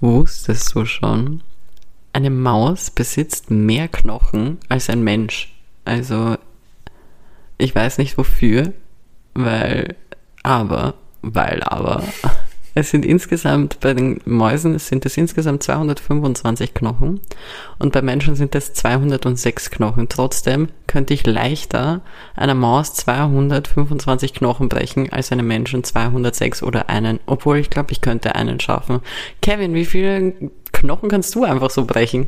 Wusstest 0.00 0.74
du 0.74 0.84
schon? 0.84 1.42
Eine 2.12 2.30
Maus 2.30 2.90
besitzt 2.90 3.50
mehr 3.50 3.88
Knochen 3.88 4.58
als 4.68 4.90
ein 4.90 5.02
Mensch. 5.02 5.52
Also, 5.84 6.36
ich 7.58 7.74
weiß 7.74 7.98
nicht 7.98 8.18
wofür, 8.18 8.72
weil, 9.34 9.96
aber, 10.42 10.94
weil, 11.22 11.62
aber, 11.62 12.02
es 12.76 12.90
sind 12.90 13.06
insgesamt, 13.06 13.80
bei 13.80 13.94
den 13.94 14.20
Mäusen 14.26 14.78
sind 14.78 15.06
es 15.06 15.16
insgesamt 15.16 15.62
225 15.62 16.74
Knochen 16.74 17.20
und 17.78 17.94
bei 17.94 18.02
Menschen 18.02 18.36
sind 18.36 18.54
es 18.54 18.74
206 18.74 19.70
Knochen. 19.70 20.10
Trotzdem 20.10 20.68
könnte 20.86 21.14
ich 21.14 21.24
leichter 21.24 22.02
einer 22.34 22.54
Maus 22.54 22.92
225 22.92 24.34
Knochen 24.34 24.68
brechen 24.68 25.10
als 25.10 25.32
einem 25.32 25.46
Menschen 25.46 25.84
206 25.84 26.62
oder 26.62 26.90
einen, 26.90 27.18
obwohl 27.24 27.56
ich 27.56 27.70
glaube, 27.70 27.92
ich 27.92 28.02
könnte 28.02 28.34
einen 28.34 28.60
schaffen. 28.60 29.00
Kevin, 29.40 29.72
wie 29.72 29.86
viele 29.86 30.34
Knochen 30.72 31.08
kannst 31.08 31.34
du 31.34 31.44
einfach 31.44 31.70
so 31.70 31.86
brechen? 31.86 32.26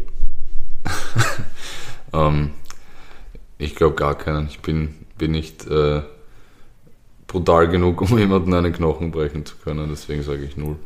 ähm, 2.15 2.53
ich 3.59 3.75
glaube 3.75 3.97
gar 3.97 4.15
keinen. 4.17 4.47
Ich 4.47 4.61
bin, 4.61 4.95
bin 5.19 5.33
nicht 5.33 5.67
äh, 5.67 6.01
brutal 7.29 7.69
genug, 7.69 8.01
um 8.01 8.19
jemanden 8.19 8.53
einen 8.53 8.73
Knochen 8.73 9.13
brechen 9.13 9.47
zu 9.47 9.55
können. 9.63 9.87
Deswegen 9.89 10.25
sage 10.25 10.43
ich 10.45 10.57
null. 10.57 10.77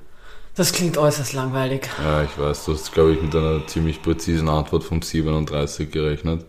Das 0.54 0.72
klingt 0.72 0.98
äußerst 0.98 1.32
langweilig. 1.32 1.88
Ja, 2.02 2.24
ich 2.24 2.38
weiß. 2.38 2.66
Du 2.66 2.74
hast, 2.74 2.92
glaube 2.92 3.12
ich, 3.12 3.22
mit 3.22 3.34
einer 3.34 3.66
ziemlich 3.66 4.02
präzisen 4.02 4.50
Antwort 4.50 4.84
vom 4.84 5.00
37 5.00 5.90
gerechnet. 5.90 6.44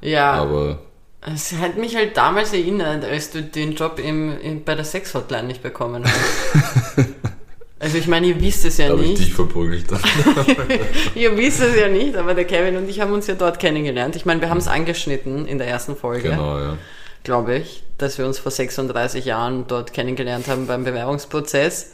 Ja. 0.00 0.32
Aber 0.32 0.78
es 1.24 1.52
hat 1.52 1.76
mich 1.76 1.94
halt 1.94 2.16
damals 2.16 2.52
erinnert, 2.52 3.04
als 3.04 3.30
du 3.30 3.42
den 3.42 3.74
Job 3.74 4.00
im, 4.02 4.40
im 4.40 4.64
bei 4.64 4.74
der 4.74 4.84
Sex-Hotline 4.84 5.44
nicht 5.44 5.62
bekommen 5.62 6.02
hast. 6.04 6.98
also 7.78 7.98
ich 7.98 8.08
meine, 8.08 8.28
ihr 8.28 8.40
wisst 8.40 8.64
es 8.64 8.78
ja 8.78 8.88
da 8.88 8.96
nicht. 8.96 9.12
Ich 9.12 9.26
dich 9.26 9.34
verprügelt 9.34 9.86
ihr 11.14 11.36
wisst 11.36 11.60
es 11.60 11.76
ja 11.76 11.88
nicht, 11.88 12.16
aber 12.16 12.34
der 12.34 12.44
Kevin 12.44 12.76
und 12.76 12.88
ich 12.88 13.00
haben 13.00 13.12
uns 13.12 13.28
ja 13.28 13.34
dort 13.34 13.60
kennengelernt. 13.60 14.16
Ich 14.16 14.24
meine, 14.24 14.40
wir 14.40 14.50
haben 14.50 14.58
es 14.58 14.66
angeschnitten 14.66 15.46
in 15.46 15.58
der 15.58 15.68
ersten 15.68 15.94
Folge. 15.94 16.30
Genau, 16.30 16.58
ja. 16.58 16.78
Glaube 17.22 17.56
ich, 17.56 17.84
dass 18.02 18.18
wir 18.18 18.26
uns 18.26 18.38
vor 18.38 18.50
36 18.50 19.24
Jahren 19.24 19.66
dort 19.68 19.92
kennengelernt 19.92 20.48
haben 20.48 20.66
beim 20.66 20.84
Bewerbungsprozess. 20.84 21.92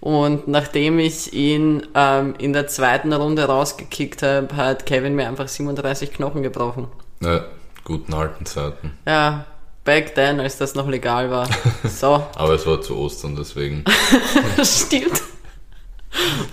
Und 0.00 0.46
nachdem 0.46 0.98
ich 0.98 1.32
ihn 1.32 1.86
ähm, 1.94 2.34
in 2.38 2.52
der 2.52 2.68
zweiten 2.68 3.12
Runde 3.12 3.44
rausgekickt 3.44 4.22
habe, 4.22 4.54
hat 4.56 4.86
Kevin 4.86 5.14
mir 5.14 5.26
einfach 5.26 5.48
37 5.48 6.12
Knochen 6.12 6.42
gebrochen. 6.42 6.88
Ja, 7.20 7.46
guten 7.84 8.14
alten 8.14 8.46
Zeiten. 8.46 8.92
Ja, 9.06 9.46
back 9.84 10.14
then, 10.14 10.38
als 10.38 10.58
das 10.58 10.74
noch 10.74 10.88
legal 10.88 11.30
war. 11.30 11.48
So. 11.88 12.26
Aber 12.34 12.54
es 12.54 12.66
war 12.66 12.80
zu 12.80 12.96
Ostern, 12.96 13.34
deswegen. 13.34 13.84
Stimmt. 14.62 15.22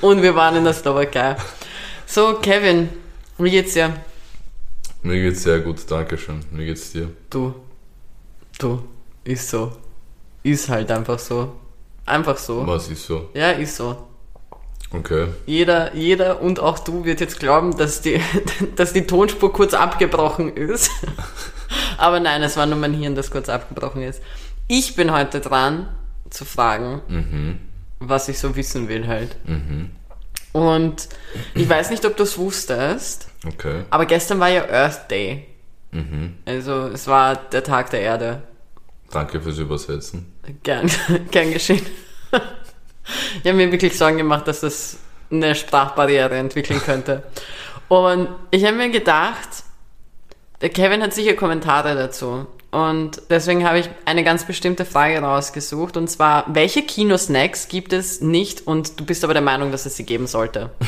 Und 0.01 0.21
wir 0.21 0.35
waren 0.35 0.55
in 0.55 0.63
der 0.63 0.73
Slowakei. 0.73 1.35
So, 2.05 2.35
Kevin, 2.35 2.89
wie 3.37 3.51
geht's 3.51 3.73
dir? 3.73 3.93
Mir 5.03 5.21
geht's 5.21 5.43
sehr 5.43 5.59
gut, 5.59 5.79
danke 5.89 6.17
schön. 6.17 6.39
Wie 6.51 6.65
geht's 6.65 6.91
dir? 6.91 7.09
Du, 7.29 7.53
du, 8.59 8.81
ist 9.23 9.49
so. 9.49 9.71
Ist 10.43 10.69
halt 10.69 10.91
einfach 10.91 11.19
so. 11.19 11.53
Einfach 12.05 12.37
so. 12.37 12.65
Was 12.67 12.87
ist 12.89 13.05
so? 13.05 13.29
Ja, 13.33 13.51
ist 13.51 13.75
so. 13.75 13.97
Okay. 14.91 15.27
Jeder, 15.45 15.95
jeder 15.95 16.41
und 16.41 16.59
auch 16.59 16.79
du 16.79 17.03
wird 17.03 17.19
jetzt 17.19 17.39
glauben, 17.39 17.75
dass 17.77 18.01
die, 18.01 18.21
dass 18.75 18.93
die 18.93 19.07
Tonspur 19.07 19.51
kurz 19.51 19.73
abgebrochen 19.73 20.55
ist. 20.55 20.91
Aber 21.97 22.19
nein, 22.19 22.43
es 22.43 22.55
war 22.57 22.65
nur 22.65 22.77
mein 22.77 22.93
Hirn, 22.93 23.15
das 23.15 23.31
kurz 23.31 23.49
abgebrochen 23.49 24.03
ist. 24.03 24.21
Ich 24.67 24.95
bin 24.95 25.11
heute 25.11 25.41
dran 25.41 25.89
zu 26.29 26.45
fragen, 26.45 27.01
Mhm. 27.07 27.59
was 27.99 28.29
ich 28.29 28.37
so 28.39 28.55
wissen 28.55 28.87
will 28.87 29.07
halt. 29.07 29.35
Mhm. 29.47 29.89
Und 30.53 31.09
ich 31.53 31.67
weiß 31.67 31.89
nicht, 31.89 32.05
ob 32.05 32.15
du 32.15 32.23
es 32.23 32.37
wusstest, 32.37 33.27
Okay. 33.45 33.83
aber 33.89 34.05
gestern 34.05 34.39
war 34.39 34.49
ja 34.49 34.69
Earth 34.69 35.09
Day. 35.11 35.47
Mhm. 35.95 36.35
Also 36.45 36.87
es 36.87 37.07
war 37.07 37.35
der 37.35 37.63
Tag 37.63 37.89
der 37.89 38.01
Erde. 38.01 38.43
Danke 39.11 39.39
fürs 39.39 39.57
Übersetzen. 39.57 40.33
Gern, 40.63 40.91
gern 41.31 41.51
geschehen. 41.51 41.85
Ich 43.43 43.47
habe 43.47 43.57
mir 43.57 43.71
wirklich 43.71 43.95
Sorgen 43.95 44.17
gemacht, 44.17 44.47
dass 44.47 44.61
das 44.61 44.97
eine 45.29 45.53
Sprachbarriere 45.53 46.35
entwickeln 46.37 46.81
könnte. 46.81 47.21
Und 47.87 48.29
ich 48.49 48.65
habe 48.65 48.77
mir 48.77 48.89
gedacht, 48.89 49.47
der 50.61 50.69
Kevin 50.69 51.03
hat 51.03 51.13
sicher 51.13 51.35
Kommentare 51.35 51.93
dazu. 51.93 52.47
Und 52.71 53.21
deswegen 53.29 53.63
habe 53.63 53.77
ich 53.77 53.89
eine 54.05 54.23
ganz 54.23 54.45
bestimmte 54.45 54.85
Frage 54.85 55.19
rausgesucht. 55.19 55.97
Und 55.97 56.09
zwar, 56.09 56.45
welche 56.47 56.81
Kinosnacks 56.81 57.67
gibt 57.67 57.93
es 57.93 58.21
nicht 58.21 58.65
und 58.65 58.99
du 58.99 59.05
bist 59.05 59.23
aber 59.23 59.33
der 59.33 59.43
Meinung, 59.43 59.71
dass 59.71 59.85
es 59.85 59.95
sie 59.95 60.03
geben 60.03 60.25
sollte? 60.25 60.71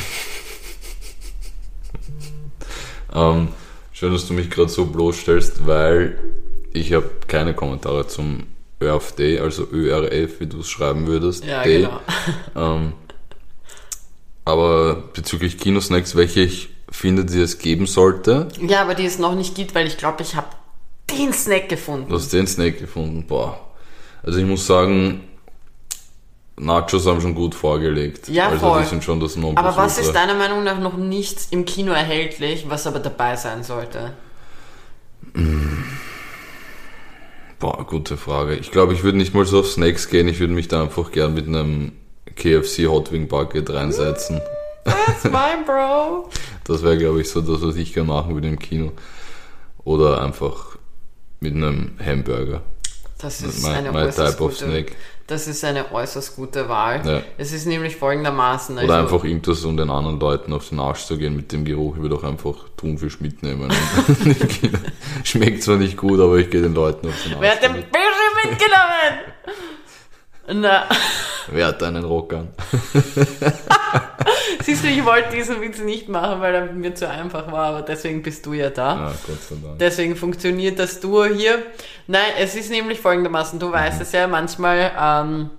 Ähm, 3.14 3.48
schön, 3.98 4.14
dass 4.14 4.28
du 4.28 4.34
mich 4.34 4.52
gerade 4.52 4.70
so 4.70 4.86
bloßstellst, 4.86 5.66
weil 5.66 6.20
ich 6.72 6.94
habe 6.94 7.10
keine 7.28 7.56
Kommentare 7.56 8.06
zum 8.06 8.44
ÖRF 8.80 9.14
Day, 9.14 9.40
also 9.40 9.68
ÖRF, 9.72 10.40
wie 10.40 10.46
du 10.46 10.60
es 10.60 10.70
schreiben 10.70 11.08
würdest. 11.08 11.44
Ja, 11.44 11.64
Day. 11.64 11.82
genau. 11.82 12.00
Ähm, 12.56 12.94
aber 14.46 15.04
bezüglich 15.14 15.58
Kinosnacks, 15.58 16.16
welche 16.16 16.42
ich 16.42 16.70
finde, 16.90 17.26
die 17.26 17.40
es 17.40 17.58
geben 17.58 17.86
sollte, 17.88 18.48
Ja, 18.62 18.82
aber 18.84 18.94
die 18.94 19.06
es 19.06 19.20
noch 19.20 19.36
nicht 19.36 19.56
gibt, 19.56 19.74
weil 19.76 19.88
ich 19.88 19.98
glaube, 19.98 20.22
ich 20.22 20.36
habe 20.36 20.48
den 21.12 21.34
Snack 21.34 21.68
gefunden. 21.68 22.08
du 22.10 22.16
hast 22.16 22.32
den 22.32 22.48
Snack 22.48 22.80
gefunden, 22.80 23.26
boah. 23.28 23.60
Also 24.24 24.40
ich 24.40 24.46
muss 24.46 24.66
sagen, 24.68 25.24
Nachos 26.60 27.06
haben 27.06 27.22
schon 27.22 27.36
gut 27.36 27.54
vorgelegt. 27.54 28.30
Ja, 28.30 28.48
also 28.50 28.60
voll. 28.68 28.82
die 28.82 28.88
sind 28.88 29.04
schon 29.04 29.20
das 29.20 29.34
Aber 29.34 29.42
Nonplusultra. 29.44 29.84
was 29.84 30.00
ist 30.00 30.12
deiner 30.14 30.34
Meinung 30.34 30.64
nach 30.64 30.80
noch 30.80 30.98
nicht 30.98 31.52
im 31.52 31.66
Kino 31.66 31.92
erhältlich, 31.92 32.66
was 32.68 32.88
aber 32.88 33.00
dabei 33.00 33.36
sein 33.36 33.64
sollte? 33.64 34.14
Boah, 37.60 37.86
gute 37.86 38.18
Frage. 38.18 38.56
Ich 38.56 38.72
glaube, 38.72 38.94
ich 38.94 39.04
würde 39.04 39.18
nicht 39.18 39.34
mal 39.34 39.46
so 39.46 39.60
auf 39.60 39.68
Snacks 39.72 40.10
gehen, 40.10 40.28
ich 40.28 40.40
würde 40.40 40.54
mich 40.54 40.68
da 40.68 40.82
einfach 40.82 41.12
gern 41.12 41.34
mit 41.34 41.48
einem 41.48 41.92
KFC 42.36 42.88
Hot 42.88 43.12
Wing 43.12 43.28
Bucket 43.28 43.70
reinsetzen. 43.72 44.42
That's 44.84 45.24
my 45.26 45.64
bro. 45.66 46.30
Das 46.64 46.84
wäre, 46.84 46.98
glaube 46.98 47.22
ich, 47.22 47.30
so 47.30 47.40
das, 47.40 47.62
was 47.62 47.78
ich 47.78 47.94
gerne 47.94 48.10
machen 48.10 48.34
würde 48.34 48.50
im 48.50 48.60
Kino. 48.60 48.92
Oder 49.86 50.22
einfach 50.22 50.78
mit 51.40 51.54
einem 51.56 51.92
Hamburger. 52.06 52.62
Das 53.20 53.42
ist 53.42 53.64
My, 53.64 53.74
eine 53.74 53.92
my 53.92 53.98
äußerst 54.00 54.38
gute, 54.38 54.86
das 55.26 55.48
ist 55.48 55.64
eine 55.66 55.92
äußerst 55.92 56.36
gute 56.36 56.70
Wahl. 56.70 57.02
Ja. 57.06 57.22
Es 57.38 57.52
ist 57.52 57.66
nämlich 57.66 57.98
folgendermaßen. 57.98 58.78
Also, 58.78 58.88
Oder 58.88 59.02
einfach 59.02 59.24
irgendwas, 59.24 59.66
um 59.66 59.76
den 59.76 59.90
anderen 59.90 60.20
Leuten 60.20 60.54
auf 60.54 60.70
den 60.70 60.80
Arsch 60.80 61.06
zu 61.06 61.18
gehen 61.18 61.36
mit 61.36 61.52
dem 61.52 61.66
Geruch. 61.66 61.96
Ich 61.96 62.02
würde 62.02 62.16
auch 62.16 62.24
einfach 62.24 62.56
Thunfisch 62.78 63.20
mitnehmen. 63.20 63.74
Schmeckt 65.24 65.64
zwar 65.64 65.78
nicht 65.78 65.98
gut, 65.98 66.20
aber 66.20 66.38
ich 66.38 66.50
gehe 66.50 66.62
den 66.62 66.74
Leuten 66.74 67.08
auf 67.08 67.24
den 67.24 67.34
Arsch. 67.34 67.42
Wer 67.42 67.52
hat 67.52 67.64
den. 67.64 67.74
Fische 67.74 68.50
mitgenommen? 68.50 69.20
Na, 70.48 70.88
Wer 71.50 71.68
hat 71.68 71.84
einen 71.84 72.04
Rock 72.04 72.34
an? 72.34 72.50
siehst 74.64 74.84
du, 74.84 74.88
ich 74.88 75.06
wollte 75.06 75.36
diesen 75.36 75.62
Witz 75.62 75.80
nicht 75.80 76.10
machen, 76.10 76.42
weil 76.42 76.54
er 76.54 76.66
mir 76.74 76.94
zu 76.94 77.10
einfach 77.10 77.52
war, 77.52 77.68
aber 77.68 77.82
deswegen 77.82 78.22
bist 78.22 78.46
du 78.46 78.54
ja 78.54 78.70
da. 78.70 79.08
Ah, 79.08 79.14
Gott 79.26 79.42
sei 79.42 79.56
Dank. 79.64 79.80
Deswegen 79.80 80.16
funktioniert 80.16 80.78
das 80.78 81.00
Duo 81.00 81.26
hier. 81.26 81.64
Nein, 82.08 82.34
es 82.38 82.56
ist 82.56 82.70
nämlich 82.70 83.00
folgendermaßen, 83.00 83.60
du 83.60 83.72
weißt 83.72 84.02
es 84.02 84.12
ja, 84.12 84.28
manchmal 84.28 84.92
ähm, 85.00 85.50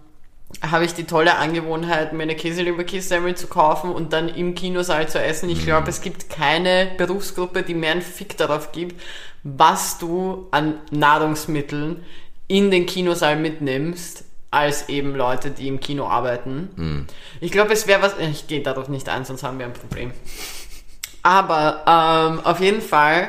habe 0.63 0.85
ich 0.85 0.95
die 0.95 1.05
tolle 1.05 1.37
Angewohnheit, 1.37 2.13
mir 2.13 2.25
eine 2.25 2.37
Käse-Leberkäse-Semmel 2.37 3.35
zu 3.35 3.47
kaufen 3.47 3.91
und 3.91 4.13
dann 4.13 4.29
im 4.29 4.55
Kinosaal 4.55 5.09
zu 5.09 5.23
essen. 5.23 5.49
Ich 5.49 5.65
glaube, 5.65 5.89
es 5.89 6.03
gibt 6.03 6.29
keine 6.29 6.91
Berufsgruppe, 6.99 7.63
die 7.63 7.75
mehr 7.75 7.93
einen 7.93 8.03
Fick 8.03 8.37
darauf 8.37 8.73
gibt, 8.73 9.01
was 9.43 9.99
du 9.99 10.49
an 10.51 10.75
Nahrungsmitteln 10.91 12.05
in 12.47 12.71
den 12.71 12.87
Kinosaal 12.87 13.37
mitnimmst, 13.37 14.25
als 14.51 14.89
eben 14.89 15.15
Leute, 15.15 15.51
die 15.51 15.69
im 15.69 15.79
Kino 15.81 16.07
arbeiten. 16.09 17.07
Ich 17.41 17.53
glaube, 17.53 17.73
es 17.73 17.87
wäre 17.87 18.01
was, 18.03 18.15
ich 18.19 18.47
gehe 18.47 18.63
darauf 18.63 18.89
nicht 18.89 19.09
ein, 19.09 19.25
sonst 19.25 19.43
haben 19.43 19.59
wir 19.59 19.67
ein 19.67 19.73
Problem. 19.75 20.13
Aber 21.23 21.83
ähm, 21.87 22.41
auf 22.45 22.61
jeden 22.61 22.81
Fall, 22.81 23.29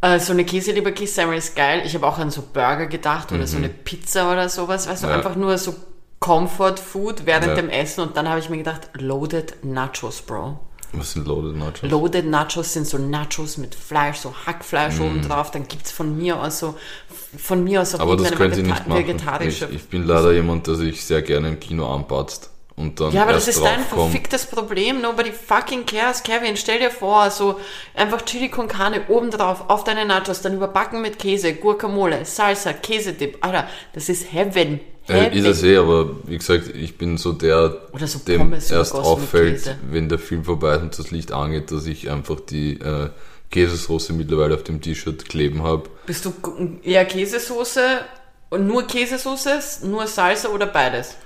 äh, 0.00 0.18
so 0.18 0.32
eine 0.32 0.44
Käse-Leberkäse-Semmel 0.44 1.36
ist 1.38 1.54
geil. 1.56 1.82
Ich 1.84 1.94
habe 1.94 2.06
auch 2.06 2.18
an 2.18 2.30
so 2.30 2.42
Burger 2.42 2.86
gedacht 2.86 3.32
oder 3.32 3.46
so 3.46 3.56
eine 3.58 3.68
Pizza 3.68 4.30
oder 4.32 4.48
sowas. 4.48 4.88
Weißt 4.88 5.04
du, 5.04 5.08
Ja. 5.08 5.14
einfach 5.14 5.36
nur 5.36 5.56
so 5.58 5.74
Comfort-Food 6.20 7.26
während 7.26 7.46
Ja. 7.48 7.54
dem 7.54 7.68
Essen. 7.70 8.00
Und 8.00 8.16
dann 8.16 8.28
habe 8.28 8.40
ich 8.40 8.48
mir 8.50 8.56
gedacht, 8.58 8.90
Loaded 8.94 9.64
Nachos, 9.64 10.22
Bro. 10.22 10.58
Was 10.96 11.12
sind 11.12 11.26
Loaded 11.28 11.56
Nachos? 11.56 11.82
Loaded 11.90 12.26
Nachos 12.26 12.72
sind 12.72 12.86
so 12.86 12.98
Nachos 12.98 13.58
mit 13.58 13.74
Fleisch, 13.74 14.16
so 14.18 14.34
Hackfleisch 14.46 14.98
oben 15.00 15.22
drauf. 15.22 15.50
Dann 15.50 15.68
gibt's 15.68 15.90
von 15.92 16.16
mir 16.16 16.40
aus 16.42 16.58
so, 16.60 16.74
von 17.36 17.62
mir 17.64 17.82
aus 17.82 17.94
auch 17.94 18.00
Aber 18.00 18.16
das 18.16 18.30
ihr 18.30 18.36
vegeta- 18.38 18.56
nicht 18.62 18.88
machen. 18.88 18.98
vegetarische. 18.98 19.66
Ich, 19.66 19.76
ich 19.76 19.88
bin 19.88 20.04
leider 20.06 20.32
jemand, 20.32 20.66
der 20.66 20.74
sich 20.76 21.04
sehr 21.04 21.22
gerne 21.22 21.48
im 21.48 21.60
Kino 21.60 21.92
anpatzt. 21.92 22.50
Und 22.76 23.00
dann 23.00 23.12
Ja, 23.12 23.22
aber 23.22 23.32
das 23.32 23.48
ist 23.48 23.62
dein 23.62 23.80
verficktes 23.80 24.46
Problem. 24.46 25.00
Nobody 25.00 25.32
fucking 25.32 25.86
cares, 25.86 26.22
Kevin. 26.22 26.56
Stell 26.56 26.78
dir 26.78 26.90
vor, 26.90 27.30
so 27.30 27.58
einfach 27.94 28.22
Chili 28.22 28.50
con 28.50 28.68
Carne 28.68 29.02
obendrauf 29.08 29.70
auf 29.70 29.84
deine 29.84 30.04
Nachos, 30.04 30.42
dann 30.42 30.54
überbacken 30.54 31.00
mit 31.00 31.18
Käse, 31.18 31.54
Guacamole, 31.54 32.24
Salsa, 32.26 32.74
Käsedip. 32.74 33.38
Alter, 33.40 33.66
das 33.94 34.10
ist 34.10 34.30
Heaven. 34.32 34.80
Äh, 35.08 35.14
Heaven. 35.14 35.38
ist 35.38 35.46
es 35.46 35.62
eh, 35.62 35.76
aber 35.78 36.16
wie 36.26 36.36
gesagt, 36.36 36.68
ich 36.74 36.98
bin 36.98 37.16
so 37.16 37.32
der, 37.32 37.80
Oder 37.92 38.06
so 38.06 38.18
dem 38.18 38.40
Pommes 38.40 38.70
erst 38.70 38.94
auffällt, 38.94 39.76
wenn 39.90 40.10
der 40.10 40.18
Film 40.18 40.44
vorbei 40.44 40.74
ist 40.74 40.82
und 40.82 40.98
das 40.98 41.10
Licht 41.10 41.32
angeht, 41.32 41.70
dass 41.70 41.86
ich 41.86 42.10
einfach 42.10 42.40
die 42.40 42.78
äh, 42.80 43.08
Käsesoße 43.50 44.12
mittlerweile 44.12 44.54
auf 44.54 44.64
dem 44.64 44.82
T-Shirt 44.82 45.26
kleben 45.28 45.62
habe. 45.62 45.84
Bist 46.04 46.26
du 46.26 46.32
eher 46.82 47.06
Käsesoße 47.06 47.80
und 48.50 48.66
nur 48.66 48.86
Käsesoße, 48.86 49.86
nur 49.86 50.06
Salsa 50.06 50.50
oder 50.50 50.66
beides? 50.66 51.16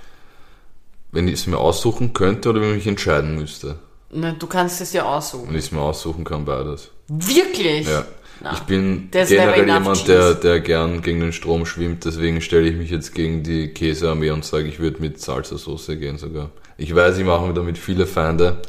Wenn 1.11 1.27
ich 1.27 1.35
es 1.35 1.47
mir 1.47 1.57
aussuchen 1.57 2.13
könnte 2.13 2.49
oder 2.49 2.61
wenn 2.61 2.69
ich 2.69 2.75
mich 2.75 2.87
entscheiden 2.87 3.35
müsste. 3.35 3.79
Na, 4.11 4.31
du 4.31 4.47
kannst 4.47 4.81
es 4.81 4.93
ja 4.93 5.03
aussuchen. 5.03 5.49
Wenn 5.49 5.55
ich 5.55 5.65
es 5.65 5.71
mir 5.71 5.81
aussuchen 5.81 6.23
kann, 6.23 6.45
beides. 6.45 6.89
Wirklich? 7.07 7.87
Ja. 7.87 8.05
Na. 8.43 8.53
Ich 8.53 8.61
bin 8.61 9.09
generell 9.11 9.67
jemand, 9.67 10.07
der, 10.07 10.33
der 10.33 10.59
gern 10.61 11.01
gegen 11.01 11.19
den 11.19 11.31
Strom 11.31 11.65
schwimmt, 11.65 12.05
deswegen 12.05 12.41
stelle 12.41 12.67
ich 12.67 12.75
mich 12.75 12.89
jetzt 12.89 13.13
gegen 13.13 13.43
die 13.43 13.67
Käsearmee 13.67 14.31
und 14.31 14.43
sage, 14.43 14.67
ich 14.67 14.79
würde 14.79 14.99
mit 14.99 15.19
Salsa-Soße 15.19 15.97
gehen 15.97 16.17
sogar. 16.17 16.49
Ich 16.77 16.93
weiß, 16.95 17.17
ich 17.19 17.25
mache 17.25 17.45
mir 17.45 17.53
damit 17.53 17.77
viele 17.77 18.07
Feinde 18.07 18.61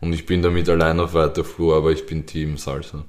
und 0.00 0.14
ich 0.14 0.24
bin 0.24 0.40
damit 0.40 0.68
allein 0.70 0.98
auf 1.00 1.12
weiter 1.12 1.44
Flur, 1.44 1.76
aber 1.76 1.90
ich 1.90 2.06
bin 2.06 2.24
Team 2.24 2.56
Salsa. 2.56 3.04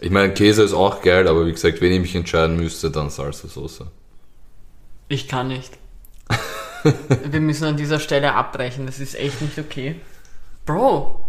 Ich 0.00 0.10
meine, 0.10 0.34
Käse 0.34 0.62
ist 0.62 0.74
auch 0.74 1.00
geil, 1.00 1.26
aber 1.26 1.46
wie 1.46 1.52
gesagt, 1.52 1.80
wenn 1.80 1.92
ich 1.92 2.00
mich 2.00 2.14
entscheiden 2.14 2.56
müsste, 2.56 2.90
dann 2.90 3.08
Salsa-Soße. 3.08 3.86
Ich 5.08 5.26
kann 5.26 5.48
nicht. 5.48 5.72
Wir 7.30 7.40
müssen 7.40 7.64
an 7.64 7.76
dieser 7.76 8.00
Stelle 8.00 8.34
abbrechen. 8.34 8.86
Das 8.86 8.98
ist 9.00 9.14
echt 9.14 9.40
nicht 9.42 9.58
okay. 9.58 9.96
Bro, 10.66 11.20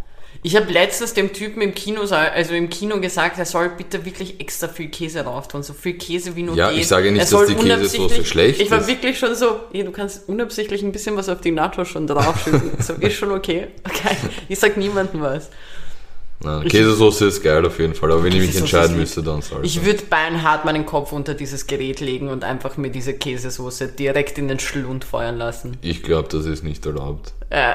ich 0.43 0.55
habe 0.55 0.71
letztens 0.71 1.13
dem 1.13 1.33
Typen 1.33 1.61
im 1.61 1.73
Kino, 1.75 2.01
also 2.01 2.53
im 2.53 2.69
Kino 2.69 2.99
gesagt, 2.99 3.37
er 3.37 3.45
soll 3.45 3.69
bitte 3.69 4.05
wirklich 4.05 4.39
extra 4.39 4.67
viel 4.67 4.89
Käse 4.89 5.23
drauf 5.23 5.47
tun, 5.47 5.61
so 5.63 5.73
viel 5.73 5.93
Käse 5.97 6.35
wie 6.35 6.43
nur 6.43 6.55
Ja, 6.55 6.69
geht. 6.71 6.79
ich 6.81 6.87
sage 6.87 7.11
nicht, 7.11 7.31
Er 7.31 7.37
dass 7.37 7.47
die 7.47 7.55
Käsesoße 7.55 8.25
schlecht 8.25 8.59
Ich 8.61 8.71
war 8.71 8.79
ist. 8.79 8.87
wirklich 8.87 9.19
schon 9.19 9.35
so, 9.35 9.59
ey, 9.73 9.83
du 9.83 9.91
kannst 9.91 10.27
unabsichtlich 10.27 10.81
ein 10.83 10.91
bisschen 10.91 11.15
was 11.15 11.29
auf 11.29 11.41
die 11.41 11.51
Nachos 11.51 11.87
schon 11.89 12.07
draufschütten. 12.07 12.71
so, 12.79 12.93
ist 12.93 13.13
schon 13.15 13.31
okay. 13.31 13.67
Okay, 13.83 14.15
ich 14.49 14.59
sag 14.59 14.77
niemandem 14.77 15.21
was. 15.21 15.49
Ich- 16.63 16.71
Käsesoße 16.71 17.25
ist 17.27 17.43
geil 17.43 17.65
auf 17.65 17.77
jeden 17.79 17.93
Fall, 17.95 18.11
aber 18.11 18.23
wenn 18.23 18.33
ich 18.33 18.41
mich 18.47 18.55
entscheiden 18.55 18.97
müsste, 18.97 19.21
dann 19.23 19.41
Salsa. 19.41 19.63
Ich 19.63 19.85
würde 19.85 20.03
beinhart 20.09 20.65
meinen 20.65 20.85
Kopf 20.85 21.11
unter 21.11 21.33
dieses 21.33 21.67
Gerät 21.67 21.99
legen 21.99 22.29
und 22.29 22.43
einfach 22.43 22.77
mir 22.77 22.89
diese 22.89 23.13
Käsesoße 23.13 23.89
direkt 23.89 24.37
in 24.37 24.47
den 24.47 24.59
Schlund 24.59 25.03
feuern 25.05 25.37
lassen. 25.37 25.77
Ich 25.81 26.01
glaube, 26.03 26.29
das 26.29 26.45
ist 26.45 26.63
nicht 26.63 26.85
erlaubt. 26.85 27.33
Äh, 27.49 27.73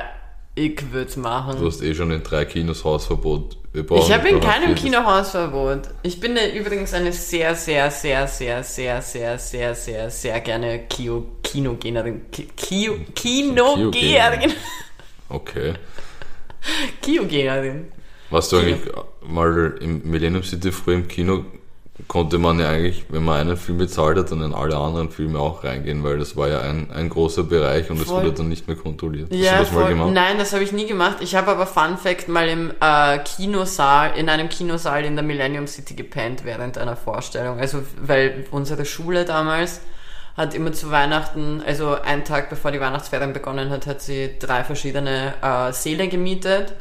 ich 0.54 0.90
würde 0.92 1.08
es 1.10 1.16
machen. 1.16 1.58
Du 1.60 1.66
hast 1.66 1.82
eh 1.82 1.94
schon 1.94 2.10
in 2.10 2.22
drei 2.22 2.44
Kinos 2.46 2.82
Hausverbot. 2.84 3.58
Ich 3.74 4.10
habe 4.10 4.28
in 4.30 4.40
keinem. 4.40 4.74
Kino 4.74 5.04
Hausverbot. 5.04 5.82
Ich 6.02 6.18
bin 6.18 6.34
übrigens 6.56 6.94
eine 6.94 7.12
sehr, 7.12 7.54
sehr, 7.54 7.90
sehr, 7.90 8.26
sehr, 8.26 8.62
sehr, 8.62 9.02
sehr, 9.02 9.38
sehr, 9.38 9.74
sehr, 9.74 10.10
sehr 10.10 10.40
gerne 10.40 10.80
Kinogenerin. 11.42 12.22
Kinogenerin. 13.14 14.52
Okay. 15.28 15.74
Kiogenerin. 17.02 17.88
Warst 18.31 18.52
du 18.52 18.56
eigentlich 18.58 18.93
mal 19.26 19.75
im 19.81 20.02
Millennium 20.11 20.43
City 20.43 20.73
früher 20.73 20.96
im 20.96 21.08
Kino? 21.08 21.44
Konnte 22.08 22.37
man 22.37 22.61
ja 22.61 22.69
eigentlich, 22.69 23.06
wenn 23.08 23.25
man 23.25 23.40
einen 23.40 23.56
Film 23.56 23.78
bezahlt 23.78 24.19
hat, 24.19 24.31
dann 24.31 24.43
in 24.43 24.52
alle 24.52 24.76
anderen 24.76 25.11
Filme 25.11 25.38
auch 25.38 25.64
reingehen, 25.64 26.05
weil 26.05 26.19
das 26.19 26.37
war 26.37 26.46
ja 26.46 26.61
ein, 26.61 26.90
ein 26.90 27.08
großer 27.08 27.43
Bereich 27.44 27.88
und 27.90 27.96
Voll. 28.00 28.23
wurde 28.23 28.32
dann 28.32 28.50
nicht 28.50 28.69
mehr 28.69 28.76
kontrolliert. 28.76 29.31
Hast 29.31 29.38
Ja, 29.40 29.52
du 29.55 29.58
das 29.61 29.73
mal 29.73 29.81
voll. 29.81 29.88
gemacht? 29.90 30.11
Nein, 30.12 30.37
das 30.38 30.52
habe 30.52 30.62
ich 30.62 30.73
nie 30.73 30.87
gemacht. 30.87 31.17
Ich 31.20 31.34
habe 31.34 31.50
aber 31.50 31.67
Fun 31.67 31.96
Fact 31.96 32.28
mal 32.28 32.49
im 32.49 32.70
äh, 32.81 33.19
Kinosaal, 33.20 34.11
in 34.19 34.28
einem 34.28 34.50
Kinosaal 34.50 35.06
in 35.06 35.17
der 35.17 35.25
Millennium 35.25 35.67
City 35.67 35.94
gepennt 35.94 36.44
während 36.44 36.76
einer 36.76 36.96
Vorstellung. 36.96 37.58
Also, 37.58 37.78
weil 38.02 38.44
unsere 38.50 38.84
Schule 38.84 39.25
damals 39.25 39.81
hat 40.37 40.55
immer 40.55 40.73
zu 40.73 40.91
Weihnachten, 40.91 41.62
also 41.67 41.94
einen 42.00 42.25
Tag 42.25 42.50
bevor 42.50 42.71
die 42.71 42.81
Weihnachtsferien 42.81 43.33
begonnen 43.33 43.71
hat, 43.71 43.87
hat 43.87 44.03
sie 44.03 44.38
drei 44.38 44.65
verschiedene 44.65 45.33
äh, 45.41 45.73
Säle 45.73 46.09
gemietet 46.09 46.75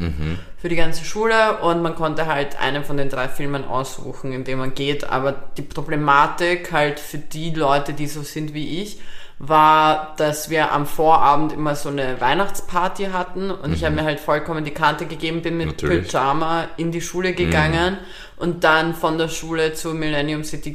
für 0.57 0.67
die 0.67 0.75
ganze 0.75 1.05
Schule 1.05 1.59
und 1.59 1.81
man 1.81 1.95
konnte 1.95 2.25
halt 2.25 2.59
einen 2.59 2.83
von 2.83 2.97
den 2.97 3.09
drei 3.09 3.29
Filmen 3.29 3.63
aussuchen, 3.63 4.33
in 4.33 4.43
dem 4.43 4.59
man 4.59 4.73
geht. 4.73 5.09
Aber 5.09 5.31
die 5.57 5.61
Problematik 5.61 6.73
halt 6.73 6.99
für 6.99 7.17
die 7.17 7.51
Leute, 7.51 7.93
die 7.93 8.07
so 8.07 8.23
sind 8.23 8.53
wie 8.53 8.81
ich, 8.81 8.99
war, 9.39 10.15
dass 10.17 10.49
wir 10.49 10.71
am 10.71 10.85
Vorabend 10.85 11.51
immer 11.51 11.75
so 11.75 11.89
eine 11.89 12.19
Weihnachtsparty 12.21 13.05
hatten 13.07 13.51
und 13.51 13.73
ich 13.73 13.83
habe 13.83 13.95
mir 13.95 14.03
halt 14.03 14.19
vollkommen 14.19 14.63
die 14.63 14.71
Kante 14.71 15.05
gegeben, 15.05 15.41
bin 15.41 15.57
mit 15.57 15.67
Natürlich. 15.67 16.07
Pyjama 16.07 16.67
in 16.77 16.91
die 16.91 17.01
Schule 17.01 17.33
gegangen 17.33 17.97
und 18.37 18.63
dann 18.63 18.95
von 18.95 19.17
der 19.17 19.27
Schule 19.27 19.73
zur 19.73 19.93
Millennium 19.93 20.43
City 20.43 20.73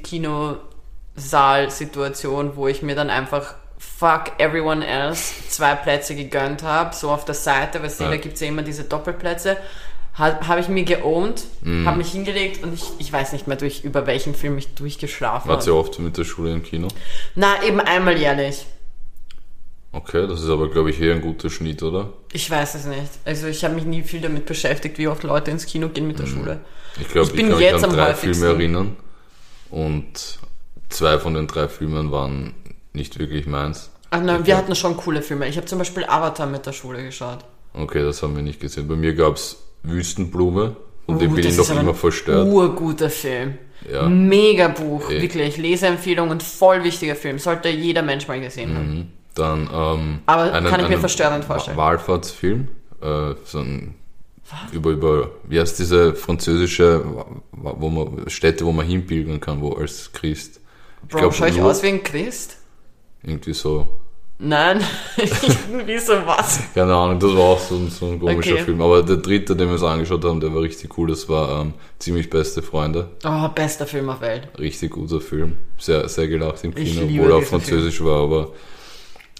Kinosaal-Situation, 1.21 2.57
wo 2.57 2.69
ich 2.69 2.83
mir 2.83 2.95
dann 2.95 3.11
einfach 3.11 3.55
fuck 3.79 4.33
everyone 4.39 4.87
else 4.87 5.33
zwei 5.49 5.75
Plätze 5.75 6.15
gegönnt 6.15 6.63
habe, 6.63 6.95
so 6.95 7.11
auf 7.11 7.25
der 7.25 7.35
Seite, 7.35 7.83
weil 7.83 7.91
Ja. 7.99 8.09
da 8.11 8.17
gibt's 8.17 8.41
ja 8.41 8.49
immer 8.49 8.63
diese 8.63 8.85
Doppelplätze, 8.85 9.57
habe 10.15 10.47
hab 10.49 10.59
ich 10.59 10.69
mir 10.69 10.85
geohnt, 10.85 11.45
Mhm. 11.63 11.87
habe 11.87 11.99
mich 11.99 12.11
hingelegt 12.13 12.63
und 12.63 12.75
ich, 12.75 12.85
ich 12.99 13.13
weiß 13.13 13.33
nicht 13.33 13.47
mehr, 13.47 13.57
durch, 13.57 13.85
über 13.85 14.07
welchen 14.07 14.35
Film 14.35 14.59
ich 14.59 14.75
durchgeschlafen 14.75 15.49
Wart 15.49 15.67
ihr 15.67 15.73
habe. 15.73 15.81
oft 15.81 15.99
mit 15.99 16.17
der 16.19 16.25
Schule 16.25 16.53
im 16.53 16.63
Kino? 16.63 16.89
Na, 17.35 17.63
eben 17.63 17.81
einmal 17.81 18.19
jährlich. 18.19 18.67
Okay, 19.93 20.27
das 20.29 20.41
ist 20.43 20.49
aber, 20.51 20.71
glaube 20.71 20.91
ich, 20.91 21.01
eher 21.01 21.15
ein 21.15 21.21
guter 21.21 21.51
Schnitt, 21.51 21.83
oder? 21.83 22.13
Ich 22.33 22.49
weiß 22.49 22.77
es 22.77 22.85
nicht. 22.85 23.11
Also 23.25 23.49
ich 23.49 23.65
habe 23.65 23.75
mich 23.75 23.85
nie 23.85 24.03
viel 24.03 24.21
damit 24.21 24.47
beschäftigt, 24.47 24.99
wie 24.99 25.09
oft 25.09 25.25
Leute 25.25 25.51
ins 25.51 25.67
Kino 25.67 25.89
gehen 25.89 26.07
mit 26.07 26.19
der 26.21 26.27
Schule. 26.27 26.61
Ich 27.01 27.09
glaube, 27.09 27.23
Ich 27.27 27.31
ich, 27.31 27.37
bin 27.37 27.49
kann 27.49 27.59
mich 27.59 27.67
jetzt 27.67 27.83
an 27.83 27.91
am 27.91 27.97
drei 27.97 28.09
häufigsten. 28.11 28.35
Filme 28.45 28.59
erinnern 28.63 28.97
und 29.71 30.39
zwei 30.91 31.19
von 31.19 31.35
den 31.35 31.47
drei 31.47 31.69
Filmen 31.69 32.11
waren 32.13 32.55
nicht 32.93 33.19
wirklich 33.19 33.47
meins. 33.47 33.91
Ach 34.11 34.21
nein, 34.21 34.37
Okay. 34.39 34.47
wir 34.49 34.57
hatten 34.57 34.75
schon 34.75 34.97
coole 34.97 35.23
Filme. 35.23 35.49
Ich 35.49 35.57
habe 35.57 35.67
zum 35.67 35.79
Beispiel 35.79 36.05
Avatar 36.05 36.47
mit 36.47 36.67
der 36.67 36.73
Schule 36.73 37.03
geschaut. 37.03 37.39
Okay, 37.75 38.03
das 38.03 38.23
haben 38.23 38.35
wir 38.35 38.43
nicht 38.43 38.61
gesehen. 38.61 38.89
Bei 38.89 38.97
mir 38.97 39.15
gab 39.15 39.37
es 39.37 39.57
Wüstenblume 39.85 40.77
und 41.07 41.21
den 41.21 41.31
Uh, 41.31 41.35
bin 41.37 41.45
das 41.45 41.53
ich 41.59 41.59
noch 41.71 41.81
immer 41.81 41.95
verstört. 41.95 42.47
Urguter 42.49 43.09
Film. 43.11 43.55
Ja. 43.91 44.09
Mega 44.09 44.69
Buch, 44.69 45.09
Eh. 45.11 45.23
wirklich. 45.23 45.57
Leseempfehlung 45.57 46.31
und 46.31 46.43
voll 46.43 46.83
wichtiger 46.85 47.15
Film. 47.17 47.39
Sollte 47.39 47.69
jeder 47.69 48.03
Mensch 48.03 48.27
mal 48.29 48.41
gesehen 48.41 48.75
haben. 48.75 48.95
Mhm. 48.95 49.07
Dann, 49.35 49.71
ähm, 49.73 50.19
Aber 50.27 50.51
kann 50.69 50.81
ich 50.81 50.89
mir 50.89 50.99
verstörend 50.99 51.45
vorstellen. 51.45 51.77
Wa- 51.77 51.87
Wallfahrtsfilm, 51.87 52.69
äh, 53.01 53.35
so 53.45 53.61
ein, 53.61 53.95
über, 54.73 54.91
über, 54.91 55.31
wie 55.45 55.61
heißt 55.61 55.79
diese 55.79 56.15
französische, 56.15 57.05
wo 57.53 57.89
man, 57.89 58.29
Städte, 58.29 58.67
wo 58.67 58.73
man 58.73 58.85
hinpilgern 58.87 59.39
kann, 59.41 59.61
wo 59.63 59.73
als 59.75 60.13
Christ. 60.13 60.60
Ich 61.03 61.09
Bro, 61.09 61.19
glaub, 61.19 61.35
schau 61.35 61.47
ich 61.47 61.61
aus 61.61 61.83
wie 61.83 61.89
ein 61.89 62.03
Christ? 62.03 62.57
Irgendwie 63.23 63.53
so. 63.53 63.87
Nein, 64.43 64.81
irgendwie 65.71 65.99
so 65.99 66.15
was. 66.25 66.61
Keine 66.73 66.95
Ahnung, 66.95 67.19
das 67.19 67.31
war 67.35 67.41
auch 67.45 67.61
so, 67.61 67.75
ein- 67.75 67.91
so 67.91 68.07
ein 68.07 68.19
komischer 68.19 68.55
Okay. 68.55 68.63
Film. 68.65 68.81
Aber 68.81 69.03
der 69.03 69.19
dritte, 69.19 69.55
den 69.55 69.69
wir 69.69 69.75
uns 69.75 69.83
angeschaut 69.83 70.25
haben, 70.25 70.41
der 70.41 70.55
war 70.55 70.63
richtig 70.63 70.97
cool. 70.97 71.09
Das 71.11 71.29
war 71.29 71.61
ähm, 71.61 71.75
ziemlich 71.99 72.31
beste 72.31 72.63
Freunde. 72.63 73.11
Oh, 73.25 73.49
bester 73.49 73.87
Film 73.87 74.09
auf 74.09 74.23
Welt. 74.23 74.49
Richtig 74.59 74.93
guter 74.93 75.21
Film. 75.21 75.59
Sehr, 75.77 76.09
sehr 76.09 76.27
gelacht 76.27 76.65
im 76.65 76.75
Kino, 76.75 77.03
obwohl 77.05 77.31
er 77.33 77.37
auf 77.37 77.49
Französisch 77.49 78.03
war, 78.03 78.23
aber 78.23 78.53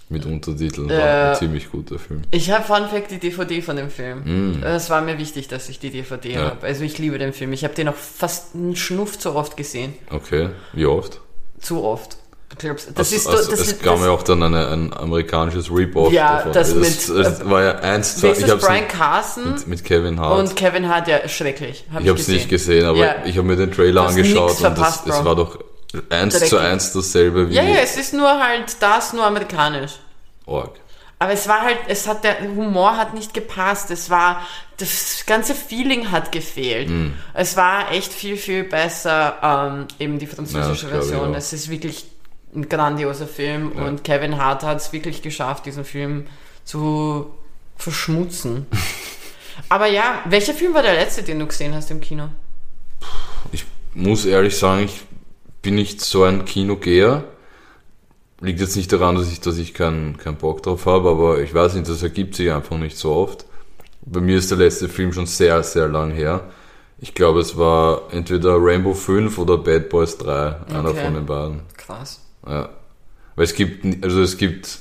mit 0.09 0.25
Untertiteln. 0.27 0.87
War 0.89 0.95
Äh, 0.99 1.29
ein 1.31 1.35
ziemlich 1.37 1.71
guter 1.71 1.97
Film. 1.97 2.21
Ich 2.29 2.51
habe 2.51 2.63
Fun 2.63 2.87
Fact 2.87 3.09
die 3.09 3.17
DVD 3.17 3.61
von 3.63 3.77
dem 3.77 3.89
Film. 3.89 4.61
Es 4.61 4.91
war 4.91 5.01
mir 5.01 5.17
wichtig, 5.17 5.47
dass 5.47 5.67
ich 5.69 5.79
die 5.79 5.89
DVD 5.89 6.29
Mm. 6.29 6.31
Ja. 6.33 6.41
habe. 6.51 6.67
Also 6.67 6.83
ich 6.83 6.99
liebe 6.99 7.17
den 7.17 7.33
Film. 7.33 7.53
Ich 7.53 7.63
habe 7.63 7.73
den 7.73 7.87
auch 7.87 7.95
fast 7.95 8.53
einen 8.53 8.75
Schnuff 8.75 9.17
zu 9.17 9.33
oft 9.35 9.57
gesehen. 9.57 9.93
Okay, 10.11 10.49
wie 10.73 10.85
oft? 10.85 11.21
Zu 11.61 11.83
oft. 11.83 12.17
Ich 12.51 12.57
glaub's- 12.57 12.85
Das 12.87 12.93
Das 12.95 13.11
ist 13.13 13.27
also, 13.27 13.49
das, 13.51 13.59
es 13.61 13.79
kam 13.79 13.97
das, 13.99 14.05
ja 14.05 14.11
auch 14.11 14.23
dann 14.23 14.43
eine, 14.43 14.67
ein 14.67 14.93
amerikanisches 14.93 15.71
Rip-Off 15.71 16.11
Ja, 16.11 16.37
davon. 16.37 16.51
das 16.53 16.73
das, 16.73 17.07
mit, 17.07 17.25
das 17.25 17.39
äh, 17.39 17.49
war 17.49 17.63
ja 17.63 17.71
eins, 17.79 18.17
zwei, 18.17 18.31
ich 18.31 18.39
das? 18.39 18.51
hab's 18.51 18.65
Brian 18.65 18.87
Carson 18.89 19.53
mit, 19.53 19.67
mit 19.67 19.85
Kevin 19.85 20.19
Hart. 20.19 20.39
und 20.39 20.55
Kevin 20.57 20.89
Hart, 20.89 21.07
ja, 21.07 21.27
schrecklich. 21.29 21.85
Hab 21.93 22.01
ich 22.01 22.09
habe 22.09 22.19
es 22.19 22.27
nicht 22.27 22.49
gesehen, 22.49 22.85
aber 22.85 22.97
Ja. 22.97 23.15
ich 23.25 23.37
habe 23.37 23.47
mir 23.47 23.55
den 23.55 23.71
Trailer 23.71 24.07
angeschaut 24.07 24.51
und 24.51 24.57
verpasst, 24.59 25.07
es, 25.07 25.15
es 25.15 25.23
war 25.25 25.35
doch 25.35 25.59
eins 26.09 26.33
Dreckig. 26.33 26.49
zu 26.49 26.57
eins 26.57 26.91
dasselbe 26.93 27.49
wie 27.49 27.53
Ja, 27.55 27.63
ja, 27.63 27.75
es 27.81 27.95
ist 27.97 28.13
nur 28.13 28.27
halt 28.29 28.75
das, 28.81 29.13
nur 29.13 29.23
amerikanisch. 29.25 29.93
Org. 30.45 30.71
Aber 31.21 31.33
es 31.33 31.47
war 31.47 31.61
halt, 31.61 31.77
es 31.87 32.07
hat, 32.07 32.23
der 32.23 32.41
Humor 32.41 32.97
hat 32.97 33.13
nicht 33.13 33.35
gepasst. 33.35 33.91
Es 33.91 34.09
war, 34.09 34.41
das 34.77 35.23
ganze 35.27 35.53
Feeling 35.53 36.09
hat 36.09 36.31
gefehlt. 36.31 36.89
Mm. 36.89 37.11
Es 37.35 37.55
war 37.55 37.91
echt 37.91 38.11
viel, 38.11 38.37
viel 38.37 38.63
besser, 38.63 39.37
ähm, 39.43 39.85
eben 39.99 40.17
die 40.17 40.25
französische 40.25 40.87
Ja, 40.87 40.93
Version. 40.93 41.35
Es 41.35 41.53
ist 41.53 41.69
wirklich 41.69 42.05
ein 42.55 42.67
grandioser 42.67 43.27
Film 43.27 43.71
Ja. 43.77 43.83
und 43.83 44.03
Kevin 44.03 44.37
Hart 44.37 44.63
hat 44.63 44.77
es 44.77 44.93
wirklich 44.93 45.21
geschafft, 45.21 45.67
diesen 45.67 45.85
Film 45.85 46.25
zu 46.63 47.31
verschmutzen. 47.77 48.65
Aber 49.69 49.85
ja, 49.85 50.23
welcher 50.25 50.55
Film 50.55 50.73
war 50.73 50.81
der 50.81 50.95
letzte, 50.95 51.21
den 51.21 51.37
du 51.37 51.45
gesehen 51.45 51.75
hast 51.75 51.91
im 51.91 52.01
Kino? 52.01 52.29
Ich 53.51 53.63
muss 53.93 54.25
ehrlich 54.25 54.57
sagen, 54.57 54.85
ich 54.85 55.01
bin 55.61 55.75
nicht 55.75 56.01
so 56.01 56.23
ein 56.23 56.45
Kinogeher. 56.45 57.25
Liegt 58.41 58.59
jetzt 58.59 58.75
nicht 58.75 58.91
daran, 58.91 59.15
dass 59.15 59.31
ich, 59.31 59.39
dass 59.39 59.57
ich 59.57 59.73
keinen 59.73 60.17
keinen 60.17 60.37
Bock 60.37 60.63
drauf 60.63 60.85
habe, 60.85 61.09
aber 61.09 61.39
ich 61.39 61.53
weiß 61.53 61.75
nicht, 61.75 61.87
das 61.87 62.01
ergibt 62.03 62.35
sich 62.35 62.51
einfach 62.51 62.77
nicht 62.77 62.97
so 62.97 63.11
oft. 63.13 63.45
Bei 64.03 64.19
mir 64.19 64.37
ist 64.37 64.49
der 64.49 64.57
letzte 64.57 64.89
Film 64.89 65.13
schon 65.13 65.27
sehr, 65.27 65.61
sehr 65.63 65.87
lang 65.87 66.11
her. 66.11 66.49
Ich 66.99 67.13
glaube, 67.13 67.39
es 67.39 67.57
war 67.57 68.03
entweder 68.11 68.57
Rainbow 68.59 68.93
5 68.93 69.37
oder 69.37 69.57
Bad 69.57 69.89
Boys 69.89 70.17
3, 70.17 70.55
einer 70.69 70.89
Okay. 70.89 71.03
von 71.05 71.13
den 71.13 71.25
beiden. 71.25 71.59
Krass. 71.77 72.21
Ja. 72.47 72.69
Weil 73.35 73.45
es 73.45 73.53
gibt, 73.55 74.03
also 74.03 74.21
es 74.21 74.37
gibt 74.37 74.79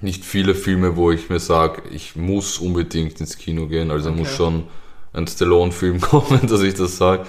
nicht 0.00 0.24
viele 0.24 0.54
Filme, 0.54 0.96
wo 0.96 1.10
ich 1.10 1.28
mir 1.28 1.40
sage, 1.40 1.82
ich 1.90 2.16
muss 2.16 2.58
unbedingt 2.58 3.20
ins 3.20 3.36
Kino 3.36 3.66
gehen. 3.66 3.90
Also 3.90 4.10
Okay. 4.10 4.18
muss 4.20 4.30
schon 4.30 4.64
ein 5.12 5.26
Stallone-Film 5.26 6.00
kommen, 6.00 6.46
dass 6.46 6.62
ich 6.62 6.74
das 6.74 6.96
sage. 6.96 7.26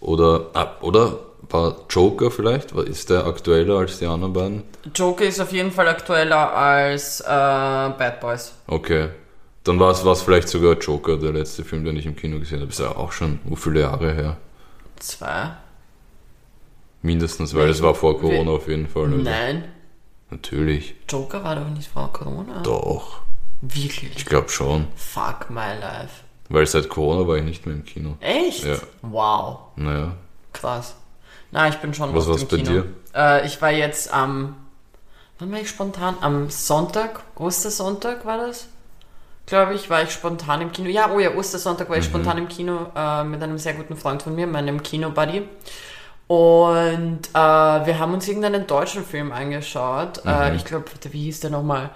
Oder, 0.00 0.50
ah, 0.54 0.76
oder 0.80 1.18
war 1.50 1.76
Joker 1.88 2.30
vielleicht? 2.30 2.72
Ist 2.72 3.10
der 3.10 3.26
aktueller 3.26 3.78
als 3.78 3.98
die 3.98 4.06
anderen 4.06 4.32
beiden? 4.32 4.62
Joker 4.94 5.24
ist 5.24 5.40
auf 5.40 5.52
jeden 5.52 5.70
Fall 5.72 5.88
aktueller 5.88 6.52
als 6.54 7.20
äh, 7.20 7.24
Bad 7.26 8.20
Boys. 8.20 8.52
Okay. 8.66 9.08
Dann 9.64 9.78
war 9.78 9.90
es 9.90 10.22
vielleicht 10.22 10.48
sogar 10.48 10.78
Joker, 10.78 11.16
der 11.18 11.32
letzte 11.32 11.64
Film, 11.64 11.84
den 11.84 11.96
ich 11.96 12.06
im 12.06 12.16
Kino 12.16 12.38
gesehen 12.38 12.60
habe. 12.60 12.70
Ist 12.70 12.80
ja 12.80 12.96
auch 12.96 13.12
schon 13.12 13.38
wie 13.44 13.56
viele 13.56 13.80
Jahre 13.80 14.14
her. 14.14 14.36
Zwei. 14.98 15.50
Mindestens, 17.02 17.54
weil 17.54 17.68
es 17.68 17.82
war 17.82 17.94
vor 17.94 18.18
Corona 18.18 18.52
auf 18.52 18.68
jeden 18.68 18.88
Fall. 18.88 19.04
Also. 19.04 19.16
Nein. 19.16 19.64
Natürlich. 20.30 20.94
Joker 21.08 21.44
war 21.44 21.56
doch 21.56 21.68
nicht 21.68 21.88
vor 21.88 22.12
Corona. 22.12 22.62
Doch. 22.62 23.20
Wirklich? 23.60 24.16
Ich 24.16 24.26
glaube 24.26 24.48
schon. 24.48 24.86
Fuck 24.96 25.50
my 25.50 25.78
life. 25.80 26.24
Weil 26.48 26.66
seit 26.66 26.88
Corona 26.88 27.26
war 27.28 27.36
ich 27.36 27.44
nicht 27.44 27.66
mehr 27.66 27.74
im 27.74 27.84
Kino. 27.84 28.16
Echt? 28.20 28.64
Ja. 28.64 28.76
Wow. 29.02 29.58
Naja. 29.76 30.16
Krass. 30.52 30.94
Na, 31.50 31.68
ich 31.68 31.76
bin 31.76 31.94
schon 31.94 32.14
Was 32.14 32.28
war's 32.28 32.42
im 32.42 32.48
bei 32.48 32.56
Kino. 32.56 32.70
dir? 32.70 32.84
Äh, 33.14 33.46
ich 33.46 33.60
war 33.62 33.70
jetzt 33.70 34.12
am, 34.12 34.56
wann 35.38 35.50
war 35.52 35.58
ich 35.60 35.68
spontan? 35.68 36.16
Am 36.20 36.50
Sonntag, 36.50 37.20
Ostersonntag 37.36 38.24
war 38.26 38.38
das? 38.38 38.66
Glaube 39.46 39.72
ich, 39.74 39.88
war 39.88 40.02
ich 40.02 40.10
spontan 40.10 40.60
im 40.60 40.72
Kino. 40.72 40.88
Ja, 40.90 41.10
oh 41.10 41.18
ja, 41.18 41.34
Ostersonntag 41.34 41.88
war 41.88 41.96
ich 41.96 42.04
Mhm. 42.04 42.10
spontan 42.10 42.38
im 42.38 42.48
Kino 42.48 42.86
äh, 42.94 43.24
mit 43.24 43.42
einem 43.42 43.56
sehr 43.56 43.72
guten 43.74 43.96
Freund 43.96 44.22
von 44.22 44.34
mir, 44.34 44.46
meinem 44.46 44.82
Kino-Buddy. 44.82 45.48
Und 46.26 47.20
äh, 47.32 47.38
wir 47.38 47.98
haben 47.98 48.12
uns 48.12 48.28
irgendeinen 48.28 48.66
deutschen 48.66 49.02
Film 49.04 49.32
angeschaut. 49.32 50.22
Mhm. 50.24 50.30
Äh, 50.30 50.56
ich 50.56 50.64
glaube, 50.66 50.84
wie 51.10 51.22
hieß 51.24 51.40
der 51.40 51.50
nochmal? 51.50 51.90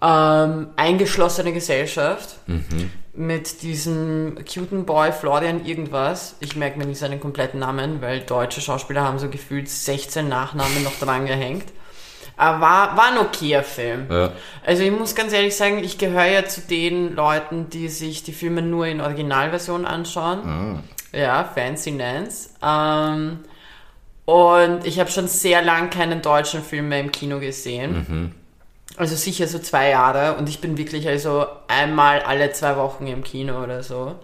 Ähm, 0.00 0.68
Eingeschlossene 0.76 1.52
Gesellschaft 1.52 2.36
Mhm. 2.46 2.90
Mit 3.14 3.62
diesem 3.62 4.36
cuten 4.50 4.86
Boy 4.86 5.12
Florian 5.12 5.64
irgendwas. 5.66 6.36
Ich 6.40 6.56
merke 6.56 6.78
mir 6.78 6.86
nicht 6.86 6.98
seinen 6.98 7.20
kompletten 7.20 7.60
Namen, 7.60 8.00
weil 8.00 8.20
deutsche 8.20 8.60
Schauspieler 8.60 9.02
haben 9.02 9.18
so 9.18 9.28
gefühlt 9.28 9.68
16 9.68 10.28
Nachnamen 10.28 10.82
noch 10.82 10.98
dran 10.98 11.26
gehängt. 11.26 11.64
Aber 12.38 12.60
war, 12.62 12.96
war 12.96 13.12
ein 13.12 13.18
okayer 13.18 13.62
Film. 13.62 14.06
Ja. 14.10 14.32
Also 14.64 14.82
ich 14.82 14.90
muss 14.90 15.14
ganz 15.14 15.34
ehrlich 15.34 15.54
sagen, 15.54 15.84
ich 15.84 15.98
gehöre 15.98 16.24
ja 16.24 16.44
zu 16.46 16.62
den 16.62 17.14
Leuten, 17.14 17.68
die 17.68 17.88
sich 17.88 18.22
die 18.22 18.32
Filme 18.32 18.62
nur 18.62 18.86
in 18.86 19.02
Originalversion 19.02 19.84
anschauen. 19.84 20.82
Ja, 21.12 21.44
Fancy 21.44 21.90
Nance. 21.90 22.50
Ähm, 22.62 23.40
und 24.24 24.86
ich 24.86 24.98
habe 24.98 25.10
schon 25.10 25.28
sehr 25.28 25.60
lang 25.60 25.90
keinen 25.90 26.22
deutschen 26.22 26.62
Film 26.62 26.88
mehr 26.88 27.00
im 27.00 27.12
Kino 27.12 27.38
gesehen. 27.38 28.34
Also 29.02 29.16
sicher 29.16 29.48
so 29.48 29.58
zwei 29.58 29.90
Jahre 29.90 30.36
und 30.36 30.48
ich 30.48 30.60
bin 30.60 30.78
wirklich 30.78 31.08
also 31.08 31.44
einmal 31.66 32.20
alle 32.20 32.52
zwei 32.52 32.76
Wochen 32.76 33.08
im 33.08 33.24
Kino 33.24 33.60
oder 33.60 33.82
so. 33.82 34.14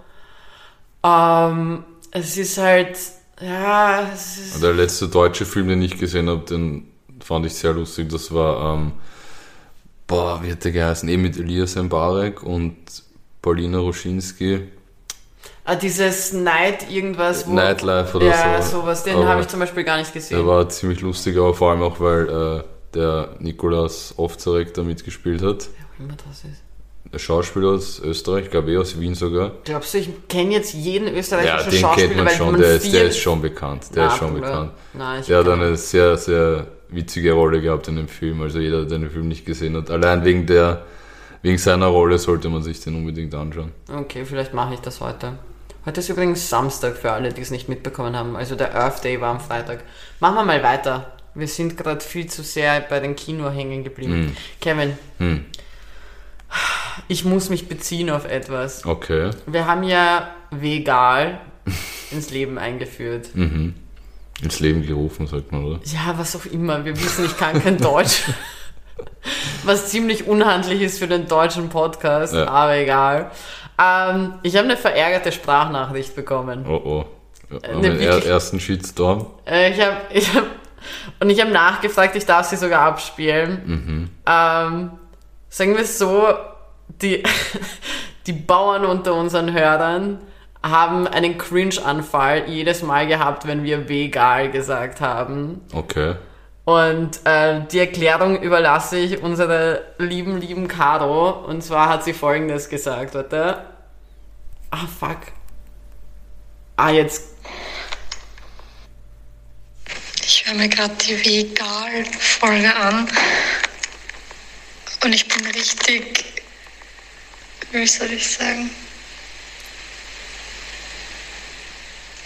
Ähm, 1.03 1.83
es 2.13 2.37
ist 2.37 2.59
halt, 2.59 2.97
ja, 3.41 4.09
es 4.15 4.39
ist, 4.39 4.63
Der 4.63 4.75
letzte 4.75 5.09
deutsche 5.09 5.47
Film, 5.47 5.67
den 5.67 5.83
ich 5.83 5.99
gesehen 5.99 6.29
habe, 6.29 6.45
den 6.45 6.93
fand 7.19 7.45
ich 7.47 7.55
sehr 7.55 7.73
lustig. 7.73 8.09
Das 8.09 8.33
war, 8.33 8.75
ähm, 8.77 8.93
boah, 10.07 10.41
wie 10.45 10.53
hat 10.53 10.63
der 10.63 10.71
geheißen? 10.71 11.09
Eben 11.09 11.23
mit 11.23 11.37
Elias 11.37 11.75
Mbarek 11.75 12.45
und 12.45 12.77
Paulina 13.43 13.79
Roschinski. 13.79 14.69
ah, 15.65 15.75
dieses 15.75 16.33
Night 16.33 16.89
irgendwas. 16.89 17.49
Wo, 17.49 17.53
Nightlife 17.53 18.17
oder 18.17 18.27
ja, 18.27 18.63
so. 18.63 18.83
sowas, 18.83 19.03
den 19.03 19.27
habe 19.27 19.41
ich 19.41 19.49
zum 19.49 19.59
Beispiel 19.59 19.83
gar 19.83 19.99
nicht 19.99 20.13
gesehen. 20.13 20.37
Der 20.37 20.47
war 20.47 20.69
ziemlich 20.69 21.01
lustig, 21.01 21.37
aber 21.37 21.53
vor 21.53 21.73
allem 21.73 21.83
auch, 21.83 21.99
weil 21.99 22.29
äh, 22.29 22.78
der 22.95 23.37
Nikolaus 23.39 24.15
Ovzarek 24.17 24.75
da 24.75 24.83
mitgespielt 24.83 25.43
hat. 25.43 25.69
Wer 25.77 25.87
auch 25.87 26.01
immer 26.01 26.17
das 26.29 26.45
ist. 26.45 26.63
Der 27.13 27.19
Schauspieler 27.19 27.71
aus 27.71 28.01
Österreich, 28.01 28.51
glaube 28.51 28.71
ich, 28.73 28.79
aus 28.79 29.01
Wien 29.01 29.15
sogar. 29.15 29.53
Glaubst 29.65 29.95
du, 29.95 29.99
ich 29.99 30.11
kenne 30.29 30.53
jetzt 30.53 30.75
jeden 30.75 31.09
Ja, 31.09 31.15
österreichischen 31.15 31.71
den 31.71 31.81
Schauspieler, 31.81 32.09
kennt 32.09 32.25
man 32.25 32.35
schon, 32.35 32.53
man 32.53 32.61
der 32.61 32.75
ist, 32.75 32.93
der 32.93 33.05
ist 33.05 33.19
schon 33.19 33.41
bekannt. 33.41 33.87
Der 33.95 34.05
Na, 34.05 34.13
ist 34.13 34.19
schon 34.19 34.35
bekannt. 34.35 34.73
Nein, 34.93 35.21
ich 35.21 35.27
Der 35.27 35.39
hat 35.39 35.49
eine 35.49 35.77
sehr, 35.77 36.17
sehr 36.19 36.67
witzige 36.91 37.33
Rolle 37.33 37.63
gehabt 37.63 37.89
in 37.89 37.97
dem 37.97 38.09
Film. 38.09 38.43
Also 38.43 38.59
jeder, 38.59 38.85
der 38.85 38.99
den 38.99 39.11
Film 39.11 39.29
nicht 39.29 39.47
gesehen 39.47 39.77
hat. 39.77 39.91
Allein 39.91 40.25
wegen 40.25 40.45
der, 40.45 40.83
wegen 41.41 41.57
seiner 41.57 41.87
Rolle 41.87 42.19
sollte 42.19 42.51
man 42.51 42.63
sich 42.63 42.81
den 42.81 42.95
unbedingt 42.95 43.35
anschauen. 43.35 43.73
Okay, 43.91 44.27
vielleicht 44.27 44.53
mache 44.53 44.75
ich 44.75 44.81
das 44.81 45.01
heute. 45.01 45.39
Heute 45.87 46.01
ist 46.01 46.11
übrigens 46.11 46.51
Samstag 46.51 46.97
für 46.99 47.13
alle, 47.13 47.33
die 47.33 47.41
es 47.41 47.51
nicht 47.51 47.71
mitbekommen 47.71 48.15
haben. 48.15 48.37
Also 48.37 48.55
der 48.55 48.75
Earth 48.75 49.03
Day 49.03 49.19
war 49.23 49.31
am 49.31 49.41
Freitag. 49.41 49.85
Machen 50.21 50.35
wir 50.35 50.45
mal 50.45 50.63
weiter. 50.63 51.13
Wir 51.39 51.49
sind 51.49 51.77
gerade 51.77 52.01
viel 52.01 52.27
zu 52.27 52.43
sehr 52.43 52.81
bei 52.81 53.01
den 53.01 53.15
Kino 53.17 53.49
hängen 53.51 53.85
geblieben. 53.85 54.37
Kevin, 54.61 54.99
Hm. 55.19 55.45
ich 57.09 57.25
muss 57.25 57.49
mich 57.51 57.69
beziehen 57.69 58.11
auf 58.11 58.25
etwas. 58.25 58.85
Okay. 58.85 59.31
Wir 59.47 59.67
haben 59.67 59.83
ja 59.85 60.31
Vegal 60.51 61.41
ins 62.11 62.31
Leben 62.31 62.59
eingeführt. 62.59 63.29
Mhm. 63.35 63.75
Ins 64.43 64.61
Leben 64.61 64.87
gerufen, 64.87 65.27
sagt 65.27 65.53
man, 65.53 65.65
oder? 65.65 65.81
Ja, 65.85 66.15
was 66.17 66.35
auch 66.37 66.47
immer. 66.47 66.85
Wir 66.85 66.97
wissen, 66.97 67.25
ich 67.25 67.37
kann 67.37 67.63
kein 67.63 67.79
Deutsch. 67.79 68.23
Was 69.65 69.89
ziemlich 69.91 70.27
unhandlich 70.27 70.81
ist 70.83 70.99
für 70.99 71.07
den 71.07 71.29
deutschen 71.29 71.69
Podcast, 71.69 72.35
Ja. 72.35 72.49
aber 72.49 72.77
egal. 72.77 73.31
Ähm, 73.81 74.35
ich 74.43 74.57
habe 74.57 74.65
eine 74.67 74.77
verärgerte 74.77 75.31
Sprachnachricht 75.31 76.17
bekommen. 76.17 76.65
Oh 76.67 76.81
oh. 76.85 77.05
Den 77.81 78.01
er 78.01 78.25
ersten 78.27 78.59
Shitstorm. 78.59 79.27
Äh, 79.47 79.73
ich 79.73 79.81
habe 79.81 79.97
ich 80.13 80.35
hab, 80.35 80.45
und 81.21 81.31
ich 81.31 81.41
habe 81.41 81.51
nachgefragt, 81.51 82.17
ich 82.17 82.27
darf 82.27 82.47
sie 82.47 82.57
sogar 82.57 82.83
abspielen. 82.83 83.63
Mhm. 83.65 84.11
Ähm, 84.27 84.91
sagen 85.49 85.75
wir 85.75 85.83
es 85.83 85.99
so, 85.99 86.29
die, 87.03 87.23
die 88.27 88.33
Bauern 88.33 88.85
unter 88.85 89.15
unseren 89.15 89.53
Hörern 89.53 90.19
haben 90.63 91.07
einen 91.07 91.39
Cringe-Anfall 91.39 92.49
jedes 92.49 92.83
Mal 92.83 93.07
gehabt, 93.07 93.47
wenn 93.47 93.63
wir 93.63 93.89
vegal 93.89 94.51
gesagt 94.51 95.01
haben. 95.01 95.63
Okay. 95.73 96.17
Und 96.65 97.25
äh, 97.25 97.63
die 97.73 97.79
Erklärung 97.79 98.43
überlasse 98.43 98.99
ich 98.99 99.23
unserer 99.23 99.81
lieben, 99.97 100.39
lieben 100.39 100.69
Caro. 100.69 101.31
Und 101.31 101.63
zwar 101.63 101.89
hat 101.89 102.05
sie 102.05 102.13
folgendes 102.13 102.69
gesagt, 102.69 103.15
warte. 103.15 103.63
Ah, 104.71 104.87
fuck. 104.87 105.19
Ah, 106.77 106.91
jetzt. 106.91 107.37
Ich 110.31 110.45
höre 110.45 110.57
mir 110.57 110.69
gerade 110.69 110.95
die 110.97 111.25
Vegal-Folge 111.25 112.77
an 112.77 113.11
und 115.03 115.13
ich 115.15 115.27
bin 115.27 115.47
richtig, 115.47 116.23
wie 117.73 117.87
soll 117.87 118.13
ich 118.13 118.33
sagen? 118.33 118.69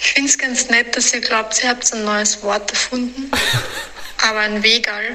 Ich 0.00 0.14
finde 0.14 0.28
es 0.28 0.36
ganz 0.36 0.68
nett, 0.68 0.96
dass 0.96 1.14
ihr 1.14 1.20
glaubt, 1.20 1.62
ihr 1.62 1.68
habt 1.68 1.92
ein 1.92 2.04
neues 2.04 2.42
Wort 2.42 2.72
erfunden, 2.72 3.30
aber 4.28 4.40
ein 4.40 4.60
Vegal 4.64 5.14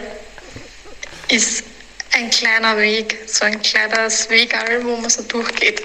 ist 1.27 1.65
ein 2.13 2.29
kleiner 2.29 2.77
Weg, 2.77 3.17
so 3.27 3.43
ein 3.43 3.61
kleines 3.61 4.29
Wegal, 4.29 4.81
wo 4.85 4.95
man 4.95 5.09
so 5.09 5.23
durchgeht. 5.23 5.83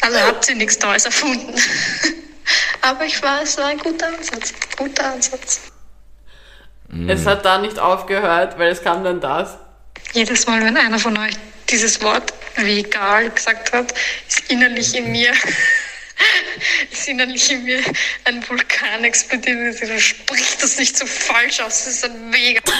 Also 0.00 0.18
habt 0.18 0.48
ihr 0.48 0.56
nichts 0.56 0.76
Neues 0.80 1.04
erfunden. 1.04 1.54
Aber 2.82 3.06
ich 3.06 3.22
war, 3.22 3.40
es 3.42 3.56
war 3.56 3.68
ein 3.68 3.78
guter 3.78 4.08
Ansatz. 4.08 4.52
Guter 4.76 5.12
Ansatz. 5.12 5.73
Es 7.08 7.26
hat 7.26 7.44
da 7.44 7.58
nicht 7.58 7.78
aufgehört, 7.78 8.58
weil 8.58 8.70
es 8.70 8.82
kam 8.82 9.02
dann 9.04 9.20
das. 9.20 9.56
Jedes 10.12 10.46
Mal, 10.46 10.62
wenn 10.62 10.76
einer 10.76 10.98
von 10.98 11.16
euch 11.18 11.34
dieses 11.68 12.00
Wort 12.02 12.32
vegal 12.56 13.30
gesagt 13.30 13.72
hat, 13.72 13.92
ist 14.28 14.50
innerlich 14.50 14.94
in 14.94 15.10
mir, 15.10 15.32
ist 16.92 17.08
innerlich 17.08 17.50
in 17.50 17.64
mir 17.64 17.80
ein 18.24 18.48
Vulkan 18.48 19.02
explodiert. 19.02 19.80
Du 19.80 19.98
sprichst 20.00 20.62
das 20.62 20.78
nicht 20.78 20.96
so 20.96 21.06
falsch 21.06 21.60
aus, 21.60 21.84
das 21.84 21.94
ist 21.94 22.04
ein 22.04 22.32
Vegal. 22.32 22.62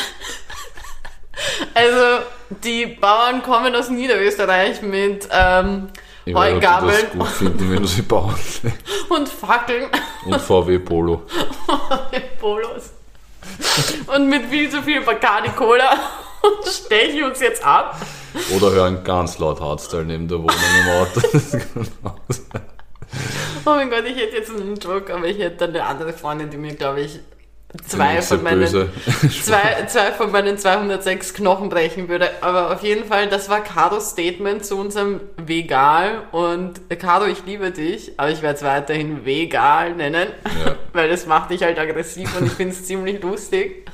Also, 1.74 2.24
die 2.62 2.86
Bauern 2.86 3.42
kommen 3.42 3.74
aus 3.74 3.88
Niederösterreich 3.90 4.80
mit 4.82 5.26
ähm, 5.32 5.88
Ich 6.24 6.32
weiß, 6.32 6.54
ob 6.54 6.60
die 6.60 6.64
das 6.64 6.74
Heugabeln 6.80 7.18
gut 7.18 7.28
finden, 7.28 7.72
wenn 7.72 7.82
du 7.82 7.88
sie 7.88 8.02
bauen. 8.02 8.38
und 9.08 9.28
Fackeln 9.28 9.90
Und 10.26 10.40
VW 10.40 10.78
Polo. 10.78 11.26
und 11.66 12.38
Polos. 12.38 12.90
Und 14.06 14.28
mit 14.28 14.46
viel 14.46 14.70
zu 14.70 14.82
viel 14.82 15.00
Bacardi 15.00 15.50
Cola 15.50 15.92
und 16.42 16.66
stechen 16.68 17.24
uns 17.24 17.40
jetzt 17.40 17.64
ab. 17.64 17.96
Oder 18.54 18.70
hören 18.72 19.04
ganz 19.04 19.38
laut 19.38 19.60
Hardstyle 19.60 20.04
neben 20.04 20.28
der 20.28 20.38
Wohnung 20.38 20.56
im 20.80 20.90
Auto. 20.92 21.20
Oh 23.66 23.70
mein 23.70 23.88
Gott, 23.88 24.04
ich 24.04 24.16
hätte 24.16 24.36
jetzt 24.36 24.50
einen 24.50 24.76
Joke, 24.76 25.14
aber 25.14 25.26
ich 25.26 25.38
hätte 25.38 25.56
dann 25.56 25.70
eine 25.70 25.84
andere 25.84 26.12
Freundin, 26.12 26.50
die 26.50 26.56
mir, 26.58 26.74
glaube 26.74 27.00
ich, 27.00 27.20
zwei 27.86 28.22
von 28.22 28.42
meinen 28.42 28.66
zwei, 28.66 29.84
zwei 29.86 30.12
von 30.12 30.30
meinen 30.30 30.56
206 30.58 31.34
Knochen 31.34 31.68
brechen 31.68 32.08
würde. 32.08 32.30
Aber 32.40 32.72
auf 32.72 32.82
jeden 32.82 33.04
Fall, 33.04 33.28
das 33.28 33.48
war 33.48 33.62
Caros 33.62 34.10
Statement 34.10 34.64
zu 34.64 34.76
unserem 34.76 35.20
Vegal. 35.44 36.22
Und 36.32 36.80
äh, 36.88 36.96
Caro, 36.96 37.26
ich 37.26 37.44
liebe 37.44 37.70
dich, 37.72 38.12
aber 38.16 38.30
ich 38.30 38.42
werde 38.42 38.56
es 38.56 38.62
weiterhin 38.62 39.24
Vegal 39.24 39.94
nennen, 39.94 40.28
Ja. 40.64 40.76
weil 40.92 41.08
das 41.08 41.26
macht 41.26 41.50
dich 41.50 41.62
halt 41.62 41.78
aggressiv 41.78 42.38
und 42.38 42.46
ich 42.46 42.52
finde 42.52 42.74
es 42.74 42.84
ziemlich 42.84 43.20
lustig. 43.22 43.90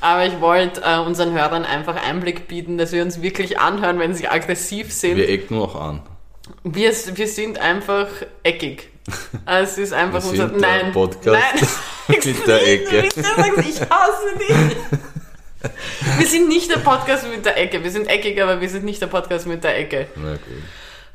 Aber 0.00 0.24
ich 0.24 0.40
wollte 0.40 0.80
äh, 0.82 0.98
unseren 0.98 1.32
Hörern 1.32 1.64
einfach 1.64 1.96
Einblick 2.08 2.48
bieten, 2.48 2.78
dass 2.78 2.92
wir 2.92 3.02
uns 3.02 3.20
wirklich 3.20 3.58
anhören, 3.58 3.98
wenn 3.98 4.14
sie 4.14 4.28
aggressiv 4.28 4.92
sind. 4.92 5.16
Wir 5.16 5.28
ecken 5.28 5.58
auch 5.58 5.74
an. 5.74 6.02
Wir, 6.64 6.92
wir 6.92 7.26
sind 7.28 7.58
einfach 7.58 8.08
eckig. 8.42 8.88
Also 9.44 9.72
Es 9.72 9.78
ist 9.78 9.92
einfach 9.92 10.22
Wir 10.22 10.30
unser. 10.30 10.46
Nein. 10.48 10.92
Podcast 10.92 11.42
nein. 12.08 12.18
mit 12.24 12.46
der 12.46 12.66
Ecke. 12.66 13.02
Nicht, 13.02 13.16
du 13.16 13.22
sagst, 13.22 13.58
ich 13.58 13.80
hasse 13.80 14.38
dich. 14.38 14.76
Wir 16.18 16.26
sind 16.26 16.48
nicht 16.48 16.70
der 16.70 16.78
Podcast 16.78 17.26
mit 17.28 17.44
der 17.44 17.56
Ecke. 17.58 17.82
Wir 17.82 17.90
sind 17.90 18.08
eckig, 18.08 18.40
aber 18.40 18.60
wir 18.60 18.68
sind 18.68 18.84
nicht 18.84 19.02
der 19.02 19.08
Podcast 19.08 19.46
mit 19.46 19.64
der 19.64 19.78
Ecke. 19.78 20.06
Na 20.16 20.32
gut. 20.32 20.42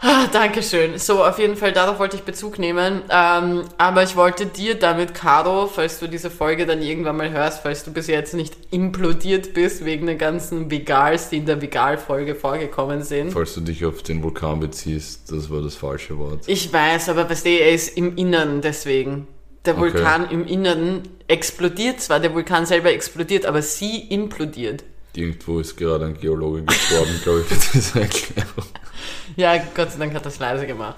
Ah, 0.06 0.28
Dankeschön. 0.28 0.98
So, 1.00 1.24
auf 1.24 1.40
jeden 1.40 1.56
Fall, 1.56 1.72
darauf 1.72 1.98
wollte 1.98 2.18
ich 2.18 2.24
Bezug 2.24 2.60
nehmen. 2.60 3.04
Ähm, 3.10 3.62
aber 3.78 4.04
ich 4.04 4.18
wollte 4.18 4.46
dir 4.46 4.76
damit, 4.76 5.14
Caro, 5.14 5.68
falls 5.68 6.00
du 6.00 6.08
diese 6.08 6.30
Folge 6.30 6.66
dann 6.66 6.82
irgendwann 6.82 7.16
mal 7.16 7.32
hörst, 7.32 7.62
falls 7.64 7.86
du 7.86 7.92
bis 7.94 8.08
jetzt 8.08 8.34
nicht 8.34 8.54
implodiert 8.72 9.54
bist 9.54 9.86
wegen 9.86 10.06
den 10.06 10.18
ganzen 10.18 10.70
Vegals, 10.70 11.30
die 11.30 11.38
in 11.38 11.46
der 11.46 11.62
Vegal-Folge 11.62 12.36
vorgekommen 12.36 13.02
sind. 13.02 13.32
Falls 13.32 13.54
du 13.54 13.62
dich 13.62 13.86
auf 13.86 14.04
den 14.04 14.22
Vulkan 14.24 14.60
beziehst, 14.60 15.32
das 15.32 15.50
war 15.50 15.62
das 15.62 15.76
falsche 15.76 16.18
Wort. 16.18 16.42
Ich 16.48 16.74
weiß, 16.74 17.08
aber 17.08 17.30
weißt 17.30 17.46
du, 17.46 17.50
er 17.52 17.72
ist 17.72 17.98
im 17.98 18.18
Innern 18.18 18.60
deswegen. 18.60 19.28
Der 19.66 19.78
Okay. 19.78 19.94
Vulkan 19.94 20.30
im 20.30 20.46
Innern 20.46 21.04
explodiert 21.30 22.02
zwar, 22.02 22.20
der 22.20 22.34
Vulkan 22.34 22.66
selber 22.66 22.92
explodiert, 22.92 23.46
aber 23.46 23.62
sie 23.62 24.00
implodiert. 24.10 24.84
Irgendwo 25.16 25.60
ist 25.60 25.78
gerade 25.78 26.06
ein 26.08 26.20
Geologe 26.20 26.64
gestorben, 26.64 27.22
glaube 27.24 27.46
ich, 27.50 27.56
für 27.56 27.72
diese 27.78 28.02
Erklärung. 28.02 28.66
Ja, 29.36 29.56
Gott 29.76 29.92
sei 29.92 30.00
Dank 30.00 30.14
hat 30.14 30.26
das 30.26 30.40
leise 30.40 30.66
gemacht. 30.68 30.98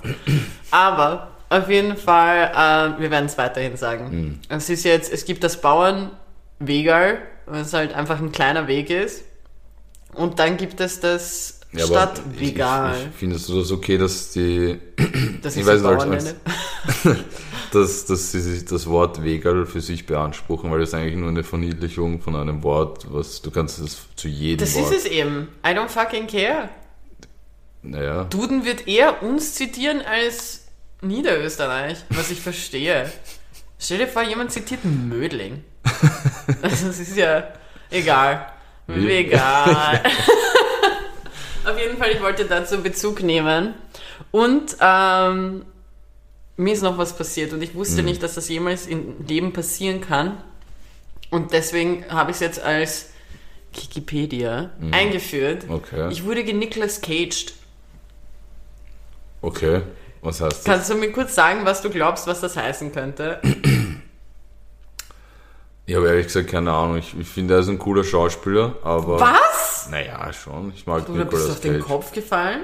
Aber 0.71 1.31
auf 1.49 1.69
jeden 1.69 1.95
Fall, 1.97 2.51
äh, 2.97 3.01
wir 3.01 3.11
werden 3.11 3.25
es 3.27 3.37
weiterhin 3.37 3.77
sagen. 3.77 4.09
Hm. 4.11 4.39
Es 4.49 4.69
ist 4.69 4.83
jetzt, 4.83 5.11
es 5.11 5.25
gibt 5.25 5.43
das 5.43 5.61
Bauernwegal, 5.61 7.19
was 7.45 7.73
halt 7.73 7.93
einfach 7.93 8.19
ein 8.19 8.31
kleiner 8.31 8.67
Weg 8.67 8.89
ist. 8.89 9.23
Und 10.13 10.39
dann 10.39 10.57
gibt 10.57 10.79
es 10.79 10.99
das 11.01 11.59
Ja, 11.73 11.85
Stadtvegal. 11.85 12.95
findest 13.17 13.49
du 13.49 13.59
das 13.59 13.71
okay, 13.71 13.97
dass 13.97 14.31
die, 14.31 14.79
Das 15.41 15.55
ich 15.57 15.65
weiß 15.65 15.81
nicht, 15.81 15.91
als- 15.91 16.35
dass, 17.71 18.05
dass 18.05 18.31
sie 18.31 18.39
sich 18.39 18.65
das 18.65 18.87
Wort 18.87 19.23
Wegal 19.23 19.65
für 19.65 19.81
sich 19.81 20.05
beanspruchen, 20.05 20.71
weil 20.71 20.79
das 20.79 20.89
ist 20.89 20.95
eigentlich 20.95 21.17
nur 21.17 21.29
eine 21.29 21.43
Verniedlichung 21.43 22.21
von 22.21 22.35
einem 22.35 22.63
Wort, 22.63 23.05
was 23.11 23.41
du 23.41 23.51
kannst 23.51 23.81
das 23.81 23.97
zu 24.15 24.27
jedem 24.29 24.59
Das 24.65 24.75
Wort. 24.75 24.93
ist 24.93 25.05
es 25.05 25.11
eben. 25.11 25.49
I 25.65 25.69
don't 25.71 25.89
fucking 25.89 26.27
care. 26.27 26.69
Naja, 27.85 28.23
Duden 28.25 28.65
wird 28.65 28.87
eher 28.87 29.21
uns 29.23 29.53
zitieren 29.53 30.01
als 30.01 30.65
Niederösterreich, 31.01 31.97
was 32.09 32.31
ich 32.31 32.41
verstehe. 32.41 33.11
Stell 33.79 33.99
dir 33.99 34.07
vor, 34.07 34.23
jemand 34.23 34.51
zitiert 34.51 34.83
Mödling. 34.83 35.63
Also 36.61 36.87
es 36.89 36.99
ist 36.99 37.15
ja 37.17 37.47
egal. 37.91 38.47
Wie? 38.87 39.09
Egal. 39.09 40.01
Auf 41.65 41.79
jeden 41.79 41.97
Fall, 41.97 42.11
ich 42.11 42.21
wollte 42.21 42.45
dazu 42.45 42.81
Bezug 42.81 43.23
nehmen. 43.23 43.73
Und 44.31 44.77
ähm, 44.79 45.65
mir 46.57 46.73
ist 46.73 46.83
noch 46.83 46.97
was 46.97 47.17
passiert 47.17 47.53
und 47.53 47.61
ich 47.61 47.75
wusste 47.75 48.03
nicht, 48.03 48.21
dass 48.23 48.35
das 48.35 48.47
jemals 48.49 48.87
im 48.87 49.25
Leben 49.27 49.53
passieren 49.53 50.01
kann. 50.01 50.37
Und 51.31 51.51
deswegen 51.53 52.05
habe 52.09 52.31
ich 52.31 52.35
es 52.35 52.41
jetzt 52.41 52.59
als 52.61 53.09
Wikipedia 53.73 54.69
eingeführt. 54.91 55.65
okay. 55.69 56.09
Ich 56.11 56.23
wurde 56.23 56.43
genicolas 56.43 57.01
caged. 57.01 57.53
Okay. 59.45 59.83
Was 60.21 60.41
heißt 60.41 60.57
das? 60.57 60.63
Kannst 60.63 60.89
du 60.89 60.95
mir 60.95 61.11
kurz 61.11 61.35
sagen, 61.35 61.61
was 61.65 61.81
du 61.83 61.89
glaubst, 61.91 62.25
was 62.25 62.41
das 62.41 62.57
heißen 62.57 62.91
könnte? 62.91 63.39
Ich 65.85 65.95
habe 65.95 66.07
ehrlich 66.07 66.25
gesagt 66.25 66.49
keine 66.49 66.71
Ahnung. 66.71 66.97
Ich, 66.97 67.15
ich 67.17 67.27
finde, 67.27 67.53
er 67.53 67.59
ist 67.59 67.67
ein 67.67 67.77
cooler 67.77 68.03
Schauspieler, 68.03 68.75
aber. 68.83 69.19
Was? 69.19 69.87
Naja, 69.91 70.33
schon. 70.33 70.73
Ich 70.75 70.87
mag 70.87 71.07
Oder 71.07 71.25
bist 71.25 71.43
du 71.43 71.47
Nicolas 71.47 71.49
auf 71.51 71.61
den 71.61 71.73
Cage. 71.73 71.85
Kopf 71.85 72.11
gefallen? 72.11 72.63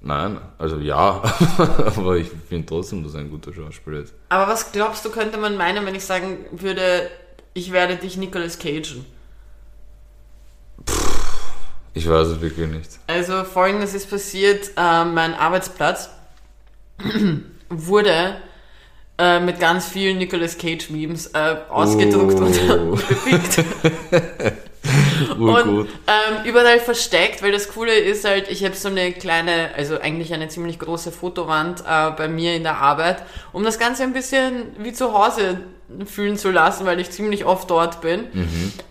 Nein, 0.00 0.40
also 0.56 0.78
ja, 0.78 1.22
aber 1.96 2.16
ich 2.16 2.30
finde 2.48 2.66
trotzdem, 2.66 3.02
dass 3.02 3.14
er 3.14 3.20
ein 3.20 3.30
guter 3.30 3.52
Schauspieler 3.52 4.00
ist. 4.00 4.14
Aber 4.28 4.50
was 4.50 4.72
glaubst 4.72 5.04
du, 5.04 5.10
könnte 5.10 5.36
man 5.36 5.56
meinen, 5.56 5.84
wenn 5.84 5.94
ich 5.94 6.04
sagen 6.04 6.46
würde, 6.52 7.10
ich 7.54 7.72
werde 7.72 7.96
dich 7.96 8.16
Nicolas 8.16 8.58
Cagen? 8.58 9.04
Ich 11.96 12.06
weiß 12.10 12.26
es 12.28 12.40
wirklich 12.42 12.68
nicht. 12.68 12.90
Also 13.06 13.42
folgendes 13.44 13.94
ist 13.94 14.10
passiert, 14.10 14.70
äh, 14.76 15.04
mein 15.06 15.32
Arbeitsplatz 15.32 16.10
wurde 17.70 18.36
äh, 19.16 19.40
mit 19.40 19.58
ganz 19.58 19.86
vielen 19.88 20.18
Nicolas 20.18 20.58
Cage 20.58 20.90
Memes 20.90 21.28
äh, 21.28 21.56
ausgedruckt 21.70 22.34
Oh. 22.38 22.44
und 22.44 23.08
bepickt. 23.08 23.64
Und 25.38 25.88
ähm, 26.06 26.44
überall 26.44 26.80
versteckt, 26.80 27.42
weil 27.42 27.50
das 27.50 27.70
Coole 27.70 27.94
ist 27.94 28.26
halt, 28.26 28.50
ich 28.50 28.62
habe 28.62 28.76
so 28.76 28.88
eine 28.88 29.12
kleine, 29.12 29.70
also 29.74 29.98
eigentlich 29.98 30.34
eine 30.34 30.48
ziemlich 30.48 30.78
große 30.78 31.10
Fotowand 31.12 31.80
äh, 31.80 32.10
bei 32.10 32.28
mir 32.28 32.54
in 32.54 32.62
der 32.62 32.76
Arbeit, 32.76 33.22
um 33.54 33.64
das 33.64 33.78
Ganze 33.78 34.02
ein 34.02 34.12
bisschen 34.12 34.64
wie 34.78 34.92
zu 34.92 35.14
Hause 35.14 35.62
fühlen 36.04 36.36
zu 36.36 36.50
lassen, 36.50 36.84
weil 36.84 36.98
ich 36.98 37.10
ziemlich 37.10 37.44
oft 37.44 37.70
dort 37.70 38.00
bin. 38.00 38.24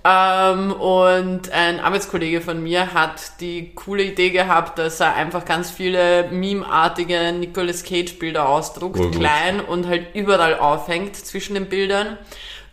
Ähm, 0.03 0.71
und 0.71 1.51
ein 1.51 1.79
Arbeitskollege 1.79 2.41
von 2.41 2.61
mir 2.63 2.93
hat 2.93 3.39
die 3.41 3.73
coole 3.75 4.03
Idee 4.03 4.29
gehabt, 4.29 4.79
dass 4.79 4.99
er 4.99 5.15
einfach 5.15 5.43
ganz 5.45 5.69
viele 5.71 6.29
meme-artige 6.31 7.33
Nicolas 7.33 7.83
Cage-Bilder 7.83 8.47
ausdruckt, 8.47 8.97
Urgut. 8.99 9.19
klein 9.19 9.59
und 9.59 9.87
halt 9.87 10.07
überall 10.15 10.57
aufhängt 10.57 11.15
zwischen 11.15 11.55
den 11.55 11.65
Bildern 11.67 12.17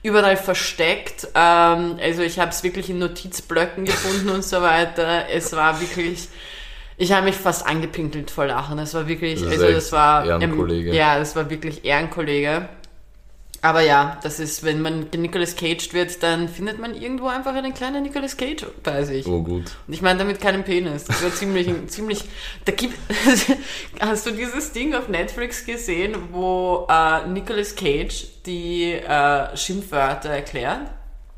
überall 0.04 0.36
versteckt. 0.36 1.28
Ähm, 1.34 1.96
also 2.02 2.22
ich 2.22 2.38
habe 2.38 2.50
es 2.50 2.62
wirklich 2.62 2.90
in 2.90 2.98
Notizblöcken 2.98 3.84
gefunden 3.84 4.30
und 4.30 4.44
so 4.44 4.60
weiter. 4.62 5.28
Es 5.32 5.52
war 5.52 5.80
wirklich, 5.80 6.28
ich 6.96 7.12
habe 7.12 7.26
mich 7.26 7.36
fast 7.36 7.66
angepinkelt 7.66 8.30
vor 8.30 8.46
Lachen. 8.46 8.78
Es 8.78 8.94
war 8.94 9.06
wirklich, 9.08 9.40
Das 9.42 9.50
also 9.52 9.70
das 9.70 9.92
war, 9.92 10.26
Ehrenkollege. 10.26 10.92
ja, 10.94 11.18
das 11.18 11.34
war 11.36 11.48
wirklich 11.50 11.84
Ehrenkollege. 11.84 12.68
Aber 13.64 13.80
ja, 13.80 14.18
das 14.24 14.40
ist, 14.40 14.64
wenn 14.64 14.82
man 14.82 15.06
Nicolas 15.16 15.54
Caged 15.54 15.94
wird, 15.94 16.20
dann 16.24 16.48
findet 16.48 16.80
man 16.80 17.00
irgendwo 17.00 17.28
einfach 17.28 17.54
einen 17.54 17.72
kleinen 17.72 18.02
Nicolas 18.02 18.36
Cage 18.36 18.66
bei 18.82 19.04
sich. 19.04 19.24
Oh 19.28 19.40
gut. 19.40 19.76
Und 19.86 19.94
ich 19.94 20.02
meine 20.02 20.18
damit 20.18 20.40
keinen 20.40 20.64
Penis. 20.64 21.04
Das 21.04 21.22
wäre 21.22 21.32
ziemlich, 21.32 21.70
ziemlich. 21.86 22.24
Da 22.64 22.72
gibt. 22.72 22.98
Hast 24.00 24.26
du 24.26 24.32
dieses 24.32 24.72
Ding 24.72 24.94
auf 24.94 25.08
Netflix 25.08 25.64
gesehen, 25.64 26.16
wo 26.32 26.88
äh, 26.90 27.28
Nicolas 27.28 27.76
Cage 27.76 28.26
die 28.44 28.94
äh, 28.94 29.56
Schimpfwörter 29.56 30.30
erklärt? 30.30 30.90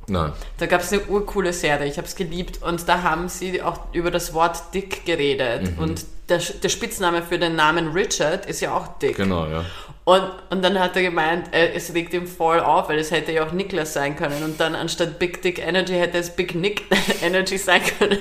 Nein. 0.07 0.33
Da 0.59 0.67
gab 0.67 0.83
es 0.83 0.93
eine 0.93 1.03
urcoole 1.03 1.53
Serie, 1.53 1.87
ich 1.87 1.97
habe 1.97 2.07
es 2.07 2.15
geliebt 2.15 2.63
und 2.63 2.89
da 2.89 3.03
haben 3.03 3.29
sie 3.29 3.63
auch 3.63 3.79
über 3.93 4.11
das 4.11 4.35
Wort 4.35 4.75
Dick 4.75 5.05
geredet. 5.07 5.79
Und 5.79 6.05
der, 6.29 6.39
der 6.39 6.69
Spitzname 6.69 7.23
für 7.23 7.39
den 7.39 7.57
Namen 7.57 7.93
Richard 7.93 8.47
ist 8.47 8.61
ja 8.61 8.77
auch 8.77 8.99
Dick. 8.99 9.17
Genau, 9.17 9.47
ja. 9.47 9.65
Und, 10.05 10.31
und 10.51 10.63
dann 10.63 10.79
hat 10.79 10.97
er 10.97 11.03
gemeint, 11.03 11.55
äh, 11.55 11.73
es 11.73 11.95
regt 11.95 12.13
ihm 12.13 12.27
voll 12.27 12.61
auf, 12.61 12.91
weil 12.91 12.99
es 12.99 13.11
hätte 13.11 13.33
ja 13.33 13.47
auch 13.47 13.53
Niklas 13.53 13.95
sein 13.95 14.17
können. 14.17 14.43
Und 14.45 14.61
dann 14.61 14.75
anstatt 14.75 15.19
Big 15.19 15.41
Dick 15.41 15.59
Energy 15.59 15.95
hätte 15.95 16.19
es 16.19 16.37
Big 16.37 16.55
Nick 16.55 16.83
Energy 17.23 17.57
sein 17.57 17.81
können. 17.99 18.19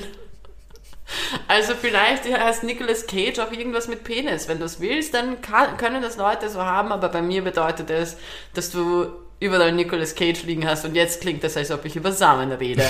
Also 1.50 1.74
vielleicht 1.76 2.26
heißt 2.26 2.64
Nicolas 2.64 3.06
Cage 3.06 3.40
auch 3.40 3.52
irgendwas 3.52 3.90
mit 3.90 4.06
Penis. 4.06 4.48
Wenn 4.48 4.60
du 4.60 4.66
es 4.66 4.80
willst, 4.80 5.14
dann 5.14 5.42
kann, 5.42 5.76
können 5.78 6.02
das 6.02 6.16
Leute 6.16 6.50
so 6.50 6.62
haben, 6.62 6.92
aber 6.94 7.10
bei 7.10 7.22
mir 7.22 7.44
bedeutet 7.44 7.90
es, 7.90 8.18
dass 8.54 8.72
du 8.72 9.08
überall 9.44 9.74
Nicolas 9.74 10.16
Cage 10.16 10.44
liegen 10.44 10.66
hast 10.66 10.86
und 10.86 10.96
jetzt 10.96 11.22
klingt 11.22 11.44
das, 11.44 11.58
als 11.58 11.70
ob 11.72 11.84
ich 11.86 11.96
über 11.96 12.12
Samen 12.12 12.52
rede. 12.52 12.86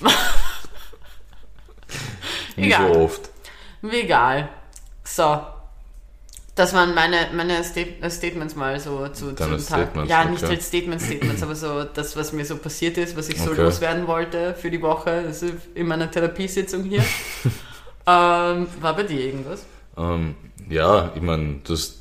Wie 2.56 2.72
so 2.72 2.82
oft. 3.00 3.30
Egal. 3.82 4.48
So. 5.04 5.40
Das 6.54 6.74
waren 6.74 6.92
meine, 6.94 7.28
meine 7.34 7.62
State- 7.62 8.02
äh, 8.02 8.10
Statements 8.10 8.56
mal 8.56 8.80
so 8.80 9.08
zu, 9.08 9.32
Deine 9.32 9.58
zum 9.58 9.68
Tag. 9.68 10.08
Ja, 10.08 10.24
nicht 10.24 10.42
okay. 10.42 10.54
als 10.54 10.66
Statements, 10.66 11.04
Statements, 11.06 11.40
aber 11.42 11.54
so 11.54 11.84
das, 11.84 12.16
was 12.16 12.32
mir 12.32 12.44
so 12.44 12.56
passiert 12.56 12.98
ist, 12.98 13.16
was 13.16 13.28
ich 13.28 13.40
so 13.40 13.52
Okay. 13.52 13.62
loswerden 13.62 14.08
wollte 14.08 14.54
für 14.54 14.68
die 14.68 14.82
Woche. 14.82 15.22
Das 15.24 15.42
ist 15.42 15.54
in 15.76 15.86
meiner 15.86 16.10
Therapiesitzung 16.10 16.82
hier. 16.82 16.98
ähm, 18.06 18.66
war 18.80 18.96
bei 18.96 19.04
dir 19.04 19.20
irgendwas? 19.20 19.64
Ähm, 19.96 20.34
ja, 20.68 21.12
ich 21.14 21.22
meine, 21.22 21.60
das, 21.62 22.00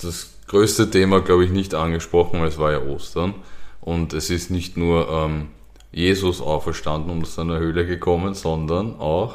das 0.00 0.30
größte 0.48 0.90
Thema, 0.90 1.20
glaube 1.20 1.44
ich, 1.44 1.50
nicht 1.50 1.74
angesprochen, 1.74 2.40
weil 2.40 2.48
es 2.48 2.58
war 2.58 2.72
ja 2.72 2.82
Ostern. 2.82 3.34
Und 3.80 4.12
es 4.12 4.28
ist 4.30 4.50
nicht 4.50 4.76
nur 4.76 5.08
ähm, 5.08 5.48
Jesus 5.92 6.40
auferstanden 6.40 7.10
und 7.10 7.22
aus 7.22 7.34
seiner 7.36 7.58
Höhle 7.58 7.86
gekommen, 7.86 8.34
sondern 8.34 8.98
auch 8.98 9.34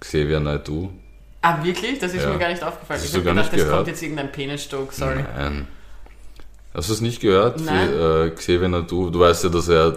Xavier 0.00 0.40
Naidoo. 0.40 0.90
Ah, 1.42 1.62
wirklich? 1.62 1.98
Das 1.98 2.14
ist 2.14 2.22
Ja. 2.22 2.30
mir 2.30 2.38
gar 2.38 2.48
nicht 2.48 2.62
aufgefallen. 2.62 3.00
Hast 3.00 3.08
Ich 3.08 3.14
habe 3.14 3.24
gedacht, 3.24 3.52
es 3.52 3.68
kommt 3.68 3.86
jetzt 3.86 4.02
irgendein 4.02 4.32
Penisstock, 4.32 4.92
sorry. 4.92 5.24
Nein. 5.36 5.68
Hast 6.74 6.88
du 6.88 6.92
es 6.94 7.00
nicht 7.00 7.20
gehört? 7.20 7.60
Nein. 7.60 7.90
Wie, 7.90 7.94
äh, 7.94 8.30
Xavier 8.30 8.68
Nadu, 8.68 9.10
du 9.10 9.20
weißt 9.20 9.44
ja, 9.44 9.50
dass 9.50 9.68
er 9.68 9.96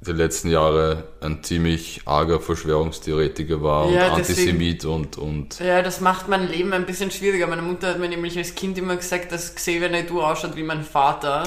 die 0.00 0.12
letzten 0.12 0.48
Jahre 0.50 1.04
ein 1.20 1.42
ziemlich 1.42 2.02
arger 2.04 2.38
Verschwörungstheoretiker 2.40 3.60
war 3.62 3.90
Ja, 3.90 4.10
und 4.12 4.18
deswegen- 4.18 4.50
Antisemit 4.50 4.84
und, 4.84 5.18
und 5.18 5.58
Ja, 5.58 5.82
das 5.82 6.00
macht 6.00 6.28
mein 6.28 6.48
Leben 6.48 6.72
ein 6.72 6.86
bisschen 6.86 7.10
schwieriger. 7.10 7.46
Meine 7.48 7.62
Mutter 7.62 7.88
hat 7.88 7.98
mir 7.98 8.08
nämlich 8.08 8.38
als 8.38 8.54
Kind 8.54 8.78
immer 8.78 8.96
gesagt, 8.96 9.32
dass 9.32 9.54
Xavier 9.56 9.88
Naidoo 9.88 10.22
ausschaut 10.22 10.54
wie 10.56 10.62
mein 10.62 10.82
Vater. 10.84 11.42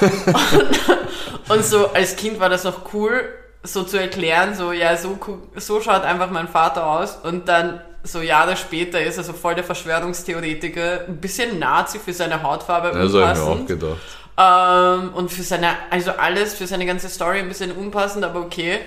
und, 0.00 1.48
und 1.48 1.64
so 1.64 1.88
als 1.92 2.16
Kind 2.16 2.40
war 2.40 2.48
das 2.48 2.64
noch 2.64 2.92
cool, 2.92 3.22
so 3.62 3.84
zu 3.84 3.98
erklären, 4.00 4.54
so 4.56 4.72
ja, 4.72 4.96
so, 4.96 5.16
so 5.56 5.80
schaut 5.80 6.02
einfach 6.02 6.30
mein 6.30 6.48
Vater 6.48 6.84
aus. 6.86 7.18
Und 7.22 7.48
dann 7.48 7.80
so 8.02 8.20
Jahre 8.20 8.56
später 8.56 9.00
ist 9.00 9.16
er 9.18 9.22
so 9.22 9.32
voll 9.32 9.54
der 9.54 9.62
Verschwörungstheoretiker, 9.62 11.06
ein 11.06 11.18
bisschen 11.18 11.60
Nazi 11.60 12.00
für 12.00 12.12
seine 12.12 12.42
Hautfarbe. 12.42 12.88
ja, 12.88 12.94
das 13.04 13.14
habe 13.14 13.32
ich 13.32 13.38
mir 13.38 13.44
auch 13.62 13.66
gedacht. 13.66 14.00
Ähm, 14.36 15.12
und 15.14 15.30
für 15.30 15.42
seine, 15.42 15.76
also 15.90 16.12
alles, 16.12 16.54
für 16.54 16.66
seine 16.66 16.86
ganze 16.86 17.08
Story 17.08 17.38
ein 17.40 17.48
bisschen 17.48 17.72
unpassend, 17.72 18.24
aber 18.24 18.40
okay. 18.40 18.80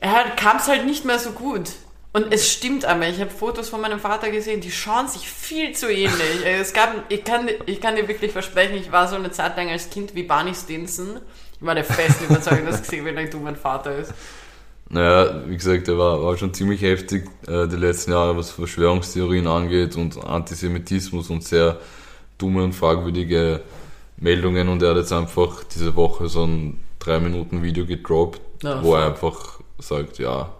Er 0.00 0.30
kam 0.36 0.58
es 0.58 0.68
halt 0.68 0.86
nicht 0.86 1.04
mehr 1.04 1.18
so 1.18 1.32
gut. 1.32 1.70
Und 2.12 2.32
es 2.32 2.50
stimmt 2.50 2.84
einmal, 2.84 3.10
ich 3.10 3.20
habe 3.20 3.30
Fotos 3.30 3.68
von 3.68 3.80
meinem 3.80 4.00
Vater 4.00 4.30
gesehen, 4.30 4.60
die 4.60 4.70
schauen 4.70 5.08
sich 5.08 5.28
viel 5.28 5.72
zu 5.74 5.90
ähnlich. 5.90 6.44
Also 6.44 6.62
es 6.62 6.72
gab, 6.72 6.94
ich, 7.10 7.22
kann, 7.22 7.48
ich 7.66 7.80
kann 7.80 7.96
dir 7.96 8.08
wirklich 8.08 8.32
versprechen, 8.32 8.76
ich 8.76 8.90
war 8.90 9.08
so 9.08 9.16
eine 9.16 9.30
Zeit 9.30 9.56
lang 9.56 9.68
als 9.68 9.90
Kind 9.90 10.14
wie 10.14 10.22
Barney 10.22 10.54
Stinson. 10.54 11.20
Ich 11.60 11.66
war 11.66 11.74
der 11.74 11.84
festen 11.84 12.24
Überzeugung, 12.24 12.66
dass 12.66 12.82
Xavier 12.82 13.12
Naidoo 13.12 13.40
mein 13.40 13.56
Vater 13.56 13.96
ist. 13.96 14.14
Naja, 14.88 15.42
wie 15.46 15.56
gesagt, 15.56 15.86
er 15.88 15.98
war, 15.98 16.22
war 16.22 16.36
schon 16.38 16.54
ziemlich 16.54 16.80
heftig 16.80 17.28
äh, 17.46 17.66
die 17.66 17.76
letzten 17.76 18.12
Jahre, 18.12 18.36
was 18.36 18.52
Verschwörungstheorien 18.52 19.46
angeht 19.46 19.96
und 19.96 20.16
Antisemitismus 20.24 21.28
und 21.28 21.44
sehr 21.44 21.78
dumme 22.38 22.62
und 22.64 22.72
fragwürdige 22.72 23.60
Meldungen 24.20 24.68
und 24.68 24.82
er 24.82 24.90
hat 24.90 24.96
jetzt 24.96 25.12
einfach 25.12 25.64
diese 25.64 25.94
Woche 25.96 26.28
so 26.28 26.44
ein 26.44 26.80
3 27.00 27.20
Minuten 27.20 27.62
Video 27.62 27.86
gedroppt, 27.86 28.40
Ja, 28.62 28.82
wo 28.82 28.94
er 28.94 29.06
einfach 29.06 29.60
sagt, 29.78 30.18
ja, 30.18 30.52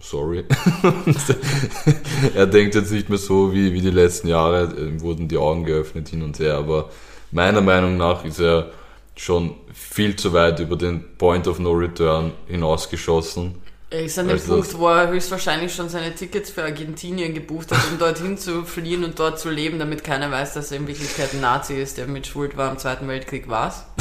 sorry. 0.00 0.44
Er 2.34 2.46
denkt 2.46 2.74
jetzt 2.74 2.92
nicht 2.92 3.08
mehr 3.08 3.18
so 3.18 3.52
wie, 3.52 3.72
wie 3.72 3.80
die 3.80 3.90
letzten 3.90 4.28
Jahre, 4.28 4.72
ihm 4.78 5.00
wurden 5.00 5.28
die 5.28 5.36
Augen 5.36 5.64
geöffnet 5.64 6.08
hin 6.08 6.22
und 6.22 6.38
her, 6.38 6.56
aber 6.56 6.90
meiner 7.30 7.60
Meinung 7.60 7.96
nach 7.96 8.24
ist 8.24 8.40
er 8.40 8.70
schon 9.16 9.54
viel 9.72 10.16
zu 10.16 10.32
weit 10.32 10.60
über 10.60 10.76
den 10.76 11.16
Point 11.18 11.46
of 11.46 11.58
No 11.58 11.72
Return 11.72 12.32
hinausgeschossen. 12.46 13.56
Er 13.92 14.04
ist 14.04 14.18
an 14.18 14.26
dem 14.26 14.38
Also- 14.38 14.54
Punkt, 14.54 14.78
wo 14.78 14.88
er 14.88 15.08
höchstwahrscheinlich 15.08 15.74
schon 15.74 15.88
seine 15.90 16.14
Tickets 16.14 16.50
für 16.50 16.62
Argentinien 16.62 17.34
gebucht 17.34 17.70
hat, 17.72 17.78
um 17.92 17.98
dorthin 17.98 18.38
zu 18.38 18.64
fliehen 18.64 19.04
und 19.04 19.18
dort 19.18 19.38
zu 19.38 19.50
leben, 19.50 19.78
damit 19.78 20.02
keiner 20.02 20.30
weiß, 20.30 20.54
dass 20.54 20.70
er 20.72 20.78
in 20.78 20.88
Wirklichkeit 20.88 21.34
ein 21.34 21.42
Nazi 21.42 21.74
ist, 21.74 21.98
der 21.98 22.06
mit 22.06 22.26
schuld 22.26 22.56
war 22.56 22.70
im 22.70 22.78
Zweiten 22.78 23.06
Weltkrieg. 23.08 23.44
Was? 23.48 23.84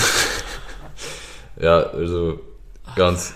Ja, 1.60 1.82
also 1.82 2.40
ganz, 2.96 3.34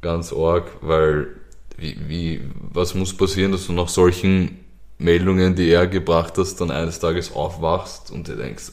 ganz 0.00 0.32
arg, 0.32 0.64
weil 0.80 1.28
wie, 1.76 1.96
wie, 2.08 2.40
was 2.72 2.94
muss 2.94 3.16
passieren, 3.16 3.52
dass 3.52 3.66
du 3.66 3.72
nach 3.72 3.88
solchen 3.88 4.64
Meldungen, 4.98 5.54
die 5.54 5.68
er 5.70 5.86
gebracht 5.86 6.38
hast, 6.38 6.56
dann 6.60 6.70
eines 6.72 6.98
Tages 6.98 7.32
aufwachst 7.34 8.10
und 8.10 8.26
dir 8.26 8.36
denkst, 8.36 8.72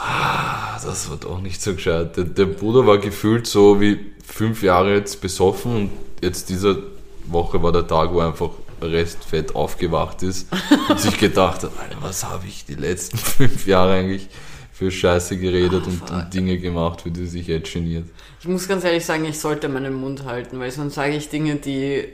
ah, 0.00 0.78
das 0.84 1.08
war 1.08 1.16
doch 1.16 1.40
nicht 1.40 1.62
so 1.62 1.74
gescheit. 1.74 2.16
Der, 2.16 2.24
der 2.24 2.46
Bruder 2.46 2.86
war 2.86 2.98
gefühlt 2.98 3.46
so 3.46 3.80
wie 3.80 3.98
fünf 4.28 4.62
Jahre 4.62 4.94
jetzt 4.94 5.20
besoffen 5.20 5.74
und 5.76 5.90
jetzt 6.22 6.48
diese 6.48 6.82
Woche 7.26 7.62
war 7.62 7.72
der 7.72 7.86
Tag, 7.86 8.12
wo 8.12 8.20
einfach 8.20 8.50
restfett 8.80 9.54
aufgewacht 9.56 10.22
ist 10.22 10.46
und 10.88 11.00
sich 11.00 11.18
gedacht 11.18 11.62
hat, 11.64 11.70
Alter, 11.80 11.96
was 12.00 12.24
habe 12.24 12.46
ich 12.46 12.64
die 12.64 12.74
letzten 12.74 13.18
fünf 13.18 13.66
Jahre 13.66 13.94
eigentlich 13.94 14.28
für 14.72 14.90
Scheiße 14.92 15.36
geredet 15.38 15.84
und, 15.86 16.08
und 16.10 16.32
Dinge 16.32 16.56
gemacht, 16.58 17.00
für 17.00 17.10
die 17.10 17.26
sich 17.26 17.48
jetzt 17.48 17.72
geniert. 17.72 18.04
Ich 18.40 18.46
muss 18.46 18.68
ganz 18.68 18.84
ehrlich 18.84 19.04
sagen, 19.04 19.24
ich 19.24 19.40
sollte 19.40 19.68
meinen 19.68 19.94
Mund 19.94 20.24
halten, 20.24 20.60
weil 20.60 20.70
sonst 20.70 20.94
sage 20.94 21.16
ich 21.16 21.28
Dinge, 21.28 21.56
die 21.56 22.04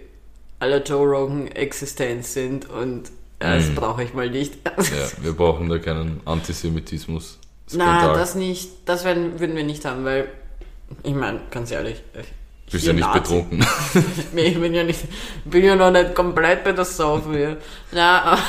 aller 0.60 0.82
Joe 0.82 1.06
Rogan 1.06 1.48
existent 1.48 2.24
sind 2.24 2.70
und 2.70 3.10
ja, 3.42 3.56
das 3.56 3.66
Mhm. 3.68 3.74
brauche 3.74 4.02
ich 4.04 4.14
mal 4.14 4.30
nicht. 4.30 4.54
Ja, 4.64 4.82
wir 5.22 5.32
brauchen 5.34 5.68
da 5.68 5.78
keinen 5.78 6.22
Antisemitismus. 6.24 7.38
Na, 7.72 8.14
das 8.14 8.34
nicht, 8.34 8.70
das 8.86 9.04
werden, 9.04 9.38
würden 9.40 9.56
wir 9.56 9.64
nicht 9.64 9.84
haben, 9.84 10.04
weil, 10.06 10.28
ich 11.02 11.14
meine, 11.14 11.40
ganz 11.50 11.70
ehrlich, 11.70 12.02
ich 12.66 12.72
bist 12.72 12.86
ja 12.86 12.92
nicht 12.92 13.06
Nazi. 13.06 13.20
betrunken. 13.20 13.66
Nee, 14.32 14.46
ich 14.48 14.60
bin 14.60 14.74
ja 14.74 14.84
nicht, 14.84 15.00
bin 15.44 15.64
ja 15.64 15.76
noch 15.76 15.90
nicht 15.90 16.14
komplett 16.14 16.64
bei 16.64 16.72
der 16.72 16.84
Saufen 16.84 17.34
hier. 17.34 17.56
Na, 17.92 18.38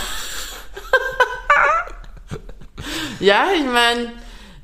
ja, 3.20 3.48
ich 3.56 3.66
meine, 3.66 4.12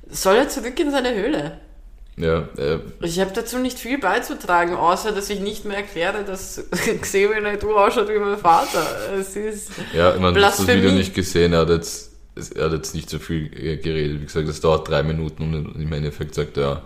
soll 0.09 0.35
er 0.35 0.49
zurück 0.49 0.79
in 0.79 0.91
seine 0.91 1.13
Höhle? 1.13 1.59
ja, 2.17 2.39
äh, 2.57 2.79
Ich 3.01 3.19
habe 3.19 3.31
dazu 3.33 3.57
nicht 3.57 3.79
viel 3.79 3.97
beizutragen, 3.97 4.75
außer 4.75 5.11
dass 5.11 5.29
ich 5.29 5.39
nicht 5.39 5.65
mehr 5.65 5.77
erkläre, 5.77 6.23
dass 6.23 6.63
Xavier 7.01 7.41
Naidoo 7.41 7.75
ausschaut 7.75 8.09
wie 8.09 8.19
mein 8.19 8.37
Vater. 8.37 8.85
Es 9.17 9.35
ist, 9.35 9.71
ja, 9.93 10.13
ich 10.13 10.19
meine, 10.19 10.37
du 10.37 10.45
hast 10.45 10.59
das 10.59 10.67
Video 10.67 10.91
nicht 10.91 11.13
gesehen, 11.13 11.53
er 11.53 11.59
hat 11.61 11.69
jetzt, 11.69 12.11
er 12.55 12.65
hat 12.65 12.73
jetzt 12.73 12.93
nicht 12.95 13.09
so 13.09 13.19
viel 13.19 13.45
äh, 13.53 13.77
geredet. 13.77 14.21
Wie 14.21 14.25
gesagt, 14.25 14.47
es 14.47 14.61
dauert 14.61 14.87
drei 14.87 15.03
Minuten 15.03 15.53
und 15.53 15.81
im 15.81 15.93
Endeffekt 15.93 16.35
sagt 16.35 16.57
er, 16.57 16.83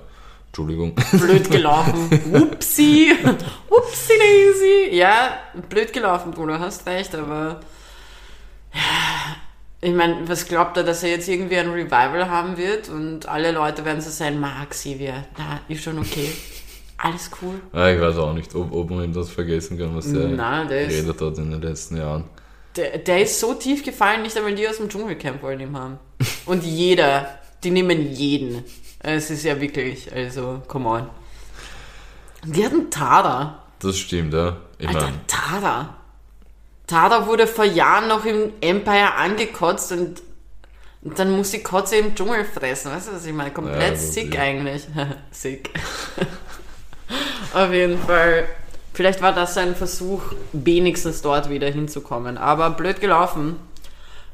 Entschuldigung. 0.60 0.94
blöd 1.12 1.52
gelaufen. 1.52 2.10
Upsi. 2.34 3.12
Upsi 3.70 4.14
daisy. 4.18 4.96
Ja, 4.96 5.38
blöd 5.68 5.92
gelaufen, 5.92 6.32
Bruder, 6.32 6.60
hast 6.60 6.88
recht, 6.88 7.14
aber. 7.14 7.60
ja, 8.74 8.80
Ich 9.82 9.94
meine, 9.94 10.28
was 10.30 10.48
glaubt 10.48 10.78
er, 10.78 10.84
dass 10.84 11.04
er 11.04 11.10
jetzt 11.10 11.28
irgendwie 11.28 11.58
ein 11.58 11.70
Revival 11.70 12.30
haben 12.30 12.56
wird 12.56 12.88
und 12.88 13.28
alle 13.28 13.52
Leute 13.52 13.84
werden 13.84 14.00
so 14.00 14.10
sein, 14.10 14.40
Mark 14.40 14.70
Xavier, 14.70 15.26
na, 15.38 15.60
ist 15.68 15.84
schon 15.84 16.00
okay. 16.00 16.32
Alles 16.98 17.30
cool. 17.42 17.56
Ja, 17.74 17.90
ich 17.92 18.00
weiß 18.00 18.16
auch 18.18 18.34
nicht, 18.34 18.56
ob, 18.56 18.72
ob 18.74 18.90
man 18.90 19.04
ihm 19.04 19.14
das 19.14 19.30
vergessen 19.30 19.78
kann, 19.78 19.94
was 19.94 20.08
er 20.14 20.30
Nein, 20.30 20.70
der 20.70 20.84
ist- 20.88 20.90
geredet 21.06 21.20
hat 21.22 21.38
in 21.38 21.52
den 21.52 21.62
letzten 21.62 21.98
Jahren. 21.98 22.24
Der, 22.78 22.98
der 23.00 23.22
ist 23.24 23.40
so 23.42 23.54
tief 23.56 23.84
gefallen, 23.84 24.22
nicht 24.22 24.36
einmal 24.38 24.56
die 24.56 24.68
aus 24.68 24.78
dem 24.78 24.88
Dschungelcamp 24.90 25.42
wollen 25.44 25.60
ihn 25.60 25.78
haben. 25.78 26.00
Und 26.46 26.64
jeder, 26.64 27.40
die 27.64 27.72
nehmen 27.72 28.14
jeden. 28.14 28.64
Es 29.08 29.30
ist 29.30 29.44
ja 29.44 29.60
wirklich, 29.62 30.12
also, 30.12 30.64
come 30.68 30.90
on. 30.90 31.10
Die 32.44 32.66
hatten 32.66 32.90
Tada. 32.90 33.64
Das 33.80 33.98
stimmt, 33.98 34.34
ja. 34.34 34.58
Ich 34.80 34.88
Alter, 34.88 35.02
meine, 35.02 35.20
Tada. 35.28 35.94
Tada 36.88 37.28
wurde 37.28 37.46
vor 37.46 37.66
Jahren 37.66 38.08
noch 38.08 38.26
im 38.26 38.52
Empire 38.62 39.14
angekotzt 39.14 39.92
und, 39.92 40.24
und 41.04 41.20
dann 41.20 41.36
muss 41.36 41.52
die 41.52 41.62
Kotze 41.62 41.98
im 41.98 42.16
Dschungel 42.16 42.46
fressen. 42.46 42.92
Weißt 42.92 43.10
du, 43.10 43.14
was 43.14 43.26
ich 43.26 43.34
meine? 43.34 43.52
Komplett 43.52 43.92
Ja, 43.94 43.96
sick 43.96 44.34
ist- 44.34 44.40
eigentlich. 44.40 44.88
sick. 45.32 45.70
Auf 47.54 47.72
jeden 47.72 48.00
Fall. 48.00 48.48
Vielleicht 48.94 49.22
war 49.22 49.34
das 49.34 49.56
ein 49.58 49.76
Versuch, 49.76 50.22
wenigstens 50.54 51.22
dort 51.22 51.50
wieder 51.50 51.70
hinzukommen. 51.70 52.38
Aber 52.40 52.72
blöd 52.72 53.02
gelaufen. 53.02 53.58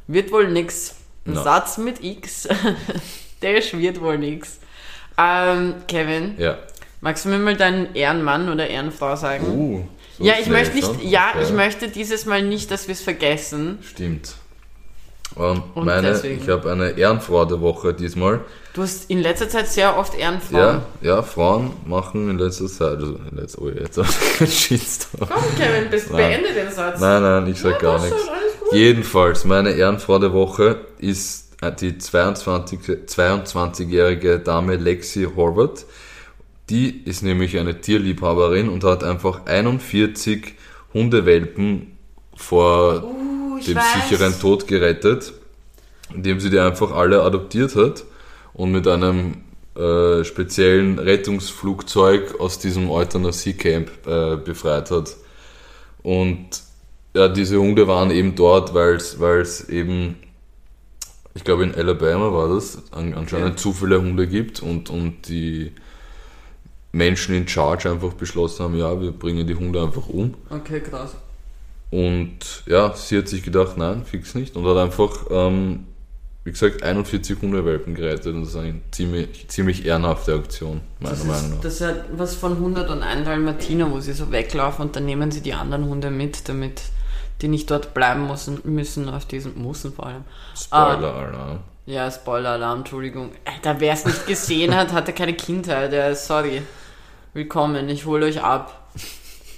Wird 0.08 0.32
wohl 0.32 0.48
nix. 0.50 0.96
Ein 1.26 1.34
Na. 1.34 1.44
Satz 1.44 1.78
mit 1.78 2.02
X. 2.04 2.48
Der 3.42 3.54
wird 3.56 4.02
wohl 4.02 4.18
nix. 4.18 4.60
Ähm, 5.18 5.76
Kevin, 5.88 6.36
ja. 6.38 6.58
magst 7.02 7.26
du 7.26 7.30
mir 7.30 7.38
mal 7.40 7.56
deinen 7.56 7.94
Ehrenmann 7.96 8.50
oder 8.50 8.68
Ehrenfrau 8.68 9.16
sagen? 9.16 9.46
Uh, 9.48 9.84
so 10.18 10.24
Ja, 10.24 10.36
ich 10.40 10.48
möchte 10.48 10.76
nicht, 10.76 10.86
schon? 10.86 11.08
ja, 11.08 11.34
ich 11.42 11.52
möchte 11.52 11.88
dieses 11.90 12.26
Mal 12.26 12.44
nicht, 12.44 12.72
dass 12.72 12.88
wir 12.88 12.94
es 12.94 13.02
vergessen. 13.02 13.80
Stimmt. 13.84 14.36
Und, 15.36 15.64
Und 15.76 15.86
meine, 15.86 16.10
deswegen. 16.10 16.42
ich 16.42 16.50
habe 16.50 16.70
eine 16.72 16.92
Ehrenfrau 16.92 17.46
der 17.46 17.62
Woche 17.62 17.94
diesmal. 17.94 18.42
Du 18.74 18.82
hast 18.82 19.10
in 19.10 19.22
letzter 19.22 19.48
Zeit 19.48 19.68
sehr 19.68 19.98
oft 19.98 20.18
Ehrenfrauen. 20.18 20.82
Ja, 21.02 21.16
ja, 21.16 21.22
Frauen 21.22 21.72
machen 21.86 22.30
in 22.30 22.38
letzter 22.38 22.68
Zeit, 22.68 22.98
also 22.98 23.18
in 23.30 23.38
letzter, 23.38 23.62
oh, 23.62 23.70
jetzt 23.70 24.00
Shitstorm. 24.46 25.30
Komm, 25.30 25.44
Kevin, 25.58 25.90
bis 25.90 26.10
Nein. 26.10 26.18
beende 26.18 26.54
den 26.54 26.72
Satz. 26.72 27.00
Nein, 27.00 27.22
nein, 27.22 27.48
ich 27.48 27.60
sag 27.60 27.80
gar 27.80 27.98
passt 27.98 28.12
nichts. 28.12 28.28
Jedenfalls, 28.74 29.46
meine 29.46 29.72
Ehrenfrau 29.72 30.20
der 30.20 30.34
Woche 30.34 30.82
ist 30.98 31.51
äh, 31.62 31.71
die 31.71 31.97
22 31.97 32.80
22-jährige 33.08 34.39
Dame 34.39 34.76
Lexi 34.76 35.28
Horvath. 35.36 35.86
Die 36.69 37.04
ist 37.06 37.21
nämlich 37.21 37.58
eine 37.58 37.82
Tierliebhaberin 37.82 38.69
und 38.69 38.84
hat 38.84 39.04
einfach 39.04 39.45
41 39.45 40.56
Hundewelpen 40.93 41.97
vor 42.36 43.04
Uh, 43.04 43.60
dem 43.65 43.76
weiß. 43.78 44.10
sicheren 44.10 44.39
Tod 44.39 44.67
gerettet, 44.67 45.34
indem 46.13 46.39
sie 46.39 46.50
die 46.50 46.60
einfach 46.60 46.91
alle 46.91 47.21
adoptiert 47.21 47.76
hat 47.76 48.04
und 48.54 48.71
mit 48.71 48.88
einem 48.88 49.43
äh, 49.76 50.24
speziellen 50.24 51.00
Rettungsflugzeug 51.00 52.39
aus 52.39 52.60
diesem 52.60 52.89
Euthanasie-Camp 52.89 53.89
äh, 54.06 54.36
befreit 54.38 54.91
hat. 54.91 55.15
Und 56.04 56.47
ja, 57.13 57.28
diese 57.28 57.58
Hunde 57.58 57.88
waren 57.88 58.12
eben 58.12 58.36
dort, 58.36 58.74
weil 58.74 58.95
es 58.95 59.69
eben, 59.69 60.17
ich 61.34 61.44
glaube 61.44 61.63
in 61.63 61.74
Alabama 61.76 62.32
war 62.34 62.54
das, 62.54 62.82
an, 62.91 63.13
anscheinend 63.13 63.50
Ja. 63.52 63.56
zu 63.58 63.74
viele 63.74 64.02
Hunde 64.02 64.28
gibt 64.28 64.62
und, 64.62 64.89
und 64.89 65.28
die 65.28 65.72
Menschen 66.91 67.36
in 67.36 67.48
Charge 67.48 67.89
einfach 67.89 68.13
beschlossen 68.13 68.63
haben, 68.63 68.78
ja, 68.78 69.00
wir 69.02 69.12
bringen 69.12 69.48
die 69.48 69.56
Hunde 69.56 69.82
einfach 69.82 70.08
um. 70.08 70.34
Okay, 70.50 70.82
krass. 70.82 71.15
Und 71.89 72.63
ja, 72.67 72.94
sie 72.96 73.17
hat 73.17 73.28
sich 73.28 73.44
gedacht, 73.44 73.78
nein, 73.78 74.04
fix 74.06 74.34
nicht. 74.36 74.56
Und 74.56 74.65
hat 74.65 74.78
einfach 74.78 75.26
ähm, 75.30 75.86
wie 76.44 76.52
gesagt, 76.52 76.82
41 76.84 77.38
Hundewelpen 77.41 77.94
gerettet 77.96 78.34
und 78.34 78.41
das 78.41 78.50
ist 78.50 78.56
eine 78.56 78.82
ziemlich, 78.91 79.48
ziemlich 79.48 79.86
ehrenhafte 79.86 80.34
Aktion, 80.34 80.82
meiner 81.00 81.15
Das, 81.15 81.24
Meinung 81.26 81.44
ist, 81.46 81.52
nach. 81.56 81.62
das 81.62 81.74
ist 81.76 81.82
halt 81.82 82.04
was 82.17 82.36
von 82.36 82.54
101 82.54 83.26
Dalmatiner, 83.26 83.91
wo 83.91 84.00
sie 84.00 84.13
so 84.13 84.32
weglaufen 84.32 84.86
und 84.88 84.96
dann 84.96 85.06
nehmen 85.06 85.30
sie 85.32 85.41
die 85.41 85.54
anderen 85.54 85.86
Hunde 85.86 86.10
mit, 86.10 86.50
damit 86.50 86.82
die 87.42 87.48
nicht 87.48 87.70
dort 87.72 87.94
bleiben 87.94 88.28
müssen, 88.28 88.60
müssen 88.64 89.10
auf 89.10 89.26
diesem, 89.26 89.62
müssen 89.62 89.94
vor 89.94 90.08
allem. 90.08 90.24
Spoiler-Alarm. 90.56 91.60
Ja, 91.86 92.10
Spoiler-Alarm, 92.12 92.80
Entschuldigung. 92.80 93.32
Alter, 93.46 93.80
wer 93.80 93.94
es 93.94 94.06
nicht 94.06 94.28
gesehen 94.28 94.76
hat, 94.76 94.94
hatte 94.94 95.14
keine 95.14 95.34
Kindheit. 95.34 95.92
Ja, 95.94 96.14
sorry. 96.16 96.62
Willkommen, 97.34 97.90
ich 97.90 98.06
hole 98.06 98.26
euch 98.26 98.42
ab. 98.44 98.78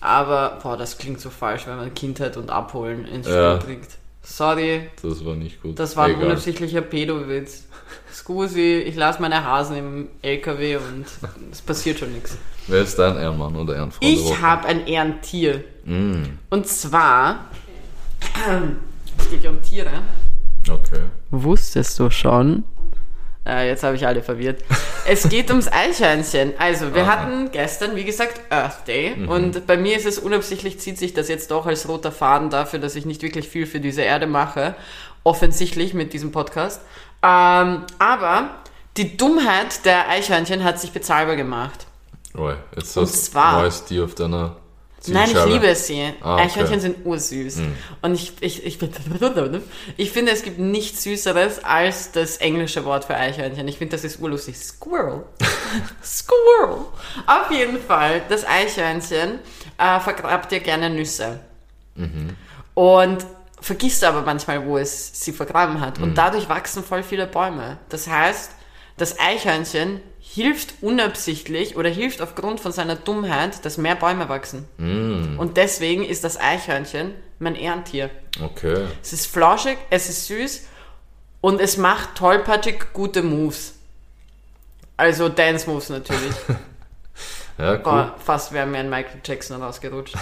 Aber, 0.01 0.59
boah, 0.61 0.77
das 0.77 0.97
klingt 0.97 1.19
so 1.21 1.29
falsch, 1.29 1.65
wenn 1.67 1.77
man 1.77 1.93
Kindheit 1.93 2.35
und 2.37 2.49
Abholen 2.49 3.05
ins 3.05 3.25
Spiel 3.25 3.37
Ja. 3.39 3.55
bringt. 3.55 3.87
Sorry, 4.21 4.89
Das 5.01 5.25
war 5.25 5.35
nicht 5.35 5.61
gut. 5.61 5.77
das 5.77 5.97
war 5.97 6.05
ein 6.05 6.11
Egal. 6.11 6.27
unabsichtlicher 6.27 6.81
Pedowitz. 6.81 7.65
Scusi, 8.11 8.77
ich 8.85 8.95
lasse 8.95 9.21
meine 9.21 9.43
Hasen 9.43 9.75
im 9.77 10.09
LKW 10.21 10.77
und 10.77 11.05
es 11.51 11.61
passiert 11.61 11.99
schon 11.99 12.13
nichts. 12.13 12.37
Wer 12.67 12.81
ist 12.83 12.97
dein 12.97 13.17
Ehrenmann 13.17 13.55
oder 13.55 13.75
Ehrenfrau? 13.75 13.99
Ich 14.07 14.39
habe 14.41 14.67
ein 14.67 14.87
Ehrentier. 14.87 15.63
Mm, 15.83 16.23
Und 16.49 16.67
zwar, 16.67 17.45
es 19.17 19.29
geht 19.29 19.43
ja 19.43 19.49
um 19.49 19.61
Tiere. 19.61 19.89
okay. 20.69 21.01
Wusstest 21.31 21.99
du 21.99 22.09
schon? 22.09 22.63
Äh, 23.45 23.67
jetzt 23.67 23.83
habe 23.83 23.95
ich 23.97 24.07
alle 24.07 24.21
verwirrt. 24.23 24.63
Es 25.05 25.27
geht 25.27 25.49
ums 25.49 25.67
Eichhörnchen. 25.69 26.53
Also, 26.57 26.93
wir 26.95 27.03
Ah. 27.03 27.07
hatten 27.07 27.51
gestern, 27.51 27.95
wie 27.97 28.05
gesagt, 28.05 28.39
Earth 28.49 28.87
Day. 28.87 29.15
Und 29.27 29.67
bei 29.67 29.75
mir 29.75 29.97
ist 29.97 30.05
es 30.05 30.17
unabsichtlich, 30.17 30.79
zieht 30.79 30.97
sich 30.97 31.13
das 31.13 31.27
jetzt 31.27 31.51
doch 31.51 31.65
als 31.65 31.89
roter 31.89 32.13
Faden 32.13 32.49
dafür, 32.49 32.79
dass 32.79 32.95
ich 32.95 33.05
nicht 33.05 33.21
wirklich 33.21 33.49
viel 33.49 33.65
für 33.65 33.81
diese 33.81 34.01
Erde 34.01 34.27
mache. 34.27 34.75
Offensichtlich 35.25 35.93
mit 35.93 36.13
diesem 36.13 36.31
Podcast. 36.31 36.81
Ähm, 37.21 37.83
aber 37.99 38.49
die 38.95 39.17
Dummheit 39.17 39.83
der 39.85 40.07
Eichhörnchen 40.07 40.63
hat 40.63 40.79
sich 40.79 40.91
bezahlbar 40.91 41.35
gemacht. 41.35 41.85
Oh, 42.37 42.51
jetzt 42.75 42.95
Und 42.97 43.03
hast 43.03 43.13
du 43.27 43.31
zwar- 43.31 43.61
neues 43.61 43.83
Tier 43.85 44.05
auf 44.05 44.15
deiner 44.15 44.55
Nein, 45.07 45.29
ich 45.31 45.45
liebe 45.45 45.75
sie. 45.75 46.13
Ah, 46.21 46.35
okay. 46.35 46.43
Eichhörnchen 46.43 46.79
sind 46.79 47.05
ursüß. 47.05 47.61
Und 48.01 48.13
ich, 48.13 48.33
ich, 48.39 48.65
ich, 48.65 48.79
ich 49.97 50.11
finde, 50.11 50.31
es 50.31 50.43
gibt 50.43 50.59
nichts 50.59 51.03
Süßeres 51.03 51.63
als 51.63 52.11
das 52.11 52.37
englische 52.37 52.85
Wort 52.85 53.05
für 53.05 53.15
Eichhörnchen. 53.15 53.67
Ich 53.67 53.77
finde, 53.77 53.95
das 53.95 54.03
ist 54.03 54.21
urlustig. 54.21 54.57
Squirrel. 54.57 55.23
Squirrel. 56.03 56.85
Auf 57.27 57.51
jeden 57.51 57.81
Fall, 57.81 58.21
das 58.29 58.45
Eichhörnchen 58.45 59.39
äh, 59.77 59.99
vergrabt 59.99 60.51
dir 60.51 60.59
gerne 60.59 60.89
Nüsse. 60.89 61.39
Und 62.73 63.25
vergisst 63.59 64.03
aber 64.03 64.21
manchmal, 64.21 64.65
wo 64.65 64.77
es 64.77 65.11
sie 65.13 65.31
vergraben 65.31 65.79
hat. 65.79 65.99
Und 65.99 66.17
dadurch 66.17 66.49
wachsen 66.49 66.83
voll 66.83 67.03
viele 67.03 67.27
Bäume. 67.27 67.77
Das 67.89 68.07
heißt, 68.07 68.51
das 68.97 69.19
Eichhörnchen 69.19 70.01
hilft 70.19 70.75
unabsichtlich 70.81 71.75
oder 71.75 71.89
hilft 71.89 72.21
aufgrund 72.21 72.59
von 72.59 72.71
seiner 72.71 72.95
Dummheit, 72.95 73.65
dass 73.65 73.77
mehr 73.77 73.95
Bäume 73.95 74.29
wachsen. 74.29 74.67
Und 74.77 75.57
deswegen 75.57 76.05
ist 76.05 76.23
das 76.23 76.39
Eichhörnchen 76.39 77.13
mein 77.39 77.55
Ehrentier. 77.55 78.09
Okay. 78.41 78.85
Es 79.01 79.13
ist 79.13 79.27
flauschig, 79.27 79.77
es 79.89 80.09
ist 80.09 80.27
süß 80.27 80.67
und 81.41 81.59
es 81.59 81.77
macht 81.77 82.15
tollpatschig 82.15 82.93
gute 82.93 83.21
Moves. 83.21 83.73
Also 84.95 85.29
Dance 85.29 85.69
Moves 85.69 85.89
natürlich. 85.89 86.33
Ja, 87.57 87.73
cool. 87.73 87.79
Boah, 87.83 88.15
fast 88.17 88.51
wäre 88.51 88.65
mir 88.65 88.79
ein 88.79 88.89
Michael 88.89 89.21
Jackson 89.23 89.61
rausgerutscht. 89.61 90.15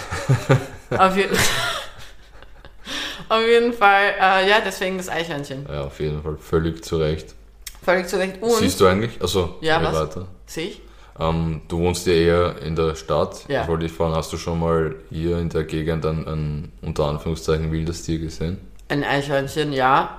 auf, 0.90 1.16
je 1.16 1.26
auf 3.30 3.46
jeden 3.46 3.72
Fall, 3.72 4.14
äh, 4.20 4.48
ja, 4.48 4.60
deswegen 4.64 4.98
das 4.98 5.08
Eichhörnchen. 5.08 5.66
Ja, 5.66 5.84
auf 5.84 5.98
jeden 5.98 6.22
Fall. 6.22 6.36
Völlig 6.36 6.84
zu 6.84 6.98
Recht. 6.98 7.34
Völlig 7.82 8.06
zu 8.08 8.16
Recht. 8.18 8.40
Und, 8.40 8.50
Siehst 8.52 8.80
du 8.80 8.86
eigentlich? 8.86 9.20
Also, 9.20 9.56
Ja, 9.60 9.82
was? 9.82 9.94
weiter. 9.94 10.26
sehe 10.46 10.68
ich? 10.68 10.80
Ähm, 11.18 11.60
du 11.68 11.78
wohnst 11.80 12.06
ja 12.06 12.14
eher 12.14 12.62
in 12.62 12.74
der 12.74 12.94
Stadt. 12.94 13.44
Ja. 13.48 13.62
Ich 13.62 13.68
wollte 13.68 13.86
dich 13.86 13.92
fragen, 13.92 14.14
hast 14.14 14.32
du 14.32 14.36
schon 14.38 14.58
mal 14.60 14.94
hier 15.10 15.38
in 15.38 15.48
der 15.50 15.64
Gegend 15.64 16.06
ein, 16.06 16.26
ein 16.26 16.72
unter 16.80 17.04
Anführungszeichen 17.04 17.70
wildes 17.70 18.02
Tier 18.04 18.18
gesehen? 18.18 18.58
Ein 18.88 19.04
Eichhörnchen, 19.04 19.72
ja. 19.72 20.18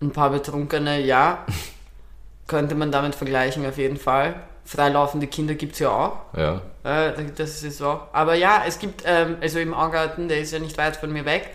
Ein 0.00 0.10
paar 0.10 0.30
Betrunkene, 0.30 1.00
ja. 1.00 1.44
Könnte 2.46 2.74
man 2.74 2.90
damit 2.90 3.14
vergleichen, 3.14 3.66
auf 3.66 3.76
jeden 3.76 3.98
Fall. 3.98 4.34
Freilaufende 4.64 5.26
Kinder 5.26 5.54
gibt 5.54 5.74
es 5.74 5.80
ja 5.80 5.90
auch. 5.90 6.16
Ja. 6.36 6.62
Äh, 6.84 7.12
das 7.36 7.62
ist 7.62 7.78
so. 7.78 8.00
Aber 8.12 8.34
ja, 8.34 8.62
es 8.66 8.78
gibt, 8.78 9.02
ähm, 9.04 9.36
also 9.40 9.58
im 9.58 9.74
Augarten, 9.74 10.28
der 10.28 10.40
ist 10.40 10.52
ja 10.52 10.58
nicht 10.58 10.78
weit 10.78 10.96
von 10.96 11.12
mir 11.12 11.24
weg, 11.24 11.50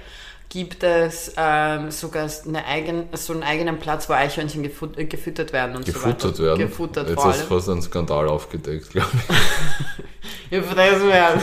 gibt 0.53 0.83
es 0.83 1.33
ähm, 1.35 1.89
sogar 1.89 2.29
eine 2.47 2.63
eigen, 2.63 3.09
so 3.13 3.33
einen 3.33 3.41
eigenen 3.41 3.79
Platz, 3.79 4.07
wo 4.07 4.13
Eichhörnchen 4.13 4.61
gefut 4.61 4.99
äh, 4.99 5.05
gefüttert 5.05 5.51
werden 5.51 5.75
und 5.75 5.83
Gefuttert 5.83 6.21
so 6.21 6.27
weiter. 6.27 6.43
werden. 6.43 6.67
Gefuttert 6.69 7.09
Jetzt 7.09 7.17
allem. 7.17 7.47
fast 7.47 7.69
einen 7.69 7.81
Skandal 7.81 8.27
aufgedeckt, 8.27 8.91
glaube 8.91 9.09
ich. 9.17 10.49
Gefressen 10.51 11.07
werden. 11.07 11.41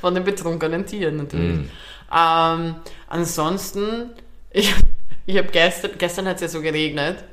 Von 0.00 0.14
den 0.14 0.22
betrunkenen 0.22 0.86
Tieren 0.86 1.16
natürlich. 1.16 1.56
Mm. 1.56 1.70
Ähm, 2.16 2.76
ansonsten, 3.08 4.10
ich, 4.52 4.72
ich 5.26 5.36
habe 5.36 5.48
gestern, 5.48 5.90
gestern 5.98 6.28
hat 6.28 6.36
es 6.36 6.42
ja 6.42 6.48
so 6.48 6.62
geregnet. 6.62 7.24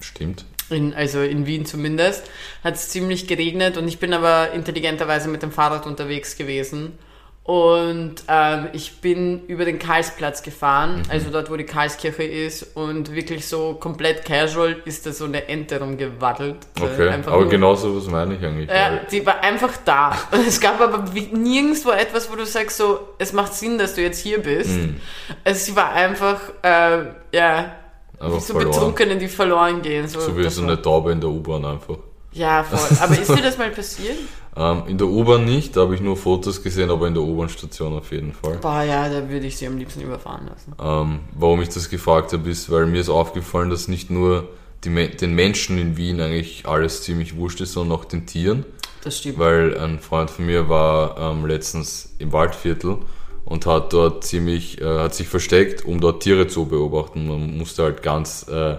Stimmt. 0.00 0.44
In, 0.70 0.92
also 0.92 1.22
in 1.22 1.46
Wien 1.46 1.66
zumindest, 1.66 2.28
hat 2.64 2.74
es 2.74 2.88
ziemlich 2.88 3.28
geregnet 3.28 3.76
und 3.76 3.86
ich 3.86 4.00
bin 4.00 4.12
aber 4.12 4.50
intelligenterweise 4.50 5.28
mit 5.28 5.42
dem 5.42 5.52
Fahrrad 5.52 5.86
unterwegs 5.86 6.36
gewesen. 6.36 6.98
Und 7.48 8.16
ähm, 8.28 8.68
ich 8.74 9.00
bin 9.00 9.46
über 9.46 9.64
den 9.64 9.78
Karlsplatz 9.78 10.42
gefahren, 10.42 11.00
also 11.08 11.30
dort, 11.30 11.50
wo 11.50 11.56
die 11.56 11.64
Karlskirche 11.64 12.22
ist, 12.24 12.76
und 12.76 13.14
wirklich 13.14 13.46
so 13.48 13.72
komplett 13.80 14.26
casual 14.26 14.76
ist 14.84 15.06
da 15.06 15.12
so 15.12 15.24
eine 15.24 15.48
Ente 15.48 15.80
rumgewaddelt. 15.80 16.56
Äh, 16.78 16.82
Okay. 16.82 17.08
einfach 17.08 17.32
Aber 17.32 17.40
nur- 17.42 17.50
genau 17.50 17.74
so 17.74 17.96
was 17.96 18.06
meine 18.06 18.34
ich 18.34 18.44
eigentlich. 18.44 18.68
ja, 18.68 18.90
weil- 18.90 19.06
die 19.10 19.24
war 19.24 19.40
einfach 19.42 19.72
da. 19.86 20.14
Es 20.46 20.60
gab 20.60 20.78
aber 20.78 21.06
nirgendwo 21.32 21.90
etwas, 21.92 22.30
wo 22.30 22.36
du 22.36 22.44
sagst, 22.44 22.76
so, 22.76 23.00
es 23.16 23.32
macht 23.32 23.54
Sinn, 23.54 23.78
dass 23.78 23.94
du 23.94 24.02
jetzt 24.02 24.18
hier 24.20 24.42
bist. 24.42 24.68
Mhm. 24.72 25.00
Also 25.42 25.58
sie 25.64 25.74
war 25.74 25.90
einfach, 25.92 26.40
äh, 26.62 26.98
ja, 27.32 27.72
Einfach 28.20 28.40
so 28.40 28.52
verloren. 28.52 28.72
Betrunkene, 28.72 29.16
die 29.16 29.28
verloren 29.28 29.80
gehen. 29.80 30.06
So, 30.06 30.20
So 30.20 30.36
wie 30.36 30.46
so 30.50 30.62
eine 30.64 30.82
Taube 30.82 31.12
in 31.12 31.20
der 31.22 31.30
U-Bahn 31.30 31.64
einfach. 31.64 31.96
Ja, 32.32 32.62
voll. 32.62 32.98
Aber 33.00 33.14
ist 33.18 33.30
dir 33.34 33.40
das 33.40 33.56
mal 33.56 33.70
passiert? 33.70 34.16
Ähm, 34.58 34.82
in 34.88 34.98
der 34.98 35.06
U-Bahn 35.06 35.44
nicht, 35.44 35.76
da 35.76 35.82
habe 35.82 35.94
ich 35.94 36.00
nur 36.00 36.16
Fotos 36.16 36.62
gesehen, 36.62 36.90
aber 36.90 37.06
in 37.06 37.14
der 37.14 37.22
U-Bahn-Station 37.22 37.96
auf 37.96 38.10
jeden 38.10 38.32
Fall. 38.32 38.56
Boah, 38.56 38.82
ja, 38.82 39.08
da 39.08 39.28
würde 39.28 39.46
ich 39.46 39.56
sie 39.56 39.68
am 39.68 39.78
liebsten 39.78 40.00
überfahren 40.00 40.48
lassen. 40.48 40.72
Ähm, 40.80 41.20
warum 41.32 41.62
ich 41.62 41.68
das 41.68 41.88
gefragt 41.88 42.32
habe, 42.32 42.50
ist, 42.50 42.68
weil 42.68 42.86
mir 42.86 43.00
ist 43.00 43.08
aufgefallen, 43.08 43.70
dass 43.70 43.86
nicht 43.86 44.10
nur 44.10 44.48
die, 44.82 45.10
den 45.10 45.34
Menschen 45.34 45.78
in 45.78 45.96
Wien 45.96 46.20
eigentlich 46.20 46.66
alles 46.66 47.02
ziemlich 47.02 47.36
wurscht 47.36 47.60
ist, 47.60 47.74
sondern 47.74 47.96
auch 47.96 48.04
den 48.04 48.26
Tieren. 48.26 48.64
Das 49.04 49.18
stimmt. 49.18 49.38
Weil 49.38 49.78
ein 49.78 50.00
Freund 50.00 50.28
von 50.28 50.46
mir 50.46 50.68
war 50.68 51.16
ähm, 51.18 51.46
letztens 51.46 52.14
im 52.18 52.32
Waldviertel 52.32 52.98
und 53.44 53.64
hat 53.64 53.92
dort 53.92 54.24
ziemlich, 54.24 54.80
äh, 54.80 54.98
hat 54.98 55.14
sich 55.14 55.28
versteckt, 55.28 55.84
um 55.84 56.00
dort 56.00 56.24
Tiere 56.24 56.48
zu 56.48 56.66
beobachten. 56.66 57.28
Man 57.28 57.56
musste 57.56 57.84
halt 57.84 58.02
ganz 58.02 58.48
äh, 58.48 58.76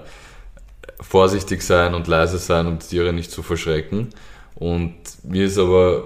vorsichtig 1.00 1.62
sein 1.62 1.94
und 1.94 2.08
leise 2.08 2.38
sein, 2.38 2.68
um 2.68 2.80
die 2.80 2.86
Tiere 2.86 3.14
nicht 3.14 3.32
zu 3.32 3.44
verschrecken. 3.44 4.10
Und 4.60 4.96
mir 5.24 5.46
ist 5.46 5.58
aber 5.58 6.04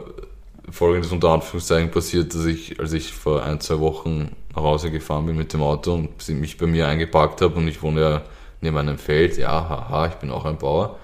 folgendes 0.70 1.12
unter 1.12 1.30
Anführungszeichen 1.30 1.92
passiert, 1.92 2.34
dass 2.34 2.46
ich, 2.46 2.80
als 2.80 2.94
ich 2.94 3.14
vor 3.14 3.44
ein, 3.44 3.60
zwei 3.60 3.80
Wochen 3.80 4.36
nach 4.56 4.64
Hause 4.64 4.92
gefahren 4.92 5.26
bin 5.26 5.36
mit 5.36 5.52
dem 5.54 5.62
Auto 5.62 5.94
und 5.94 6.22
sie 6.22 6.36
mich 6.36 6.58
bei 6.58 6.68
mir 6.68 6.88
eingepackt 6.88 7.42
habe 7.42 7.56
und 7.56 7.68
ich 7.68 7.82
wohne 7.82 8.02
ja 8.02 8.22
neben 8.62 8.78
einem 8.78 8.98
Feld, 8.98 9.38
ja, 9.38 9.50
haha, 9.50 10.08
ich 10.08 10.16
bin 10.16 10.32
auch 10.32 10.46
ein 10.46 10.58
Bauer. 10.58 11.00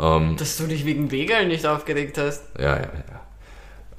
Ähm, 0.00 0.36
Dass 0.36 0.56
du 0.56 0.66
dich 0.66 0.84
wegen 0.84 1.10
Wegerl 1.10 1.46
nicht 1.46 1.66
aufgeregt 1.66 2.18
hast. 2.18 2.44
ja, 2.58 2.76
ja, 2.76 2.82
ja. 2.82 3.20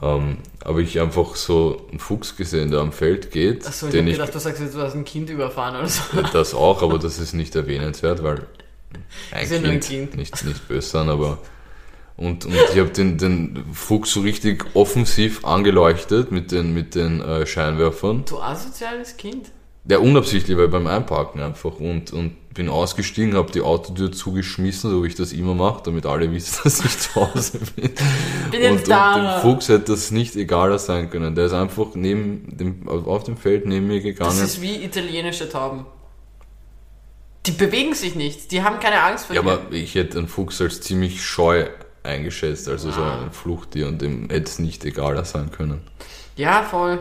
Ähm, 0.01 0.37
aber 0.63 0.79
ich 0.79 0.99
einfach 1.01 1.35
so 1.35 1.85
einen 1.89 1.99
Fuchs 1.99 2.37
gesehen, 2.37 2.71
der 2.71 2.79
am 2.79 2.93
Feld 2.93 3.31
geht, 3.31 3.67
Achso, 3.67 3.87
ich 3.87 3.91
den 3.91 4.05
hab 4.05 4.07
ich, 4.07 4.17
gedacht, 4.17 4.33
du 4.35 4.39
sagst 4.39 4.61
jetzt, 4.61 4.73
du 4.73 4.79
hast 4.79 4.95
ein 4.95 5.03
Kind 5.03 5.29
überfahren 5.29 5.75
oder 5.75 5.89
so. 5.89 6.01
das 6.33 6.53
auch, 6.53 6.81
aber 6.81 6.97
das 6.99 7.19
ist 7.19 7.33
nicht 7.33 7.53
erwähnenswert, 7.55 8.23
weil 8.23 8.47
ein, 9.31 9.43
Ist 9.43 9.49
kind, 9.49 9.51
ja 9.51 9.59
nur 9.59 9.71
ein 9.71 9.79
Kind. 9.81 10.15
Nicht, 10.15 10.45
nicht 10.45 10.67
böse 10.69 10.87
sein, 10.87 11.09
aber 11.09 11.37
und, 12.19 12.45
und 12.45 12.53
ich 12.53 12.77
habe 12.77 12.89
den, 12.89 13.17
den 13.17 13.63
Fuchs 13.71 14.11
so 14.11 14.19
richtig 14.19 14.65
offensiv 14.73 15.45
angeleuchtet 15.45 16.31
mit 16.33 16.51
den, 16.51 16.73
mit 16.73 16.93
den 16.93 17.21
äh, 17.21 17.45
Scheinwerfern. 17.45 18.25
Du 18.27 18.41
asoziales 18.41 19.15
Kind. 19.15 19.51
Der 19.85 20.01
unabsichtlich, 20.01 20.57
weil 20.57 20.67
beim 20.67 20.85
Einparken 20.87 21.41
einfach 21.41 21.79
und, 21.79 22.11
und 22.11 22.53
bin 22.53 22.67
ausgestiegen, 22.67 23.35
habe 23.35 23.53
die 23.53 23.61
Autotür 23.61 24.11
zugeschmissen, 24.11 24.91
so 24.91 25.01
wie 25.01 25.07
ich 25.07 25.15
das 25.15 25.31
immer 25.31 25.55
mache, 25.55 25.83
damit 25.85 26.05
alle 26.05 26.29
wissen, 26.29 26.59
dass 26.63 26.83
ich 26.83 26.99
zu 26.99 27.15
Hause 27.15 27.59
bin. 27.77 27.89
Bin 28.51 28.63
und, 28.63 28.79
und 28.79 28.87
dem 28.87 29.41
Fuchs 29.41 29.69
hätte 29.69 29.93
das 29.93 30.11
nicht 30.11 30.35
egaler 30.35 30.77
sein 30.77 31.09
können. 31.09 31.35
Der 31.35 31.45
ist 31.45 31.53
einfach 31.53 31.95
neben 31.95 32.57
dem, 32.57 32.89
auf 32.89 33.23
dem 33.23 33.37
Feld 33.37 33.65
neben 33.65 33.87
mir 33.87 34.01
gegangen. 34.01 34.29
Das 34.29 34.41
ist 34.41 34.61
wie 34.61 34.83
italienische 34.83 35.47
Tauben. 35.47 35.85
Die 37.45 37.51
bewegen 37.51 37.95
sich 37.95 38.15
nicht. 38.15 38.51
Die 38.51 38.61
haben 38.61 38.81
keine 38.81 39.01
Angst 39.03 39.27
vor 39.27 39.35
ja, 39.37 39.41
dir. 39.41 39.51
aber 39.51 39.71
ich 39.71 39.95
hätte 39.95 40.17
einen 40.17 40.27
Fuchs 40.27 40.59
als 40.59 40.81
ziemlich 40.81 41.23
scheu 41.23 41.65
eingeschätzt, 42.09 42.67
also 42.67 42.91
so 42.91 43.01
Ah. 43.01 43.23
ein 43.23 43.31
Fluchttier 43.31 43.87
und 43.87 44.01
dem 44.01 44.29
hätte 44.29 44.49
es 44.49 44.59
nicht 44.59 44.83
egaler 44.85 45.25
sein 45.25 45.51
können. 45.51 45.81
Ja, 46.35 46.63
voll. 46.63 46.99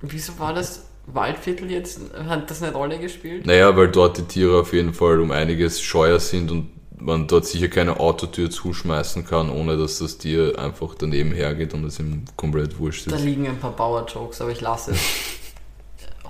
Wieso 0.00 0.38
war 0.38 0.52
das? 0.54 0.84
Waldviertel 1.06 1.70
jetzt, 1.70 2.00
hat 2.26 2.50
das 2.50 2.62
eine 2.62 2.72
Rolle 2.72 2.98
gespielt? 2.98 3.44
Naja, 3.46 3.76
weil 3.76 3.88
dort 3.88 4.16
die 4.16 4.22
Tiere 4.22 4.60
auf 4.60 4.72
jeden 4.72 4.94
Fall 4.94 5.20
um 5.20 5.30
einiges 5.32 5.82
scheuer 5.82 6.18
sind 6.18 6.50
und 6.50 6.70
man 6.98 7.26
dort 7.26 7.44
sicher 7.44 7.68
keine 7.68 8.00
Autotür 8.00 8.50
zuschmeißen 8.50 9.26
kann, 9.26 9.50
ohne 9.50 9.76
dass 9.76 9.98
das 9.98 10.16
Tier 10.16 10.58
einfach 10.58 10.94
daneben 10.94 11.32
hergeht 11.32 11.74
und 11.74 11.84
es 11.84 11.98
ihm 11.98 12.24
komplett 12.36 12.78
wurscht 12.78 13.10
Da 13.10 13.16
ist. 13.16 13.22
liegen 13.24 13.46
ein 13.46 13.58
paar 13.58 13.72
Bauer-Jokes, 13.72 14.40
aber 14.40 14.50
ich 14.52 14.62
lasse 14.62 14.92
es. 14.92 14.98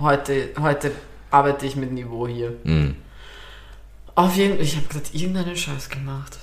heute, 0.01 0.49
heute 0.59 0.91
arbeite 1.31 1.65
ich 1.65 1.77
mit 1.77 1.93
Niveau 1.93 2.27
hier. 2.27 2.53
Mhm. 2.65 2.95
Auf 4.15 4.35
jeden 4.35 4.55
Fall, 4.55 4.63
ich 4.65 4.75
habe 4.75 4.87
gerade 4.87 5.05
irgendeinen 5.13 5.55
Scheiß 5.55 5.89
gemacht. 5.89 6.37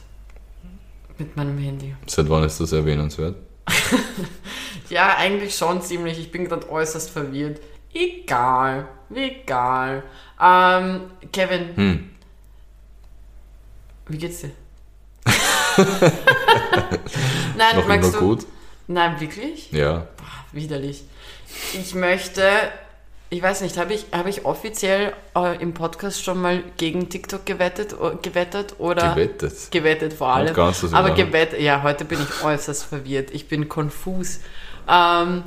Mit 1.23 1.37
meinem 1.37 1.57
Handy. 1.59 1.95
Seit 2.07 2.29
wann 2.29 2.43
ist 2.43 2.59
das 2.61 2.73
erwähnenswert? 2.73 3.37
Ja, 4.89 5.17
eigentlich 5.17 5.55
schon 5.57 5.81
ziemlich. 5.81 6.19
Ich 6.19 6.31
bin 6.33 6.45
gerade 6.47 6.69
äußerst 6.69 7.09
verwirrt. 7.09 7.61
Egal. 7.95 8.89
Egal. 9.15 10.03
Ähm, 10.39 11.03
Kevin, 11.33 11.77
Hm. 11.77 12.11
wie 14.09 14.19
geht's 14.19 14.41
dir? 14.43 14.51
Nein, 17.57 17.77
Noch 17.77 17.87
magst 17.87 18.11
immer 18.11 18.19
du. 18.21 18.27
gut? 18.37 18.47
Nein, 18.87 19.19
wirklich? 19.21 19.71
Ja. 19.73 20.09
Boah, 20.17 20.45
widerlich. 20.53 21.05
Ich 21.73 21.95
möchte, 21.95 22.43
ich 23.33 23.43
weiß 23.43 23.63
nicht, 23.63 23.79
habe 23.79 23.95
ich, 23.95 24.05
habe 24.13 24.29
ich 24.29 24.45
offiziell 24.45 25.15
äh, 25.35 25.57
im 25.63 25.73
Podcast 25.73 26.23
schon 26.23 26.39
mal 26.43 26.63
gegen 26.77 27.09
TikTok 27.09 27.47
gewettet, 27.47 27.95
gewettet 28.21 28.75
oder 28.79 29.15
Gewettet. 29.15 29.71
gewettet 29.71 30.13
vor 30.13 30.29
allem. 30.29 30.55
so 30.75 30.89
Aber 30.95 31.09
machen. 31.09 31.15
gewettet, 31.17 31.59
ja, 31.61 31.83
heute 31.83 32.05
bin 32.05 32.19
ich 32.21 32.45
äußerst 32.45 32.85
verwirrt. 32.85 33.31
Ich 33.31 33.49
bin 33.49 33.71
konfus. 33.71 34.41
Ähm, 34.87 35.45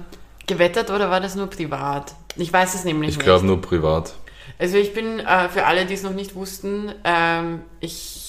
gewettet 0.47 0.89
oder 0.89 1.11
war 1.11 1.21
das 1.21 1.35
nur 1.35 1.45
privat? 1.47 2.15
Ich 2.37 2.51
weiß 2.51 2.73
es 2.73 2.85
nämlich 2.85 3.11
Ich 3.11 3.17
nicht. 3.17 3.23
glaube 3.25 3.45
nur 3.45 3.61
privat. 3.61 4.15
Also 4.57 4.77
ich 4.77 4.95
bin, 4.95 5.19
äh, 5.19 5.49
für 5.49 5.65
alle, 5.67 5.85
die 5.85 5.93
es 5.93 6.01
noch 6.01 6.13
nicht 6.13 6.33
wussten, 6.33 6.91
ähm, 7.03 7.61
ich 7.81 8.24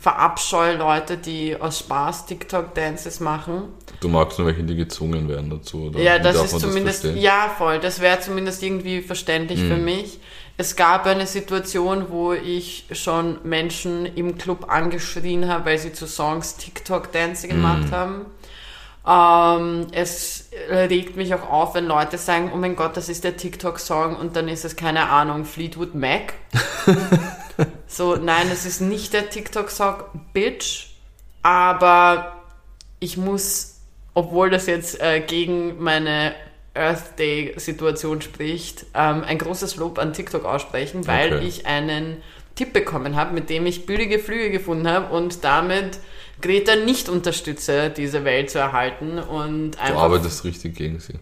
verabscheue 0.00 0.76
Leute, 0.76 1.18
die 1.18 1.60
aus 1.60 1.80
Spaß 1.80 2.24
TikTok-Dances 2.26 3.20
machen. 3.20 3.64
Du 4.00 4.08
magst 4.08 4.38
nur 4.38 4.46
welche, 4.46 4.62
die 4.62 4.74
gezwungen 4.74 5.28
werden 5.28 5.50
dazu, 5.50 5.84
oder? 5.88 6.00
Ja, 6.00 6.18
Wie 6.18 6.22
das 6.22 6.42
ist 6.42 6.58
zumindest, 6.58 7.02
verstehen? 7.02 7.22
ja 7.22 7.54
voll, 7.58 7.78
das 7.80 8.00
wäre 8.00 8.18
zumindest 8.18 8.62
irgendwie 8.62 9.02
verständlich 9.02 9.60
für 9.60 9.76
mich. 9.76 10.18
Es 10.56 10.74
gab 10.74 11.06
eine 11.06 11.26
Situation, 11.26 12.06
wo 12.08 12.32
ich 12.32 12.86
schon 12.92 13.38
Menschen 13.44 14.06
im 14.06 14.38
Club 14.38 14.70
angeschrien 14.70 15.48
habe, 15.48 15.66
weil 15.66 15.78
sie 15.78 15.92
zu 15.92 16.06
Songs 16.06 16.56
TikTok-Dance 16.56 17.48
gemacht 17.48 17.92
haben. 17.92 18.26
Ähm, 19.06 19.86
es 19.92 20.50
regt 20.70 21.16
mich 21.16 21.34
auch 21.34 21.48
auf, 21.50 21.74
wenn 21.74 21.86
Leute 21.86 22.18
sagen, 22.18 22.52
oh 22.54 22.56
mein 22.56 22.76
Gott, 22.76 22.96
das 22.96 23.08
ist 23.08 23.24
der 23.24 23.36
TikTok-Song 23.36 24.16
und 24.16 24.36
dann 24.36 24.48
ist 24.48 24.64
es, 24.64 24.76
keine 24.76 25.08
Ahnung, 25.08 25.44
Fleetwood 25.44 25.94
Mac. 25.94 26.34
so, 27.86 28.16
nein, 28.16 28.48
es 28.52 28.66
ist 28.66 28.80
nicht 28.80 29.12
der 29.12 29.30
TikTok-Song, 29.30 30.04
Bitch, 30.32 30.86
aber 31.42 32.36
ich 32.98 33.16
muss, 33.16 33.80
obwohl 34.14 34.50
das 34.50 34.66
jetzt 34.66 35.00
äh, 35.00 35.20
gegen 35.20 35.82
meine 35.82 36.34
Earth 36.74 37.18
Day-Situation 37.18 38.20
spricht, 38.22 38.86
ähm, 38.94 39.24
ein 39.24 39.38
großes 39.38 39.76
Lob 39.76 39.98
an 39.98 40.12
TikTok 40.12 40.44
aussprechen, 40.44 41.06
weil 41.06 41.34
Okay. 41.34 41.46
ich 41.46 41.66
einen 41.66 42.18
Tipp 42.54 42.72
bekommen 42.72 43.16
habe, 43.16 43.32
mit 43.34 43.48
dem 43.50 43.66
ich 43.66 43.86
billige 43.86 44.18
Flüge 44.18 44.50
gefunden 44.50 44.86
habe 44.88 45.14
und 45.14 45.42
damit 45.44 45.98
Greta 46.42 46.76
nicht 46.76 47.08
unterstütze, 47.08 47.90
diese 47.90 48.24
Welt 48.24 48.50
zu 48.50 48.58
erhalten 48.58 49.18
und 49.18 49.72
Du 49.72 49.78
einfach 49.80 50.02
arbeitest 50.02 50.44
richtig 50.44 50.76
gegen 50.76 51.00
sie. 51.00 51.14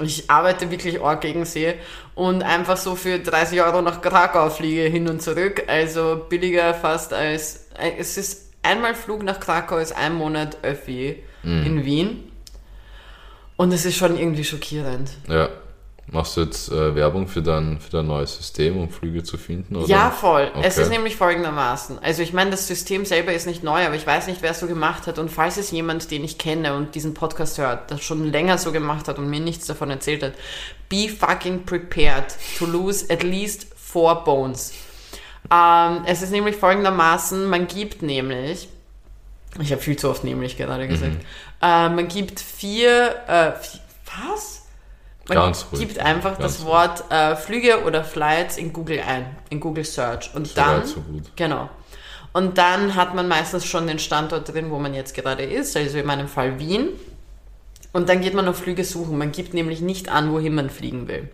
Ich 0.00 0.30
arbeite 0.30 0.70
wirklich 0.70 1.00
arg 1.00 1.22
gegen 1.22 1.44
sie 1.44 1.74
und 2.14 2.42
einfach 2.42 2.76
so 2.76 2.96
für 2.96 3.18
30 3.18 3.62
Euro 3.62 3.80
nach 3.82 4.02
Krakau 4.02 4.50
fliege 4.50 4.82
hin 4.82 5.08
und 5.08 5.22
zurück. 5.22 5.64
Also 5.68 6.26
billiger 6.28 6.74
fast 6.74 7.12
als. 7.12 7.68
Es 7.98 8.18
ist 8.18 8.52
einmal 8.62 8.94
Flug 8.94 9.22
nach 9.22 9.40
Krakau 9.40 9.78
ist 9.78 9.96
ein 9.96 10.14
Monat 10.14 10.58
Öffi 10.62 11.22
in 11.42 11.84
Wien. 11.84 12.32
Und 13.56 13.72
es 13.72 13.86
ist 13.86 13.96
schon 13.96 14.18
irgendwie 14.18 14.44
schockierend. 14.44 15.10
Ja. 15.28 15.48
Machst 16.12 16.36
du 16.36 16.42
jetzt 16.42 16.70
äh, 16.70 16.94
Werbung 16.94 17.26
für 17.26 17.42
dein, 17.42 17.80
für 17.80 17.90
dein 17.90 18.06
neues 18.06 18.36
System, 18.36 18.78
um 18.78 18.88
Flüge 18.90 19.24
zu 19.24 19.36
finden? 19.38 19.74
Oder? 19.74 19.88
Ja, 19.88 20.10
voll. 20.12 20.52
Es 20.62 20.74
Okay. 20.74 20.82
ist 20.82 20.90
nämlich 20.90 21.16
folgendermaßen. 21.16 21.98
Also 21.98 22.22
ich 22.22 22.32
meine, 22.32 22.52
das 22.52 22.68
System 22.68 23.04
selber 23.04 23.32
ist 23.32 23.46
nicht 23.46 23.64
neu, 23.64 23.84
aber 23.84 23.96
ich 23.96 24.06
weiß 24.06 24.28
nicht, 24.28 24.40
wer 24.40 24.52
es 24.52 24.60
so 24.60 24.68
gemacht 24.68 25.08
hat. 25.08 25.18
Und 25.18 25.30
falls 25.32 25.56
es 25.56 25.72
jemand, 25.72 26.12
den 26.12 26.22
ich 26.22 26.38
kenne 26.38 26.74
und 26.74 26.94
diesen 26.94 27.12
Podcast 27.12 27.58
hört, 27.58 27.90
das 27.90 28.02
schon 28.04 28.30
länger 28.30 28.56
so 28.56 28.70
gemacht 28.70 29.08
hat 29.08 29.18
und 29.18 29.28
mir 29.28 29.40
nichts 29.40 29.66
davon 29.66 29.90
erzählt 29.90 30.22
hat, 30.22 30.34
be 30.88 31.08
fucking 31.08 31.64
prepared 31.64 32.26
to 32.58 32.66
lose 32.66 33.04
at 33.10 33.24
least 33.24 33.66
four 33.76 34.22
bones. 34.22 34.72
Ähm, 35.52 36.02
es 36.06 36.22
ist 36.22 36.30
nämlich 36.30 36.54
folgendermaßen, 36.54 37.46
man 37.48 37.66
gibt 37.66 38.02
nämlich, 38.02 38.68
ich 39.60 39.72
habe 39.72 39.82
viel 39.82 39.96
zu 39.96 40.08
oft 40.08 40.22
nämlich 40.22 40.56
gerade 40.56 40.86
gesagt, 40.86 41.16
äh, 41.62 41.88
man 41.88 42.06
gibt 42.06 42.38
vier, 42.40 43.14
äh, 43.26 43.52
was? 44.28 44.55
Man 45.28 45.38
Ganz 45.38 45.66
ruhig. 45.72 45.80
gibt 45.80 45.98
einfach 45.98 46.38
Ganz 46.38 46.58
das. 46.58 46.66
Wort 46.66 47.04
äh, 47.10 47.34
Flüge 47.36 47.84
oder 47.84 48.04
Flights 48.04 48.56
in 48.58 48.72
Google 48.72 49.00
ein, 49.06 49.26
in 49.50 49.60
Google 49.60 49.84
Search. 49.84 50.30
Und 50.34 50.46
So 50.46 50.54
dann, 50.54 50.78
weit, 50.78 50.86
so 50.86 51.00
gut. 51.00 51.24
genau. 51.36 51.68
Und 52.32 52.58
dann 52.58 52.94
hat 52.94 53.14
man 53.14 53.28
meistens 53.28 53.64
schon 53.64 53.86
den 53.86 53.98
Standort 53.98 54.52
drin, 54.52 54.70
wo 54.70 54.78
man 54.78 54.92
jetzt 54.94 55.14
gerade 55.14 55.42
ist, 55.42 55.76
also 55.76 55.98
in 55.98 56.06
meinem 56.06 56.28
Fall 56.28 56.58
Wien. 56.58 56.88
Und 57.92 58.10
dann 58.10 58.20
geht 58.20 58.34
man 58.34 58.46
auf 58.46 58.58
Flüge 58.58 58.84
suchen. 58.84 59.16
Man 59.16 59.32
gibt 59.32 59.54
nämlich 59.54 59.80
nicht 59.80 60.10
an, 60.10 60.30
wohin 60.30 60.54
man 60.54 60.68
fliegen 60.68 61.08
will. 61.08 61.30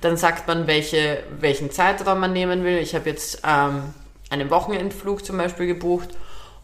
Dann 0.00 0.16
sagt 0.16 0.48
man, 0.48 0.66
welche, 0.66 1.22
welchen 1.40 1.70
Zeitraum 1.70 2.20
man 2.20 2.32
nehmen 2.32 2.64
will. 2.64 2.78
Ich 2.78 2.94
habe 2.94 3.10
jetzt 3.10 3.42
ähm, 3.46 3.82
einen 4.30 4.48
Wochenendflug 4.48 5.24
zum 5.26 5.36
Beispiel 5.36 5.66
gebucht. 5.66 6.08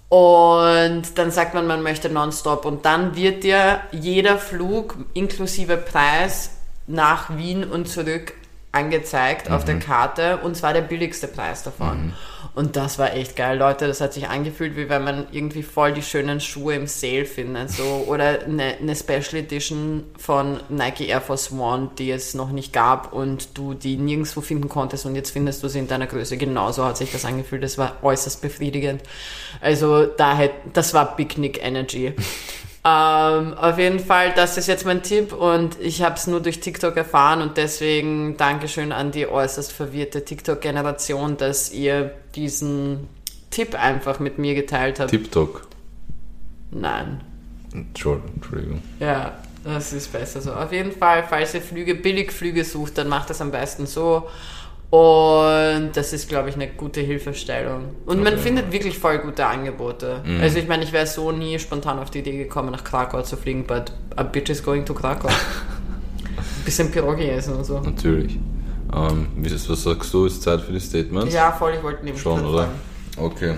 Und 0.09 1.03
dann 1.17 1.31
sagt 1.31 1.53
man, 1.53 1.67
man 1.67 1.83
möchte 1.83 2.09
nonstop. 2.09 2.65
Und 2.65 2.87
dann 2.87 3.15
wird 3.15 3.45
dir 3.45 3.81
jeder 3.93 4.39
Flug 4.39 4.97
inklusive 5.13 5.77
Preis 5.77 6.51
nach 6.87 7.37
Wien 7.37 7.65
und 7.65 7.89
zurück 7.89 8.35
angezeigt 8.73 9.51
auf 9.51 9.65
der 9.65 9.79
Karte. 9.79 10.39
Und 10.39 10.57
zwar 10.57 10.73
der 10.73 10.81
billigste 10.81 11.29
Preis 11.29 11.63
davon. 11.63 12.15
Und 12.55 12.77
das 12.77 12.99
war 12.99 13.15
echt 13.15 13.37
geil, 13.37 13.57
Leute. 13.59 13.87
Das 13.87 14.01
hat 14.03 14.13
sich 14.13 14.29
angefühlt, 14.29 14.77
wie 14.77 14.89
wenn 14.91 15.05
man 15.05 15.27
irgendwie 15.31 15.63
voll 15.63 15.93
die 15.93 16.03
schönen 16.03 16.39
Schuhe 16.41 16.75
im 16.75 16.87
Sale 16.87 17.25
findet. 17.25 17.71
So. 17.71 18.05
Oder 18.09 18.43
eine, 18.43 18.77
eine 18.79 18.95
Special 18.95 19.37
Edition 19.37 20.05
von 20.19 20.61
Nike 20.69 21.09
Air 21.09 21.23
Force 21.23 21.51
One, 21.53 21.91
die 21.97 22.11
es 22.11 22.35
noch 22.35 22.51
nicht 22.51 22.73
gab 22.73 23.13
und 23.13 23.57
du 23.57 23.73
die 23.73 23.97
nirgendwo 23.97 24.43
finden 24.43 24.69
konntest 24.69 25.07
und 25.07 25.17
jetzt 25.17 25.31
findest 25.31 25.63
du 25.63 25.69
sie 25.69 25.79
in 25.79 25.89
deiner 25.89 26.07
Größe. 26.07 26.37
Genauso 26.37 26.85
hat 26.85 26.99
sich 26.99 27.11
das 27.11 27.25
angefühlt. 27.25 27.63
Das 27.63 27.79
war 27.79 27.97
äußerst 28.03 28.43
befriedigend. 28.43 29.03
Also 29.63 30.05
da 30.05 30.39
das 30.73 30.93
war 30.93 31.17
Big 31.17 31.39
Nick 31.39 31.63
Energy. 31.63 32.15
Ähm, 32.85 33.55
auf 33.55 33.79
jeden 33.79 34.01
Fall, 34.01 34.33
das 34.35 34.59
ist 34.59 34.67
jetzt 34.67 34.85
mein 34.85 35.05
Tipp 35.05 35.33
und 35.33 35.79
ich 35.81 36.03
habe 36.03 36.17
es 36.17 36.27
nur 36.27 36.41
durch 36.41 36.59
TikTok 36.59 36.97
erfahren 36.97 37.41
und 37.41 37.57
deswegen 37.57 38.37
Dankeschön 38.37 38.91
an 38.91 39.13
die 39.13 39.29
äußerst 39.29 39.71
verwirrte 39.71 40.25
TikTok-Generation, 40.25 41.37
dass 41.37 41.71
ihr 41.71 42.13
diesen 42.35 43.09
Tipp 43.51 43.81
einfach 43.81 44.19
mit 44.19 44.39
mir 44.39 44.57
geteilt 44.57 44.99
habt. 44.99 45.11
TikTok. 45.11 45.69
Nein. 46.73 47.21
Entschuldigung. 47.73 48.83
Ja, 48.99 49.39
das 49.63 49.93
ist 49.93 50.13
besser 50.13 50.41
so. 50.41 50.53
Auf 50.53 50.73
jeden 50.73 50.93
Fall, 50.93 51.25
falls 51.29 51.55
ihr 51.55 51.63
Flüge, 51.63 51.95
Billigflüge 51.95 52.65
sucht, 52.65 52.99
dann 52.99 53.09
macht 53.09 53.31
das 53.31 53.41
am 53.41 53.53
besten 53.53 53.87
so. 53.87 54.29
Und 54.93 55.93
das 55.95 56.13
ist, 56.13 56.29
glaube 56.29 56.51
ich, 56.51 56.55
eine 56.55 56.69
gute 56.69 57.01
Hilfestellung. 57.01 57.95
Und 58.05 58.23
man 58.23 58.35
Okay. 58.35 58.43
findet 58.43 58.73
wirklich 58.73 58.99
voll 58.99 59.21
gute 59.21 59.47
Angebote. 59.47 60.21
Mhm. 60.23 60.39
Also 60.43 60.59
ich 60.59 60.69
meine, 60.69 60.85
ich 60.85 60.93
wäre 60.93 61.07
so 61.07 61.33
nie 61.33 61.59
spontan 61.59 61.99
auf 61.99 62.11
die 62.11 62.19
Idee 62.19 62.37
gekommen, 62.37 62.73
nach 62.73 62.85
Krakau 62.85 63.23
zu 63.23 63.39
fliegen, 63.39 63.65
but 63.67 63.91
a 64.17 64.23
bitch 64.23 64.51
is 64.51 64.63
going 64.63 64.85
to 64.85 64.93
Krakau. 64.93 65.31
Bisschen 66.67 66.91
Pirogi 66.91 67.27
essen 67.27 67.55
und 67.55 67.65
so. 67.65 67.81
Natürlich. 67.81 68.39
Ähm, 68.95 69.29
was 69.69 69.83
sagst 69.83 70.13
du? 70.13 70.27
Ist 70.27 70.43
Zeit 70.43 70.61
für 70.61 70.73
die 70.73 70.81
Statements? 70.81 71.33
Ja, 71.33 71.53
voll, 71.53 71.73
ich 71.79 71.83
wollte 71.83 72.05
nämlich 72.05 72.21
Schon, 72.23 72.45
oder? 72.45 72.69
Okay. 73.17 73.55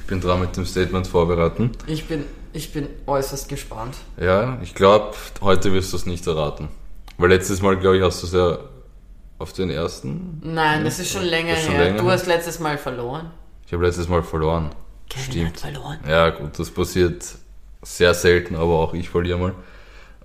Ich 0.00 0.06
bin 0.06 0.22
dran 0.22 0.40
mit 0.40 0.56
dem 0.56 0.64
Statement 0.64 1.06
vorbereiten. 1.06 1.72
Ich 1.86 2.06
bin, 2.06 2.24
ich 2.54 2.72
bin 2.72 2.86
äußerst 3.06 3.46
gespannt. 3.50 3.96
Ja, 4.18 4.58
ich 4.62 4.74
glaube, 4.74 5.12
heute 5.42 5.70
wirst 5.74 5.92
du 5.92 5.98
es 5.98 6.06
nicht 6.06 6.26
erraten. 6.26 6.68
Weil 7.18 7.28
letztes 7.28 7.60
Mal, 7.60 7.76
glaube 7.76 7.98
ich, 7.98 8.02
hast 8.02 8.22
du 8.22 8.26
es 8.26 8.32
ja 8.32 8.58
auf 9.40 9.52
den 9.52 9.70
ersten. 9.70 10.40
Nein, 10.44 10.84
das 10.84 10.98
ist 10.98 11.10
schon 11.12 11.24
länger 11.24 11.54
ist 11.54 11.64
schon 11.64 11.74
her. 11.74 11.84
länger 11.84 12.02
du 12.02 12.10
hast 12.10 12.26
letztes 12.26 12.58
Mal 12.60 12.78
verloren. 12.78 13.30
Ich 13.66 13.72
habe 13.72 13.84
letztes 13.84 14.08
Mal 14.08 14.22
verloren. 14.22 14.70
Kevin 15.08 15.24
Stimmt. 15.24 15.60
verloren. 15.60 15.98
Ja, 16.08 16.28
gut, 16.30 16.58
das 16.58 16.70
passiert 16.70 17.24
sehr 17.82 18.14
selten, 18.14 18.54
aber 18.54 18.78
auch 18.78 18.94
ich 18.94 19.08
verliere 19.08 19.38
mal. 19.38 19.54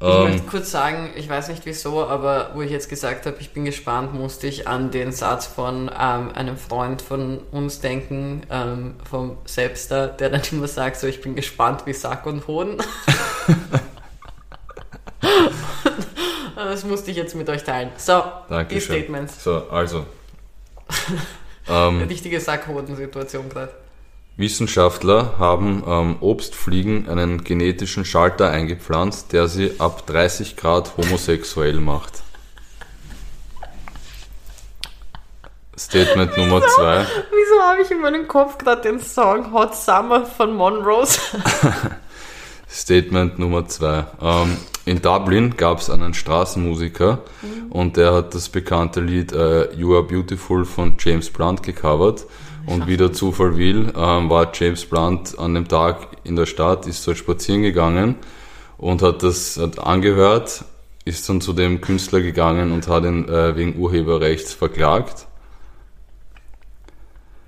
Ich 0.02 0.06
Ähm, 0.06 0.24
möchte 0.24 0.48
kurz 0.48 0.72
sagen, 0.72 1.12
ich 1.16 1.30
weiß 1.30 1.48
nicht 1.48 1.66
wieso, 1.66 2.06
aber 2.06 2.52
wo 2.54 2.62
ich 2.62 2.70
jetzt 2.70 2.90
gesagt 2.90 3.26
habe, 3.26 3.38
ich 3.40 3.54
bin 3.54 3.64
gespannt, 3.64 4.14
musste 4.14 4.46
ich 4.48 4.68
an 4.68 4.92
den 4.92 5.14
Satz 5.14 5.46
von 5.46 5.90
ähm, 5.98 6.32
einem 6.36 6.58
Freund 6.58 7.02
von 7.02 7.40
uns 7.52 7.80
denken, 7.80 8.42
ähm, 8.52 8.96
vom 9.10 9.38
Selbster, 9.46 10.08
der 10.10 10.30
dann 10.32 10.42
immer 10.52 10.68
sagt, 10.68 10.98
so 10.98 11.08
ich 11.08 11.22
bin 11.22 11.36
gespannt 11.36 11.86
wie 11.86 11.94
Sack 11.94 12.26
und 12.26 12.46
Hoden. 12.48 12.78
Das 16.56 16.86
musste 16.86 17.12
ich 17.12 17.18
jetzt 17.18 17.36
mit 17.36 17.50
euch 17.50 17.64
teilen. 17.64 17.92
So, 17.98 18.24
die 18.50 18.54
Dankeschön. 18.54 18.96
Statements. 18.96 19.44
So, 19.44 19.70
also. 19.70 20.06
ähm, 21.70 22.02
Richtige 22.04 22.40
Sackhoden-Situation 22.40 23.50
gerade. 23.50 23.74
Wissenschaftler 24.38 25.38
haben 25.40 25.84
ähm, 25.88 26.18
Obstfliegen 26.20 27.08
einen 27.08 27.44
genetischen 27.44 28.04
Schalter 28.04 28.50
eingepflanzt, 28.50 29.32
der 29.32 29.48
sie 29.48 29.80
ab 29.80 30.06
30 30.08 30.58
Grad 30.58 30.98
homosexuell 30.98 31.80
macht. 31.80 32.24
Statement 35.78 36.38
Nummer 36.38 36.62
zwei. 36.62 37.06
Wieso 37.32 37.62
habe 37.62 37.82
ich 37.82 37.92
in 37.92 38.02
meinem 38.02 38.28
Kopf 38.28 38.58
gerade 38.58 38.82
den 38.82 39.00
Song 39.00 39.52
Hot 39.52 39.76
Summer 39.76 40.26
von 40.26 40.54
Monrose? 40.54 41.20
Statement 42.70 43.40
Nummer 43.40 43.68
zwei. 43.68 44.06
Ähm, 44.22 44.58
in 44.86 45.02
Dublin 45.02 45.58
gab 45.58 45.80
es 45.80 45.90
einen 45.90 46.14
Straßenmusiker 46.14 47.24
und 47.70 47.98
der 47.98 48.14
hat 48.14 48.36
das 48.36 48.50
bekannte 48.50 49.02
Lied 49.02 49.32
äh, 49.32 49.74
You 49.74 49.96
Are 49.96 50.04
Beautiful 50.04 50.64
von 50.64 50.96
James 51.00 51.30
Blunt 51.30 51.64
gecovert. 51.64 52.26
Und 52.68 52.88
wie 52.88 52.98
der 52.98 53.14
Zufall 53.14 53.58
will, 53.58 53.94
ähm, 53.96 54.30
war 54.30 54.52
James 54.54 54.86
Blunt 54.86 55.38
an 55.38 55.54
dem 55.54 55.68
Tag 55.68 56.08
in 56.24 56.36
der 56.36 56.48
Stadt, 56.48 56.88
ist 56.88 57.06
dort 57.08 57.18
spazieren 57.18 57.62
gegangen 57.62 58.16
und 58.78 59.02
hat 59.02 59.22
das 59.24 59.58
hat 59.58 59.80
angehört, 59.80 60.66
ist 61.04 61.30
dann 61.30 61.42
zu 61.42 61.54
dem 61.54 61.82
Künstler 61.82 62.22
gegangen 62.22 62.72
und 62.72 62.88
hat 62.88 63.04
ihn 63.04 63.30
äh, 63.30 63.56
wegen 63.56 63.78
Urheberrechts 63.78 64.54
verklagt. 64.54 65.28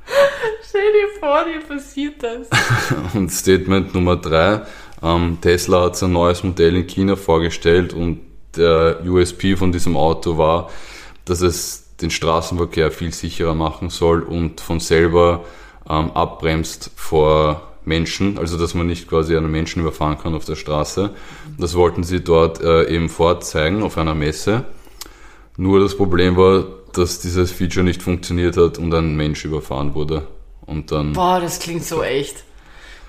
Stell 0.70 0.92
dir 0.94 1.20
vor, 1.20 1.44
dir 1.46 1.62
passiert 1.62 2.22
das. 2.22 2.48
Und 3.14 3.32
Statement 3.32 3.94
Nummer 3.94 4.16
drei. 4.16 4.62
Ähm, 5.02 5.38
Tesla 5.41 5.84
hat 5.84 5.95
sein 5.95 6.12
neues 6.12 6.43
Modell 6.43 6.76
in 6.76 6.88
China 6.88 7.16
vorgestellt 7.16 7.93
und 7.93 8.22
der 8.56 9.02
USP 9.06 9.56
von 9.56 9.72
diesem 9.72 9.95
Auto 9.95 10.38
war, 10.38 10.70
dass 11.26 11.41
es 11.41 11.95
den 12.02 12.10
Straßenverkehr 12.12 12.91
viel 12.91 13.14
sicherer 13.14 13.56
machen 13.56 13.89
soll 13.89 14.22
und 14.22 14.62
von 14.62 14.80
selber 14.80 15.45
ähm, 15.89 16.12
abbremst 16.12 16.91
vor 16.95 17.62
Menschen, 17.86 18.38
also 18.38 18.58
dass 18.58 18.74
man 18.74 18.88
nicht 18.88 19.08
quasi 19.08 19.36
einen 19.36 19.50
Menschen 19.50 19.82
überfahren 19.82 20.18
kann 20.18 20.36
auf 20.36 20.45
der 20.45 20.56
Straße. 20.56 21.12
Das 21.58 21.76
wollten 21.76 22.04
sie 22.04 22.24
dort 22.24 22.62
äh, 22.62 22.89
eben 22.89 23.10
vorzeigen 23.10 23.82
auf 23.82 23.98
einer 23.98 24.14
Messe. 24.14 24.66
Nur 25.56 25.80
das 25.80 25.95
Problem 25.95 26.36
war, 26.36 26.66
dass 26.93 27.20
dieses 27.20 27.52
Feature 27.52 27.84
nicht 27.84 28.04
funktioniert 28.04 28.58
hat 28.58 28.78
und 28.78 28.93
ein 28.93 29.16
Mensch 29.16 29.45
überfahren 29.45 29.95
wurde. 29.95 30.28
Und 30.66 30.91
dann 30.91 31.14
Boah, 31.14 31.39
das 31.39 31.60
klingt 31.60 31.84
so 31.84 32.04
echt. 32.04 32.43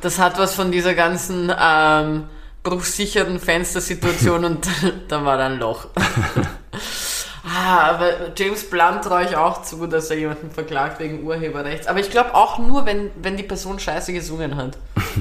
Das 0.01 0.19
hat 0.19 0.39
was 0.39 0.55
von 0.55 0.71
dieser 0.71 0.95
ganzen 0.95 1.53
ähm, 1.59 2.25
bruchsicherten 2.63 3.41
Fenstersituation 3.41 4.45
und 4.45 4.69
da 5.09 5.25
war 5.25 5.37
dann 5.37 5.53
ein 5.53 5.59
Loch. 5.59 5.89
ah, 7.45 7.91
aber 7.91 8.33
James 8.37 8.69
Blunt 8.69 9.03
traue 9.05 9.25
ich 9.25 9.37
auch 9.37 9.63
zu, 9.63 9.87
dass 9.87 10.11
er 10.11 10.19
jemanden 10.19 10.51
verklagt 10.51 11.01
wegen 11.01 11.25
Urheberrechts. 11.25 11.87
Aber 11.87 12.01
ich 12.01 12.11
glaube 12.11 12.35
auch 12.35 12.59
nur, 12.59 12.87
wenn, 12.87 13.11
wenn 13.21 13.37
die 13.37 13.43
Person 13.43 13.79
scheiße 13.79 14.13
gesungen 14.13 14.57
hat. 14.57 14.79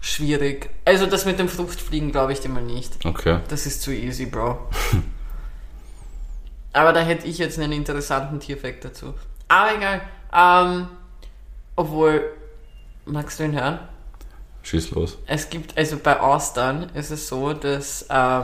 Schwierig. 0.00 0.70
Also 0.84 1.06
das 1.06 1.24
mit 1.24 1.38
dem 1.38 1.48
Fruchtfliegen 1.48 2.12
glaube 2.12 2.32
ich 2.32 2.40
dir 2.40 2.48
mal 2.48 2.62
nicht. 2.62 3.04
okay. 3.04 3.40
Das 3.48 3.66
ist 3.66 3.82
zu 3.82 3.90
easy, 3.90 4.26
Bro. 4.26 4.58
Aber 6.72 6.92
da 6.92 7.00
hätte 7.00 7.26
ich 7.26 7.38
jetzt 7.38 7.58
einen 7.58 7.72
interessanten 7.72 8.38
Tierfact 8.38 8.84
dazu. 8.84 9.14
Aber 9.48 9.74
egal. 9.74 10.00
Ähm, 10.32 10.88
obwohl, 11.74 12.32
magst 13.06 13.40
du 13.40 13.44
ihn 13.44 13.58
hören? 13.58 13.78
Schieß 14.62 14.90
los. 14.90 15.18
Es 15.26 15.48
gibt, 15.48 15.78
also 15.78 15.96
bei 15.98 16.20
Austern 16.20 16.90
ist 16.94 17.10
es 17.10 17.28
so, 17.28 17.52
dass 17.52 18.02
äh, 18.08 18.42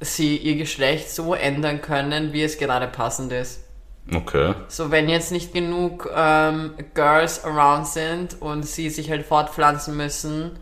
sie 0.00 0.36
ihr 0.36 0.56
Geschlecht 0.56 1.10
so 1.10 1.34
ändern 1.34 1.82
können, 1.82 2.32
wie 2.32 2.42
es 2.42 2.58
gerade 2.58 2.86
passend 2.86 3.32
ist. 3.32 3.64
Okay. 4.12 4.54
So, 4.68 4.90
wenn 4.90 5.08
jetzt 5.08 5.30
nicht 5.30 5.52
genug 5.52 6.10
ähm, 6.14 6.74
Girls 6.94 7.44
around 7.44 7.86
sind 7.86 8.40
und 8.40 8.64
sie 8.64 8.90
sich 8.90 9.10
halt 9.10 9.26
fortpflanzen 9.26 9.96
müssen, 9.96 10.58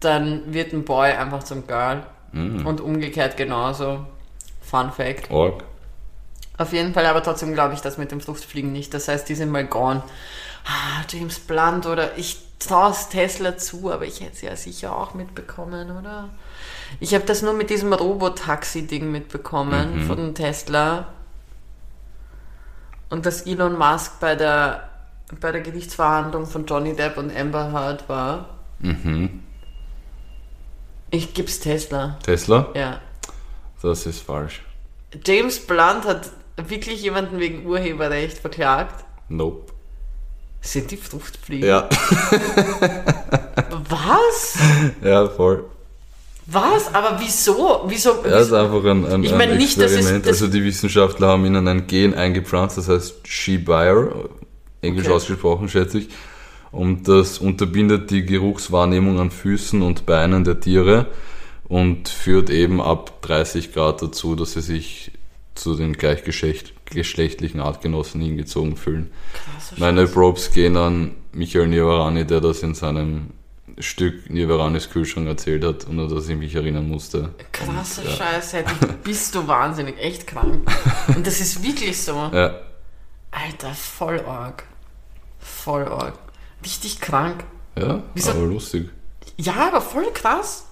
dann 0.00 0.52
wird 0.52 0.72
ein 0.72 0.84
Boy 0.84 1.10
einfach 1.12 1.42
zum 1.42 1.66
Girl. 1.66 2.04
Und 2.32 2.80
umgekehrt 2.80 3.36
genauso. 3.36 4.04
Fun 4.60 4.92
Fact. 4.92 5.30
Org. 5.30 5.64
Auf 6.58 6.72
jeden 6.72 6.92
Fall 6.92 7.06
aber 7.06 7.22
trotzdem 7.22 7.54
glaube 7.54 7.74
ich 7.74 7.80
das 7.80 7.96
mit 7.98 8.10
dem 8.10 8.20
Fruchtfliegen 8.20 8.70
nicht. 8.70 8.92
Das 8.92 9.08
heißt, 9.08 9.28
die 9.28 9.34
sind 9.34 9.50
mal 9.50 9.64
gone. 9.66 10.02
Ah, 10.68 11.02
James 11.08 11.38
Blunt 11.38 11.86
oder 11.86 12.18
ich 12.18 12.36
traue 12.58 12.90
es 12.90 13.08
Tesla 13.08 13.56
zu, 13.56 13.90
aber 13.90 14.04
ich 14.04 14.20
hätte 14.20 14.32
es 14.34 14.42
ja 14.42 14.54
sicher 14.54 14.94
auch 14.94 15.14
mitbekommen, 15.14 15.96
oder? 15.96 16.28
Ich 17.00 17.14
habe 17.14 17.24
das 17.24 17.40
nur 17.40 17.54
mit 17.54 17.70
diesem 17.70 17.92
Robotaxi-Ding 17.92 19.10
mitbekommen 19.10 20.04
von 20.06 20.34
Tesla. 20.34 21.06
Und 23.08 23.24
dass 23.24 23.42
Elon 23.42 23.78
Musk 23.78 24.20
bei 24.20 24.34
der, 24.34 24.90
bei 25.40 25.52
der 25.52 25.62
Gerichtsverhandlung 25.62 26.44
von 26.46 26.66
Johnny 26.66 26.94
Depp 26.94 27.16
und 27.16 27.34
Amber 27.34 27.72
Heard 27.72 28.06
war. 28.10 28.58
Mhm. 28.80 29.42
Ich 31.10 31.32
gib's 31.32 31.60
Tesla. 31.60 32.18
Tesla? 32.22 32.68
Ja. 32.74 33.00
Das 33.80 34.04
ist 34.04 34.20
falsch. 34.20 34.62
James 35.24 35.66
Blunt 35.66 36.04
hat 36.04 36.28
wirklich 36.56 37.00
jemanden 37.00 37.38
wegen 37.38 37.64
Urheberrecht 37.64 38.36
verklagt. 38.36 39.04
Nope. 39.30 39.72
Sind 40.60 40.90
die 40.90 40.96
Fruchtfliegen? 40.96 41.68
Ja. 41.68 41.88
Was? 43.88 44.58
ja, 45.04 45.28
voll. 45.28 45.64
Was? 46.46 46.92
Aber 46.94 47.18
wieso? 47.20 47.84
Wieso? 47.88 48.10
Ja, 48.24 48.30
das 48.30 48.46
ist 48.48 48.52
einfach 48.52 48.82
ein, 48.84 49.04
ein, 49.06 49.22
Ich 49.24 49.32
ein 49.32 49.38
meine 49.38 49.56
nicht, 49.56 49.78
Experiment. 49.78 50.24
das- 50.26 50.40
also 50.42 50.48
die 50.48 50.64
Wissenschaftler 50.64 51.28
haben 51.28 51.44
ihnen 51.44 51.66
ein 51.68 51.86
Gen 51.86 52.14
eingepflanzt, 52.14 52.78
das 52.78 52.88
heißt 52.88 53.26
She-Buyer, 53.28 54.28
englisch 54.80 55.06
Okay. 55.06 55.14
ausgesprochen, 55.14 55.68
schätze 55.68 55.98
ich. 55.98 56.08
Und 56.70 57.08
das 57.08 57.38
unterbindet 57.38 58.10
die 58.10 58.24
Geruchswahrnehmung 58.24 59.18
an 59.20 59.30
Füßen 59.30 59.80
und 59.82 60.06
Beinen 60.06 60.44
der 60.44 60.60
Tiere 60.60 61.06
und 61.66 62.08
führt 62.08 62.50
eben 62.50 62.80
ab 62.80 63.20
30 63.22 63.72
Grad 63.72 64.02
dazu, 64.02 64.34
dass 64.34 64.52
sie 64.52 64.60
sich 64.62 65.12
zu 65.54 65.74
den 65.74 65.96
gleichgeschlechtlichen 66.88 67.60
Artgenossen 67.60 68.20
hingezogen 68.20 68.76
fühlen. 68.76 69.10
Krasser 69.32 69.76
Meine 69.78 70.06
Probes 70.06 70.50
gehen 70.52 70.76
an 70.76 71.14
Michael 71.32 71.68
Nivarani, 71.68 72.24
der 72.24 72.40
das 72.40 72.62
in 72.62 72.74
seinem 72.74 73.30
Stück 73.78 74.28
Nivaranis 74.30 74.90
Kühlschrank 74.90 75.28
erzählt 75.28 75.64
hat 75.64 75.84
und 75.84 76.00
an 76.00 76.08
das 76.08 76.28
ich 76.28 76.36
mich 76.36 76.54
erinnern 76.54 76.88
musste. 76.88 77.34
Krasser 77.52 78.02
Und, 78.02 78.08
ja. 78.08 78.16
Scheiß, 78.16 78.52
hey, 78.54 78.64
du 78.80 78.86
bist 79.04 79.34
du 79.34 79.46
wahnsinnig, 79.46 79.98
echt 80.00 80.26
krank. 80.26 80.68
Und 81.14 81.26
das 81.26 81.40
ist 81.40 81.62
wirklich 81.62 82.00
so. 82.00 82.14
Ja, 82.32 82.60
Alter, 83.30 83.74
voll 83.74 84.20
arg. 84.20 84.64
Voll 85.38 85.84
arg. 85.84 86.14
Richtig 86.64 87.00
krank. 87.00 87.44
ja 87.78 88.02
Wieso- 88.14 88.30
aber 88.32 88.46
lustig. 88.46 88.88
Ja, 89.36 89.68
aber 89.68 89.80
voll 89.80 90.10
krass. 90.12 90.64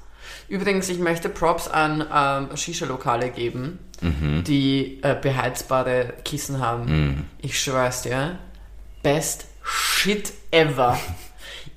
Übrigens, 0.48 0.88
ich 0.88 0.98
möchte 0.98 1.28
Props 1.28 1.68
an 1.68 2.04
ähm, 2.12 2.56
Shisha-Lokale 2.56 3.30
geben, 3.30 3.78
die 4.46 5.00
äh, 5.02 5.16
beheizbare 5.20 6.14
Kissen 6.24 6.60
haben. 6.60 6.86
Ich 7.42 7.60
schwör's 7.60 8.02
dir. 8.02 8.38
Best 9.02 9.46
shit 9.64 10.32
ever. 10.50 10.98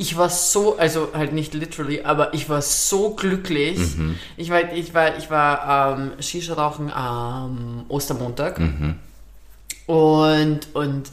Ich 0.02 0.16
war 0.16 0.30
so, 0.30 0.78
also 0.78 1.10
halt 1.14 1.34
nicht 1.34 1.54
literally, 1.54 2.04
aber 2.04 2.34
ich 2.34 2.48
war 2.48 2.62
so 2.62 3.16
glücklich. 3.16 3.78
Ich 4.38 4.50
war, 4.50 4.72
ich 4.72 4.94
war, 4.94 5.18
ich 5.18 5.30
war 5.30 5.98
ähm, 6.00 6.14
Shisha 6.22 6.54
rauchen 6.54 6.90
am 6.90 7.84
Ostermontag. 7.90 8.60
Und, 9.88 10.74
und, 10.74 11.12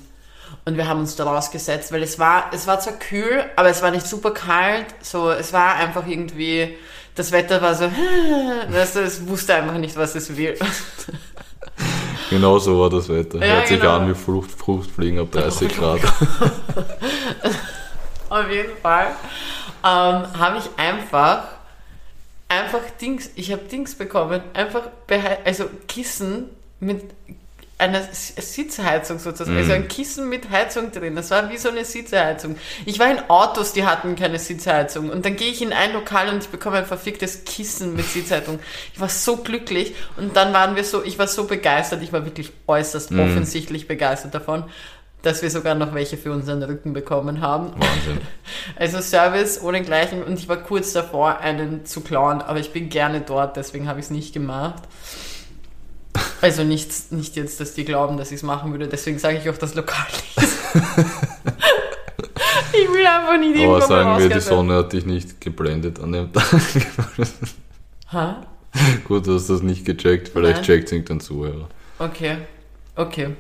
und 0.67 0.77
wir 0.77 0.87
haben 0.87 1.01
uns 1.01 1.17
da 1.17 1.25
rausgesetzt, 1.25 1.91
weil 1.91 2.05
es 2.05 2.21
war, 2.21 2.51
es 2.53 2.69
war 2.69 2.79
zwar 2.79 2.93
kühl, 2.93 3.45
aber 3.57 3.71
es 3.71 3.83
war 3.83 3.91
nicht 3.91 4.07
super 4.07 4.31
kalt. 4.31 4.87
So, 5.03 5.31
es 5.33 5.53
war 5.53 5.75
einfach 5.75 6.07
irgendwie, 6.07 6.77
das 7.17 7.33
Wetter 7.33 7.61
war 7.61 7.75
so, 7.75 7.91
weißt 8.69 8.97
du, 8.97 9.01
es 9.01 9.27
wusste 9.27 9.55
einfach 9.55 9.79
nicht, 9.79 9.97
was 9.97 10.15
es 10.15 10.37
will. 10.37 10.57
Genau 12.29 12.59
so 12.59 12.81
war 12.81 12.91
das 12.91 13.09
Wetter. 13.09 13.39
Ja, 13.39 13.55
Hört 13.55 13.69
sich 13.69 13.81
genau. 13.81 13.99
an 13.99 14.09
wie 14.09 14.15
Frucht, 14.15 14.51
Fruchtfliegen 14.51 15.21
ab 15.21 15.31
30 15.31 15.69
Grad. 15.77 16.01
Auf 18.29 18.51
jeden 18.51 18.77
Fall 18.83 19.15
ähm, 19.85 20.27
habe 20.37 20.59
ich 20.59 20.65
einfach, 20.77 21.45
einfach 22.49 22.81
Dings, 23.01 23.31
ich 23.37 23.53
habe 23.53 23.63
Dings 23.63 23.95
bekommen, 23.95 24.41
einfach, 24.55 24.89
also 25.45 25.67
Kissen 25.87 26.51
mit 26.81 27.05
einer 27.79 27.99
S- 27.99 28.33
Sitzheizung 28.37 29.19
sozusagen, 29.19 29.57
also 29.59 29.73
ein 29.73 29.87
Kissen 29.89 30.29
mit 30.29 30.51
Heizung 30.51 30.93
drin, 30.93 31.15
das 31.15 31.31
war 31.31 31.51
wie 31.51 31.59
so 31.59 31.69
eine 31.69 31.85
Sitzheizung. 31.85 32.57
Ich 32.87 32.99
war 32.99 33.11
in 33.11 33.19
Autos, 33.29 33.73
die 33.75 33.85
hatten 33.85 34.17
keine 34.17 34.39
Sitzheizung 34.39 35.11
und 35.11 35.25
dann 35.27 35.37
gehe 35.37 35.51
ich 35.51 35.61
in 35.61 35.73
ein 35.75 35.93
Lokal 35.93 36.29
und 36.31 36.43
ich 36.43 36.49
bekomme 36.49 36.79
ein 36.79 36.87
verficktes 36.87 37.45
Kissen 37.45 37.95
mit 37.95 38.07
Sitzheizung. 38.07 38.61
Ich 38.95 39.01
war 39.01 39.09
so 39.11 39.37
glücklich 39.39 39.95
und 40.17 40.37
dann 40.37 40.53
waren 40.55 40.75
wir 40.77 40.85
so, 40.85 41.05
ich 41.05 41.19
war 41.19 41.27
so 41.29 41.45
begeistert, 41.45 42.03
ich 42.03 42.13
war 42.13 42.25
wirklich 42.25 42.53
äußerst 42.67 43.13
offensichtlich 43.13 43.87
begeistert 43.87 44.35
davon. 44.35 44.65
dass 45.23 45.43
wir 45.43 45.51
sogar 45.51 45.75
noch 45.75 45.93
welche 45.93 46.17
für 46.17 46.31
unseren 46.31 46.63
Rücken 46.63 46.93
bekommen 46.93 47.41
haben. 47.41 47.73
Wahnsinn. 47.73 48.21
Also 48.77 49.01
Service 49.01 49.61
ohne 49.61 49.83
Gleichen 49.83 50.23
und 50.23 50.39
ich 50.39 50.49
war 50.49 50.59
kurz 50.59 50.93
davor, 50.93 51.39
einen 51.41 51.85
zu 51.85 52.01
klauen, 52.01 52.43
aber 52.43 52.61
ich 52.61 52.73
bin 52.73 52.89
gerne 52.91 53.21
dort, 53.23 53.57
deswegen 53.57 53.89
habe 53.89 53.99
ich 53.99 54.07
es 54.07 54.11
nicht 54.11 54.33
gemacht. 54.35 54.83
Also 56.41 56.65
nicht, 56.65 57.13
nicht 57.13 57.37
jetzt, 57.37 57.61
dass 57.61 57.75
die 57.75 57.85
glauben, 57.85 58.17
dass 58.17 58.31
ich 58.31 58.37
es 58.37 58.43
machen 58.43 58.73
würde, 58.73 58.89
deswegen 58.89 59.19
sage 59.19 59.39
ich 59.39 59.49
auch 59.51 59.57
das 59.59 59.75
Lokal 59.75 60.07
nicht. 60.13 60.37
ich 62.73 62.89
will 62.91 63.07
einfach 63.07 63.39
nicht 63.39 63.55
Aber 63.57 63.59
irgendwo 63.65 63.81
sagen 63.81 64.19
wir, 64.19 64.29
die. 64.29 64.41
Sonne 64.41 64.75
hat 64.77 64.93
dich 64.93 65.07
nicht 65.07 65.41
geblendet 65.41 66.01
an 66.01 66.13
dem 66.13 66.33
Tag. 66.33 66.45
Ha? 68.13 68.47
Gut, 69.09 69.27
du 69.27 69.35
hast 69.35 69.49
das 69.49 69.63
nicht 69.63 69.85
gecheckt, 69.85 70.29
vielleicht 70.29 70.57
Nein. 70.57 70.65
checkt 70.65 70.93
irgendein 70.93 71.21
Zuhörer. 71.21 71.69
Okay. 71.99 72.37
Okay. 72.95 73.31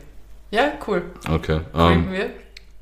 Ja, 0.51 0.73
cool. 0.87 1.03
Okay. 1.29 1.61
Ähm, 1.75 2.11
wir? 2.13 2.31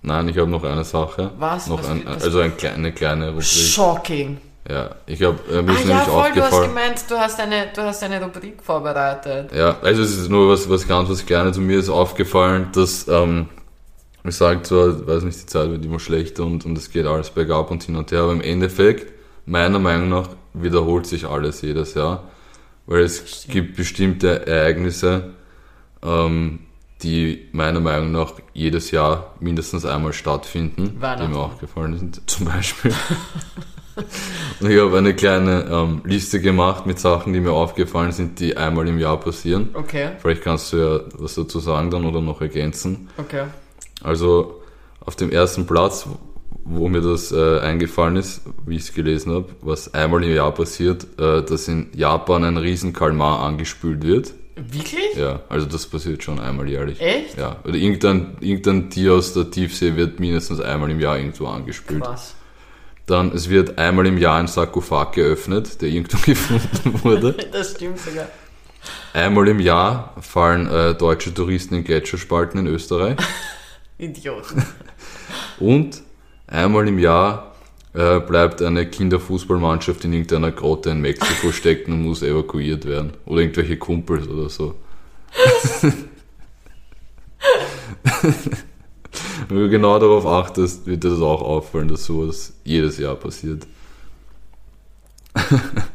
nein, 0.03 0.29
ich 0.29 0.39
habe 0.39 0.51
noch 0.51 0.63
eine 0.65 0.85
Sache. 0.85 1.33
Was? 1.39 1.67
Noch 1.67 1.81
Was- 1.81 1.89
ein, 1.89 2.03
was- 2.05 2.23
also 2.25 2.41
eine 2.41 2.53
kleine, 2.53 2.75
eine 2.77 2.93
kleine 2.93 3.29
Rubrik. 3.31 3.45
Shocking. 3.45 4.39
Ja, 4.69 4.95
ich 5.07 5.23
habe 5.23 5.39
äh, 5.53 5.61
mir 5.61 5.73
Ah 5.73 5.75
ist 5.75 5.81
ja, 5.81 5.87
nämlich 5.89 6.05
voll, 6.05 6.33
du 6.33 6.41
hast 6.41 6.53
aufgefallen. 6.53 6.69
gemeint, 6.69 7.05
du 7.11 7.19
hast 7.19 7.41
eine, 7.41 7.67
du 7.75 7.83
hast 7.83 8.03
eine 8.03 8.23
Rubrik 8.23 8.63
vorbereitet. 8.63 9.53
Ja, 9.53 9.79
also 9.83 10.03
es 10.03 10.17
ist 10.17 10.31
nur 10.31 10.51
was, 10.51 10.69
was 10.71 10.89
ganz 10.89 11.11
was 11.11 11.27
Kleines 11.27 11.59
und 11.59 11.67
mir 11.67 11.79
ist 11.79 11.91
aufgefallen, 11.91 12.69
dass, 12.73 13.07
ähm, 13.09 13.49
ich 14.27 14.35
sage 14.35 14.63
zwar, 14.63 15.07
weiß 15.07 15.25
nicht, 15.25 15.39
die 15.43 15.47
Zeit 15.47 15.69
wird 15.69 15.85
immer 15.85 16.01
schlechter 16.01 16.45
und, 16.45 16.65
und 16.65 16.79
es 16.79 16.91
geht 16.91 17.05
alles 17.05 17.29
bergab 17.29 17.71
und 17.71 17.83
hin 17.83 17.97
und 17.97 18.11
her, 18.11 18.21
aber 18.21 18.33
im 18.33 18.41
Endeffekt, 18.41 19.13
meiner 19.45 19.79
Meinung 19.79 20.09
nach, 20.09 20.31
wiederholt 20.55 21.07
sich 21.07 21.27
alles 21.27 21.61
jedes 21.61 21.93
Jahr, 21.93 22.25
weil 22.87 23.03
es 23.03 23.45
gibt 23.47 23.77
bestimmte 23.77 24.47
Ereignisse, 24.47 25.35
ähm, 26.03 26.61
die 27.03 27.49
meiner 27.53 27.81
Meinung 27.81 28.13
nach 28.13 28.33
jedes 28.55 28.93
Jahr 28.93 29.35
mindestens 29.41 29.85
einmal 29.85 30.15
stattfinden, 30.15 30.99
die 31.21 31.29
mir 31.29 31.37
aufgefallen 31.37 31.99
sind, 31.99 32.23
zum 32.31 32.47
Beispiel. 32.47 32.95
ich 34.61 34.81
habe 34.81 34.99
eine 34.99 35.15
kleine 35.15 35.67
ähm, 35.71 36.03
Liste 36.05 36.41
gemacht 36.41 36.87
mit 36.87 36.99
Sachen, 36.99 37.33
die 37.33 37.41
mir 37.41 37.53
aufgefallen 37.53 38.13
sind, 38.13 38.41
die 38.41 38.57
einmal 38.57 38.89
im 38.89 38.99
Jahr 38.99 39.19
passieren. 39.19 39.71
Okay, 39.75 40.11
Vielleicht 40.19 40.43
kannst 40.43 40.73
du 40.73 40.77
ja 40.77 41.01
was 41.19 41.35
dazu 41.35 41.61
sagen 41.61 41.91
dann 41.91 42.05
oder 42.05 42.21
noch 42.21 42.41
ergänzen. 42.41 43.09
okay. 43.17 43.45
Also 44.03 44.61
auf 45.01 45.17
dem 45.17 45.31
ersten 45.31 45.67
Platz, 45.67 46.07
wo 46.65 46.89
mir 46.89 47.01
das 47.01 47.33
äh, 47.33 47.61
eingefallen 47.61 48.17
ist, 48.17 48.43
wie 48.67 48.77
ich 48.77 48.83
es 48.83 48.95
gelesen 48.95 49.33
habe, 49.33 49.47
was 49.61 49.93
einmal 49.95 50.25
im 50.25 50.35
Jahr 50.35 50.53
passiert, 50.53 51.07
äh, 51.19 51.43
dass 51.43 51.69
in 51.69 51.89
Japan 51.95 52.45
ein 52.45 52.57
Riesenkalmar 52.57 53.41
angespült 53.41 54.03
wird. 54.03 54.35
Wirklich? 54.57 55.17
Ja, 55.17 55.41
also 55.49 55.67
das 55.67 55.87
passiert 55.87 56.23
schon 56.23 56.39
einmal 56.39 56.69
jährlich. 56.69 57.01
Echt? 57.01 57.37
Ja, 57.37 57.57
oder 57.65 57.75
irgendein, 57.75 58.37
irgendein 58.41 58.89
Tier 58.89 59.15
aus 59.15 59.33
der 59.35 59.51
Tiefsee 59.51 59.97
wird 59.97 60.21
mindestens 60.21 60.61
einmal 60.61 60.91
im 60.91 61.01
Jahr 61.01 61.19
irgendwo 61.19 61.47
angespült. 61.47 62.05
Krass. 62.05 62.35
Dann, 63.07 63.33
es 63.33 63.51
wird 63.51 63.79
einmal 63.79 64.07
im 64.07 64.17
Jahr 64.17 64.39
ein 64.39 64.47
Sarkophag 64.47 65.13
geöffnet, 65.13 65.81
der 65.83 65.89
irgendwo 65.89 66.19
gefunden 66.25 67.05
wurde. 67.05 67.33
Das 67.53 67.73
stimmt 67.73 67.99
sogar. 67.99 68.29
Einmal 69.13 69.49
im 69.49 69.61
Jahr 69.61 70.15
fallen 70.21 70.69
äh, 70.69 70.95
deutsche 70.95 71.33
Touristen 71.33 71.75
in 71.77 71.85
Gletscherspalten 71.85 72.61
in 72.61 72.67
Österreich. 72.67 73.17
Idioten. 73.99 74.65
Und 75.59 76.03
einmal 76.47 76.89
im 76.89 76.99
Jahr 76.99 77.55
äh, 77.95 78.21
bleibt 78.21 78.61
eine 78.61 78.87
Kinderfußballmannschaft 78.87 80.05
in 80.05 80.13
irgendeiner 80.13 80.51
Grotte 80.51 80.91
in 80.91 81.01
Mexiko 81.01 81.53
stecken 81.53 81.93
und 81.93 82.03
muss 82.03 82.23
evakuiert 82.23 82.87
werden. 82.87 83.13
Oder 83.25 83.43
irgendwelche 83.43 83.77
Kumpels 83.77 84.27
oder 84.27 84.49
so. 84.49 84.75
Wenn 89.49 89.59
du 89.59 89.69
genau 89.69 89.99
darauf 89.99 90.27
achtest, 90.27 90.87
wird 90.87 91.05
das 91.05 91.21
auch 91.21 91.43
auffallen, 91.43 91.89
dass 91.89 92.05
sowas 92.05 92.53
jedes 92.65 92.99
Jahr 92.99 93.17
passiert. 93.17 93.67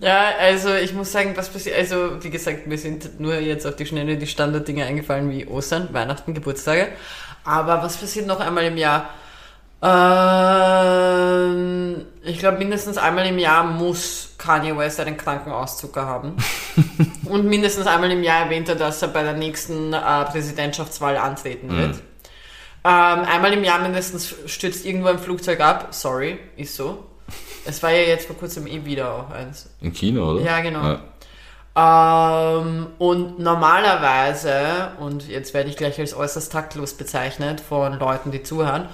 Ja, 0.00 0.30
also 0.38 0.74
ich 0.76 0.94
muss 0.94 1.10
sagen, 1.10 1.32
was 1.36 1.48
passiert, 1.48 1.76
also 1.76 2.22
wie 2.22 2.30
gesagt, 2.30 2.68
mir 2.68 2.78
sind 2.78 3.18
nur 3.18 3.34
jetzt 3.34 3.66
auf 3.66 3.74
die 3.74 3.84
Schnelle 3.84 4.16
die 4.16 4.28
Standarddinge 4.28 4.84
eingefallen 4.84 5.28
wie 5.30 5.46
Ostern, 5.48 5.88
Weihnachten, 5.92 6.34
Geburtstage. 6.34 6.88
Aber 7.42 7.82
was 7.82 7.96
passiert 7.96 8.26
noch 8.28 8.38
einmal 8.38 8.64
im 8.66 8.76
Jahr? 8.76 9.10
Ähm, 9.80 11.26
ich 12.24 12.38
glaube, 12.38 12.58
mindestens 12.58 12.98
einmal 12.98 13.26
im 13.26 13.38
Jahr 13.38 13.64
muss 13.64 14.34
Kanye 14.38 14.76
West 14.76 15.00
einen 15.00 15.16
Krankenauszucker 15.16 16.04
haben. 16.04 16.36
Und 17.28 17.46
mindestens 17.46 17.86
einmal 17.86 18.10
im 18.10 18.22
Jahr 18.22 18.44
erwähnt 18.44 18.68
er, 18.68 18.74
dass 18.74 19.00
er 19.02 19.08
bei 19.08 19.22
der 19.22 19.34
nächsten 19.34 19.92
äh, 19.92 20.24
Präsidentschaftswahl 20.24 21.16
antreten 21.16 21.70
wird. 21.70 21.96
Ähm, 22.84 23.24
einmal 23.24 23.52
im 23.52 23.64
Jahr 23.64 23.80
mindestens 23.80 24.34
stürzt 24.46 24.84
irgendwo 24.84 25.08
ein 25.08 25.18
Flugzeug 25.18 25.60
ab. 25.60 25.88
Sorry, 25.90 26.38
ist 26.56 26.76
so. 26.76 27.04
Es 27.64 27.82
war 27.82 27.90
ja 27.90 28.02
jetzt 28.02 28.26
vor 28.26 28.36
kurzem 28.36 28.66
eh 28.66 28.84
wieder 28.84 29.12
auch 29.12 29.30
eins. 29.30 29.68
In 29.80 29.92
China, 29.92 30.22
oder? 30.22 30.40
Ja, 30.40 30.60
genau. 30.60 30.98
Ähm, 31.76 32.86
und 32.98 33.38
normalerweise, 33.38 34.92
und 34.98 35.28
jetzt 35.28 35.54
werde 35.54 35.70
ich 35.70 35.76
gleich 35.76 35.98
als 36.00 36.14
äußerst 36.14 36.50
taktlos 36.50 36.94
bezeichnet 36.94 37.60
von 37.60 37.98
Leuten, 37.98 38.32
die 38.32 38.42
zuhören, 38.42 38.88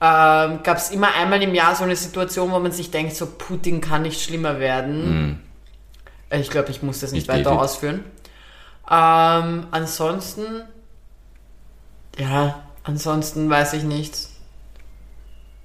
ähm, 0.00 0.62
gab 0.62 0.76
es 0.76 0.90
immer 0.90 1.14
einmal 1.14 1.42
im 1.42 1.54
Jahr 1.54 1.74
so 1.74 1.84
eine 1.84 1.96
Situation, 1.96 2.50
wo 2.52 2.58
man 2.58 2.72
sich 2.72 2.90
denkt, 2.90 3.16
so 3.16 3.26
Putin 3.26 3.80
kann 3.80 4.02
nicht 4.02 4.22
schlimmer 4.22 4.60
werden. 4.60 5.40
Äh, 6.30 6.40
Ich 6.40 6.50
glaube, 6.50 6.70
ich 6.70 6.82
muss 6.82 7.00
das 7.00 7.12
nicht, 7.12 7.28
Nicht 7.28 7.36
weiter 7.36 7.60
ausführen. 7.60 8.04
Ähm, 8.90 9.66
ansonsten, 9.70 10.62
ja, 12.16 12.62
ansonsten 12.84 13.50
weiß 13.50 13.74
ich 13.74 13.82
nichts. 13.82 14.34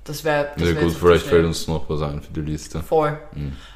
Das 0.03 0.23
wäre. 0.23 0.49
Das 0.57 0.67
Ja 0.67 0.75
wär 0.75 0.83
gut, 0.83 0.93
vielleicht 0.93 1.25
fällt 1.27 1.45
uns 1.45 1.67
noch 1.67 1.87
was 1.89 2.01
ein 2.01 2.21
für 2.21 2.33
die 2.33 2.41
Liste. 2.41 2.81
Voll. 2.81 3.17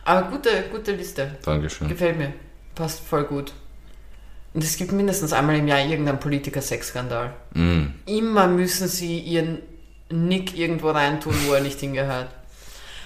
Aber 0.03 0.30
gute, 0.30 0.49
gute 0.72 0.91
Liste. 0.93 1.38
Dankeschön. 1.43 1.88
Gefällt 1.88 2.18
mir. 2.18 2.34
Passt 2.76 2.99
voll 2.99 3.24
gut. 3.24 3.53
Und 4.53 4.64
es 4.64 4.76
gibt 4.76 4.91
mindestens 4.91 5.34
einmal 5.34 5.55
im 5.55 5.68
Jahr 5.68 5.80
irgendeinen 5.80 6.20
Politiker-Sexskandal. 6.20 7.34
Mm. 7.53 7.86
Immer 8.05 8.47
müssen 8.47 8.88
sie 8.88 9.20
ihren 9.20 9.60
Nick 10.10 10.58
irgendwo 10.58 10.89
reintun, 10.89 11.36
wo 11.47 11.53
er 11.53 11.62
nicht 11.62 11.80
hingehört. 11.80 12.30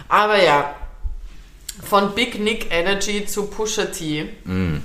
Aber 0.07 0.41
ja, 0.41 0.75
von 1.83 2.13
Big 2.13 2.39
Nick 2.39 2.71
Energy 2.71 3.25
zu 3.25 3.47
Pusha 3.47 3.85
T. 3.85 4.29
Mm. 4.43 4.77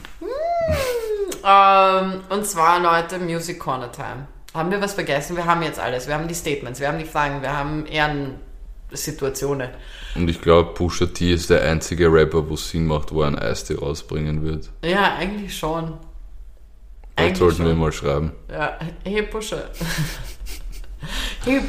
Ähm, 1.45 2.21
und 2.29 2.47
zwar, 2.47 2.81
Leute, 2.81 3.19
Music 3.19 3.59
Corner 3.59 3.91
Time. 3.93 4.27
Haben 4.55 4.71
wir 4.71 4.81
was 4.81 4.95
vergessen? 4.95 5.37
Wir 5.37 5.45
haben 5.45 5.63
jetzt 5.63 5.79
alles. 5.79 6.07
Wir 6.07 6.15
haben 6.15 6.29
die 6.29 6.35
Statements, 6.35 6.81
wir 6.81 6.89
haben 6.89 6.99
die 6.99 7.05
Fragen, 7.05 7.43
wir 7.43 7.53
haben 7.53 7.87
Ehrensituationen. 7.87 9.71
Und 10.15 10.29
ich 10.29 10.41
glaube, 10.41 10.73
Pusha 10.75 11.07
T 11.07 11.33
ist 11.33 11.51
der 11.51 11.63
einzige 11.63 12.11
Rapper, 12.11 12.49
wo 12.49 12.55
es 12.55 12.71
Sinn 12.71 12.87
macht, 12.87 13.13
wo 13.13 13.23
er 13.23 13.29
ein 13.29 13.39
Eistee 13.39 13.75
rausbringen 13.75 14.43
wird. 14.43 14.71
Ja, 14.83 15.15
eigentlich 15.17 15.57
schon. 15.57 15.99
Eigentlich 17.17 17.39
sollten 17.39 17.65
wir 17.65 17.71
schon. 17.71 17.79
mal 17.79 17.93
schreiben. 17.93 18.33
Ja, 18.51 18.79
hey 19.05 19.23
Pusher. 19.23 19.71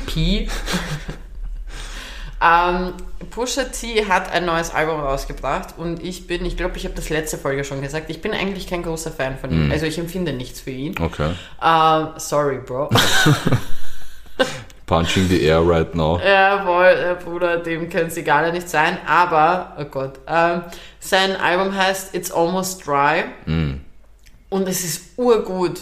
P. 0.05 0.47
ähm, 2.43 2.93
Pusha 3.30 3.65
T 3.65 4.05
hat 4.05 4.32
ein 4.32 4.45
neues 4.45 4.73
Album 4.73 4.99
rausgebracht 4.99 5.78
und 5.78 6.03
ich 6.03 6.28
bin, 6.28 6.45
ich 6.45 6.57
glaube, 6.57 6.78
ich 6.78 6.86
habe 6.86 6.95
das 6.95 7.09
letzte 7.09 7.38
Folge 7.38 7.63
schon 7.63 7.82
gesagt, 7.82 8.09
ich 8.09 8.21
bin 8.21 8.34
eigentlich 8.34 8.67
kein 8.67 8.84
großer 8.84 9.11
Fan 9.11 9.38
von 9.38 9.51
ihm. 9.51 9.71
Also 9.71 9.86
ich 9.86 9.97
empfinde 9.97 10.34
nichts 10.34 10.61
für 10.61 10.71
ihn. 10.71 10.95
Okay. 10.99 11.32
Ähm, 11.63 12.07
sorry, 12.17 12.59
Bro. 12.65 12.89
Punching 14.88 15.28
the 15.28 15.41
air 15.43 15.61
right 15.67 15.93
now. 15.93 16.17
Jawohl, 16.19 16.86
äh, 16.86 17.15
Bruder, 17.21 17.57
dem 17.57 17.89
kann 17.89 18.05
es 18.05 18.15
egal 18.17 18.51
nicht 18.53 18.69
sein. 18.69 18.97
Aber, 19.05 19.75
oh 19.78 19.84
Gott, 19.86 20.19
ähm, 20.28 20.61
sein 20.99 21.36
Album 21.36 21.75
heißt 21.75 22.15
It's 22.15 22.32
Almost 22.32 22.88
Dry. 22.88 23.25
Und 24.49 24.67
es 24.67 24.84
ist 24.86 25.17
urgut. 25.17 25.82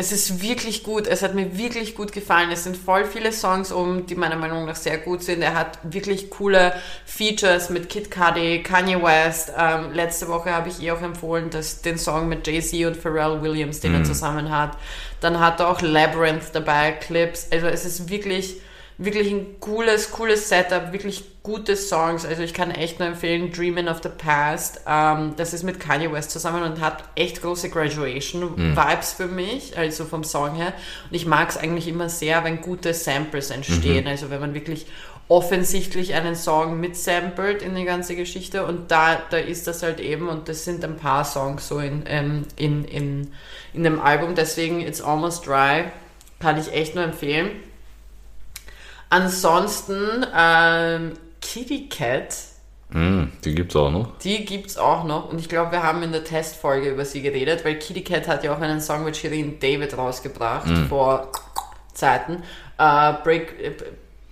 Es 0.00 0.12
ist 0.12 0.40
wirklich 0.40 0.84
gut. 0.84 1.08
Es 1.08 1.22
hat 1.22 1.34
mir 1.34 1.58
wirklich 1.58 1.96
gut 1.96 2.12
gefallen. 2.12 2.52
Es 2.52 2.62
sind 2.62 2.76
voll 2.76 3.04
viele 3.04 3.32
Songs 3.32 3.72
um, 3.72 4.06
die 4.06 4.14
meiner 4.14 4.36
Meinung 4.36 4.64
nach 4.64 4.76
sehr 4.76 4.96
gut 4.96 5.24
sind. 5.24 5.42
Er 5.42 5.56
hat 5.56 5.80
wirklich 5.82 6.30
coole 6.30 6.72
Features 7.04 7.68
mit 7.68 7.88
Kid 7.88 8.08
Cudi, 8.08 8.62
Kanye 8.62 9.02
West. 9.02 9.52
Ähm, 9.58 9.92
letzte 9.92 10.28
Woche 10.28 10.52
habe 10.52 10.68
ich 10.68 10.80
eh 10.80 10.92
auch 10.92 11.02
empfohlen, 11.02 11.50
dass 11.50 11.82
den 11.82 11.98
Song 11.98 12.28
mit 12.28 12.46
Jay-Z 12.46 12.86
und 12.86 12.96
Pharrell 12.96 13.42
Williams, 13.42 13.80
den 13.80 13.92
er 13.92 14.04
zusammen 14.04 14.56
hat. 14.56 14.78
Dann 15.20 15.40
hat 15.40 15.58
er 15.58 15.68
auch 15.68 15.82
Labyrinth 15.82 16.44
dabei, 16.52 16.92
Clips. 16.92 17.48
Also 17.50 17.66
es 17.66 17.84
ist 17.84 18.08
wirklich, 18.08 18.60
wirklich 18.98 19.30
ein 19.32 19.60
cooles, 19.60 20.10
cooles 20.10 20.48
Setup, 20.48 20.92
wirklich 20.92 21.24
gute 21.44 21.76
Songs. 21.76 22.26
Also 22.26 22.42
ich 22.42 22.52
kann 22.52 22.72
echt 22.72 22.98
nur 22.98 23.08
empfehlen, 23.08 23.52
Dreaming 23.52 23.86
of 23.86 24.00
the 24.02 24.08
Past. 24.08 24.80
Ähm, 24.86 25.34
das 25.36 25.54
ist 25.54 25.62
mit 25.62 25.78
Kanye 25.78 26.12
West 26.12 26.32
zusammen 26.32 26.64
und 26.64 26.80
hat 26.80 27.04
echt 27.14 27.40
große 27.40 27.70
Graduation-Vibes 27.70 29.12
für 29.12 29.26
mich, 29.26 29.78
also 29.78 30.04
vom 30.04 30.24
Song 30.24 30.56
her. 30.56 30.74
Und 31.08 31.14
ich 31.14 31.26
mag 31.26 31.48
es 31.48 31.56
eigentlich 31.56 31.86
immer 31.86 32.08
sehr, 32.08 32.42
wenn 32.42 32.60
gute 32.60 32.92
Samples 32.92 33.50
entstehen. 33.50 34.06
Also 34.08 34.30
wenn 34.30 34.40
man 34.40 34.54
wirklich 34.54 34.86
offensichtlich 35.28 36.14
einen 36.14 36.34
Song 36.34 36.80
mitsamplet 36.80 37.62
in 37.62 37.74
die 37.76 37.84
ganze 37.84 38.16
Geschichte 38.16 38.64
und 38.64 38.90
da, 38.90 39.20
da 39.30 39.36
ist 39.36 39.66
das 39.66 39.82
halt 39.82 40.00
eben 40.00 40.28
und 40.28 40.48
das 40.48 40.64
sind 40.64 40.82
ein 40.84 40.96
paar 40.96 41.24
Songs 41.24 41.68
so 41.68 41.78
in, 41.78 42.04
ähm, 42.06 42.46
in, 42.56 42.84
in, 42.86 43.30
in 43.74 43.84
dem 43.84 44.00
Album, 44.00 44.34
deswegen 44.34 44.80
It's 44.80 45.02
Almost 45.02 45.46
Dry 45.46 45.84
Kann 46.40 46.58
ich 46.58 46.72
echt 46.72 46.94
nur 46.94 47.04
empfehlen. 47.04 47.50
Ansonsten 49.10 50.26
ähm, 50.36 51.12
Kitty 51.40 51.88
Cat, 51.88 52.34
Mm, 52.90 53.24
die 53.44 53.54
gibt's 53.54 53.76
auch 53.76 53.90
noch. 53.90 54.16
die 54.20 54.46
gibt's 54.46 54.78
auch 54.78 55.04
noch 55.04 55.28
und 55.30 55.38
ich 55.38 55.50
glaube, 55.50 55.72
wir 55.72 55.82
haben 55.82 56.02
in 56.02 56.10
der 56.10 56.24
Testfolge 56.24 56.88
über 56.88 57.04
sie 57.04 57.20
geredet, 57.20 57.62
weil 57.62 57.78
Kitty 57.78 58.02
Cat 58.02 58.26
hat 58.26 58.44
ja 58.44 58.54
auch 58.54 58.60
einen 58.62 58.80
Song 58.80 59.04
mit 59.04 59.14
Shirin 59.14 59.60
David 59.60 59.98
rausgebracht 59.98 60.66
vor 60.88 61.28
Zeiten. 61.92 62.42
Äh, 62.78 63.12
Break, 63.24 63.60
äh, 63.62 63.72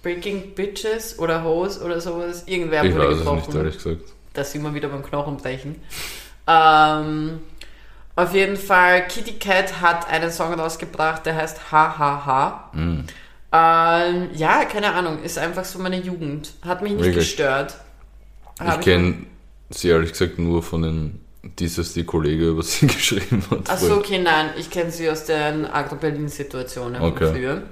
Breaking 0.03 0.55
Bitches 0.55 1.19
oder 1.19 1.45
Hose 1.45 1.83
oder 1.85 2.01
sowas. 2.01 2.45
Irgendwer 2.47 2.83
Ich 2.85 2.95
wurde 2.95 3.09
weiß 3.09 3.13
es 3.13 3.19
gebrochen. 3.19 3.41
nicht, 3.47 3.55
ehrlich 3.57 3.75
gesagt. 3.77 4.01
Da 4.33 4.43
sind 4.45 4.63
wir 4.63 4.73
wieder 4.73 4.89
beim 4.89 5.03
Knochenbrechen. 5.03 5.83
Ähm, 6.47 7.41
auf 8.15 8.33
jeden 8.33 8.57
Fall, 8.57 9.07
Kitty 9.09 9.33
Cat 9.35 9.83
hat 9.83 10.09
einen 10.09 10.31
Song 10.31 10.55
rausgebracht, 10.55 11.27
der 11.27 11.37
heißt 11.37 11.71
Hahaha. 11.73 12.71
Mm. 12.73 13.01
Ähm, 13.53 14.29
ja, 14.35 14.65
keine 14.65 14.93
Ahnung, 14.93 15.23
ist 15.23 15.39
einfach 15.39 15.65
so 15.65 15.79
meine 15.79 16.01
Jugend. 16.01 16.53
Hat 16.63 16.83
mich 16.83 16.93
nicht 16.93 17.05
Wirklich? 17.05 17.25
gestört. 17.25 17.77
Hab 18.59 18.81
Ich 18.81 18.85
kenne 18.85 19.15
sie 19.71 19.89
ehrlich 19.89 20.13
gesagt 20.13 20.39
nur 20.39 20.63
von 20.63 20.83
den 20.83 21.21
dieses 21.59 21.93
die 21.95 22.05
Kollege 22.05 22.49
über 22.49 22.63
sie 22.63 22.87
geschrieben 22.89 23.43
hat. 23.51 23.71
Achso, 23.71 23.97
okay, 23.97 24.19
nein, 24.19 24.51
ich 24.59 24.69
kenne 24.71 24.91
sie 24.91 25.09
aus 25.09 25.25
den 25.25 25.65
Agro-Berlin-Situationen 25.65 27.01
Okay. 27.01 27.33
früher. 27.33 27.63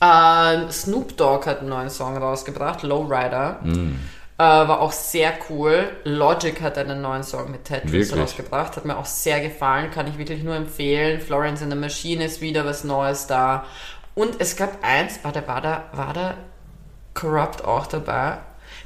Ähm, 0.00 0.70
Snoop 0.70 1.16
Dogg 1.16 1.46
hat 1.46 1.60
einen 1.60 1.70
neuen 1.70 1.90
Song 1.90 2.16
rausgebracht, 2.16 2.82
Lowrider. 2.82 3.60
Mm. 3.64 3.96
Äh, 4.40 4.42
war 4.42 4.80
auch 4.80 4.92
sehr 4.92 5.32
cool. 5.50 5.88
Logic 6.04 6.60
hat 6.60 6.78
einen 6.78 7.00
neuen 7.02 7.24
Song 7.24 7.50
mit 7.50 7.64
Tetris 7.64 7.92
Wirklich? 8.10 8.20
rausgebracht. 8.20 8.76
Hat 8.76 8.84
mir 8.84 8.96
auch 8.96 9.04
sehr 9.04 9.40
gefallen. 9.40 9.90
Kann 9.90 10.06
ich 10.06 10.16
wirklich 10.16 10.44
nur 10.44 10.54
empfehlen. 10.54 11.20
Florence 11.20 11.62
in 11.62 11.70
the 11.70 11.76
Machine 11.76 12.24
ist 12.24 12.40
wieder 12.40 12.64
was 12.64 12.84
Neues 12.84 13.26
da. 13.26 13.64
Und 14.18 14.40
es 14.40 14.56
gab 14.56 14.78
eins, 14.82 15.22
war 15.22 15.32
da, 15.32 15.46
war 15.46 15.60
da, 15.60 15.84
war 15.92 16.12
da 16.12 16.34
Corrupt 17.14 17.64
auch 17.64 17.86
dabei? 17.86 18.38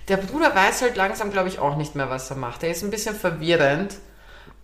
Der 0.09 0.17
Bruder 0.19 0.55
weiß 0.55 0.83
halt 0.83 0.97
langsam, 0.97 1.31
glaube 1.31 1.49
ich, 1.49 1.59
auch 1.59 1.77
nicht 1.77 1.95
mehr, 1.95 2.11
was 2.11 2.29
er 2.31 2.37
macht. 2.37 2.63
Er 2.63 2.71
ist 2.71 2.83
ein 2.83 2.91
bisschen 2.91 3.15
verwirrend. 3.15 3.95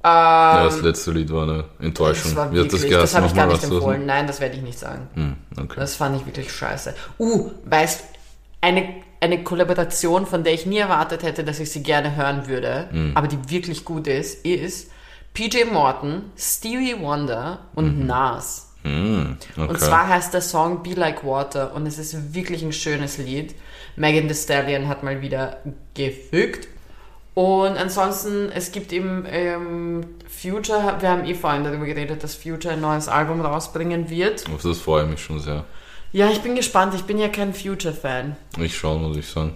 Ja, 0.05 0.61
Ähm, 0.61 0.65
das 0.67 0.81
letzte 0.83 1.11
Lied 1.13 1.33
war 1.33 1.45
eine 1.45 1.65
Enttäuschung. 1.81 2.33
das 2.33 2.37
war 2.37 2.53
wirklich, 2.53 2.83
das 2.91 3.01
das, 3.01 3.15
habe 3.15 3.27
ich 3.27 3.35
gar 3.35 3.47
Nochmal 3.47 3.61
nicht 3.61 3.73
empfohlen. 3.73 4.07
Nein, 4.07 4.27
das 4.27 4.41
werde 4.41 4.57
ich 4.57 4.63
nicht 4.63 4.79
sagen. 4.79 5.09
Hm, 5.15 5.37
okay. 5.59 5.75
Das 5.81 5.97
fand 5.97 6.17
ich 6.21 6.27
wirklich 6.27 6.53
scheiße. 6.53 6.95
Uh, 7.19 7.51
weißt 7.65 8.05
eine, 8.61 8.89
eine 9.21 9.43
Kollaboration, 9.45 10.27
von 10.27 10.45
der 10.45 10.53
ich 10.55 10.67
nie 10.67 10.79
erwartet 10.79 11.23
hätte, 11.23 11.45
dass 11.45 11.61
ich 11.61 11.71
sie 11.73 11.83
gerne 11.83 12.15
hören 12.15 12.47
würde, 12.47 12.89
Mhm. 12.93 13.13
aber 13.17 13.27
die 13.29 13.39
wirklich 13.51 13.85
gut 13.85 14.07
ist, 14.07 14.45
ist 14.45 14.91
PJ 15.35 15.65
Morton, 15.73 16.31
Stevie 16.37 16.97
Wonder 17.01 17.61
und 17.75 18.07
Nas. 18.07 18.68
Hm, 18.89 19.37
okay. 19.57 19.69
Und 19.69 19.81
zwar 19.81 20.09
heißt 20.09 20.33
der 20.33 20.41
Song 20.41 20.83
Be 20.83 20.95
Like 20.95 21.25
Water 21.25 21.75
und 21.75 21.87
es 21.87 21.99
ist 21.99 22.35
wirklich 22.35 22.63
ein 22.63 22.73
schönes 22.73 23.19
Lied. 23.19 23.55
Megan 23.97 24.29
Thee 24.29 24.35
Stallion 24.35 24.89
hat 24.89 25.03
mal 25.03 25.21
wieder 25.21 25.59
gefügt. 25.95 26.69
Und 27.35 27.77
ansonsten, 27.77 28.51
es 28.53 28.73
gibt 28.73 28.93
eben 28.93 29.25
ähm, 29.29 30.07
Future, 30.29 30.97
wir 31.01 31.09
haben 31.09 31.25
eh 31.25 31.35
vorhin 31.35 31.63
darüber 31.63 31.85
geredet, 31.85 32.25
dass 32.25 32.35
Future 32.35 32.75
ein 32.75 32.81
neues 32.81 33.09
Album 33.09 33.41
rausbringen 33.41 34.11
wird. 34.11 34.45
Auf 34.53 34.63
das 34.63 34.79
freue 34.79 35.05
ich 35.05 35.11
mich 35.11 35.23
schon 35.23 35.39
sehr. 35.39 35.65
Ja, 36.11 36.31
ich 36.31 36.41
bin 36.41 36.57
gespannt. 36.57 36.95
Ich 36.95 37.03
bin 37.05 37.19
ja 37.19 37.29
kein 37.29 37.53
Future-Fan. 37.53 38.37
Ich 38.59 38.77
schaue, 38.77 38.99
muss 38.99 39.17
ich 39.17 39.29
sagen. 39.29 39.55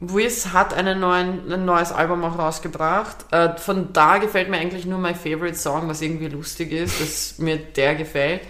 Wiz 0.00 0.48
hat 0.52 0.74
einen 0.74 1.00
neuen, 1.00 1.52
ein 1.52 1.64
neues 1.64 1.92
Album 1.92 2.24
auch 2.24 2.38
rausgebracht. 2.38 3.16
Äh, 3.30 3.56
von 3.56 3.92
da 3.92 4.18
gefällt 4.18 4.48
mir 4.48 4.58
eigentlich 4.58 4.86
nur 4.86 4.98
My 4.98 5.14
Favorite 5.14 5.56
Song, 5.56 5.88
was 5.88 6.02
irgendwie 6.02 6.28
lustig 6.28 6.72
ist, 6.72 7.00
dass 7.00 7.38
mir 7.38 7.56
der 7.56 7.94
gefällt. 7.94 8.42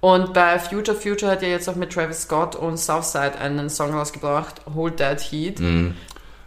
Und 0.00 0.32
bei 0.32 0.58
Future 0.58 0.96
Future 0.96 1.30
hat 1.30 1.42
ja 1.42 1.48
jetzt 1.48 1.68
auch 1.68 1.76
mit 1.76 1.92
Travis 1.92 2.22
Scott 2.22 2.56
und 2.56 2.78
Southside 2.78 3.38
einen 3.38 3.68
Song 3.68 3.92
rausgebracht, 3.92 4.62
Hold 4.74 4.96
That 4.96 5.20
Heat. 5.20 5.60
Mhm. 5.60 5.94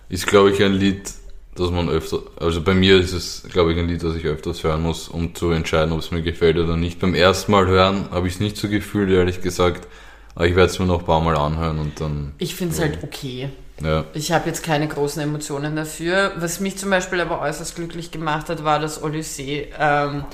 Ist, 0.10 0.26
glaube 0.26 0.52
ich, 0.52 0.64
ein 0.64 0.74
Lied, 0.74 1.12
das 1.56 1.70
man 1.70 1.88
öfter, 1.88 2.20
also 2.40 2.62
bei 2.62 2.74
mir 2.74 2.98
ist 2.98 3.14
es, 3.14 3.44
glaube 3.52 3.74
ich, 3.74 3.80
ein 3.80 3.88
Lied, 3.88 4.04
das 4.04 4.16
ich 4.16 4.26
öfters 4.26 4.64
hören 4.64 4.82
muss, 4.82 5.08
um 5.08 5.36
zu 5.36 5.52
entscheiden, 5.52 5.94
ob 5.94 6.00
es 6.00 6.10
mir 6.10 6.24
gefällt 6.24 6.58
oder 6.58 6.78
nicht. 6.78 7.00
Beim 7.00 7.14
ersten 7.14 7.52
Mal 7.52 7.68
hören 7.68 8.08
habe 8.10 8.28
ich 8.28 8.36
es 8.36 8.40
nicht 8.40 8.58
so 8.58 8.70
gefühlt, 8.70 9.12
ehrlich 9.12 9.42
gesagt. 9.42 9.88
Aber 10.36 10.48
ich 10.48 10.56
werde 10.56 10.72
es 10.72 10.80
mir 10.80 10.88
noch 10.88 11.02
ein 11.02 11.06
paar 11.06 11.22
Mal 11.22 11.38
anhören 11.38 11.78
und 11.78 12.02
dann, 12.02 12.34
Ich 12.40 12.56
finde 12.56 12.74
es 12.74 12.82
halt 12.82 13.04
okay. 13.04 13.50
Ja. 13.84 14.06
Ich 14.14 14.32
habe 14.32 14.48
jetzt 14.48 14.64
keine 14.64 14.88
großen 14.88 15.22
Emotionen 15.22 15.76
dafür. 15.76 16.34
Was 16.38 16.60
mich 16.60 16.78
zum 16.78 16.90
Beispiel 16.90 17.22
aber 17.22 17.42
äußerst 17.42 17.76
glücklich 17.76 18.12
gemacht 18.12 18.50
hat, 18.50 18.64
war 18.64 18.80
das 18.80 19.02
Odyssee. 19.02 19.70
Ähm, 19.78 20.26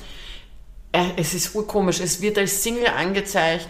äh, 0.92 1.10
es 1.16 1.34
ist 1.34 1.54
urkomisch. 1.54 2.00
Es 2.00 2.20
wird 2.20 2.38
als 2.38 2.62
Single 2.62 2.88
angezeigt, 2.88 3.68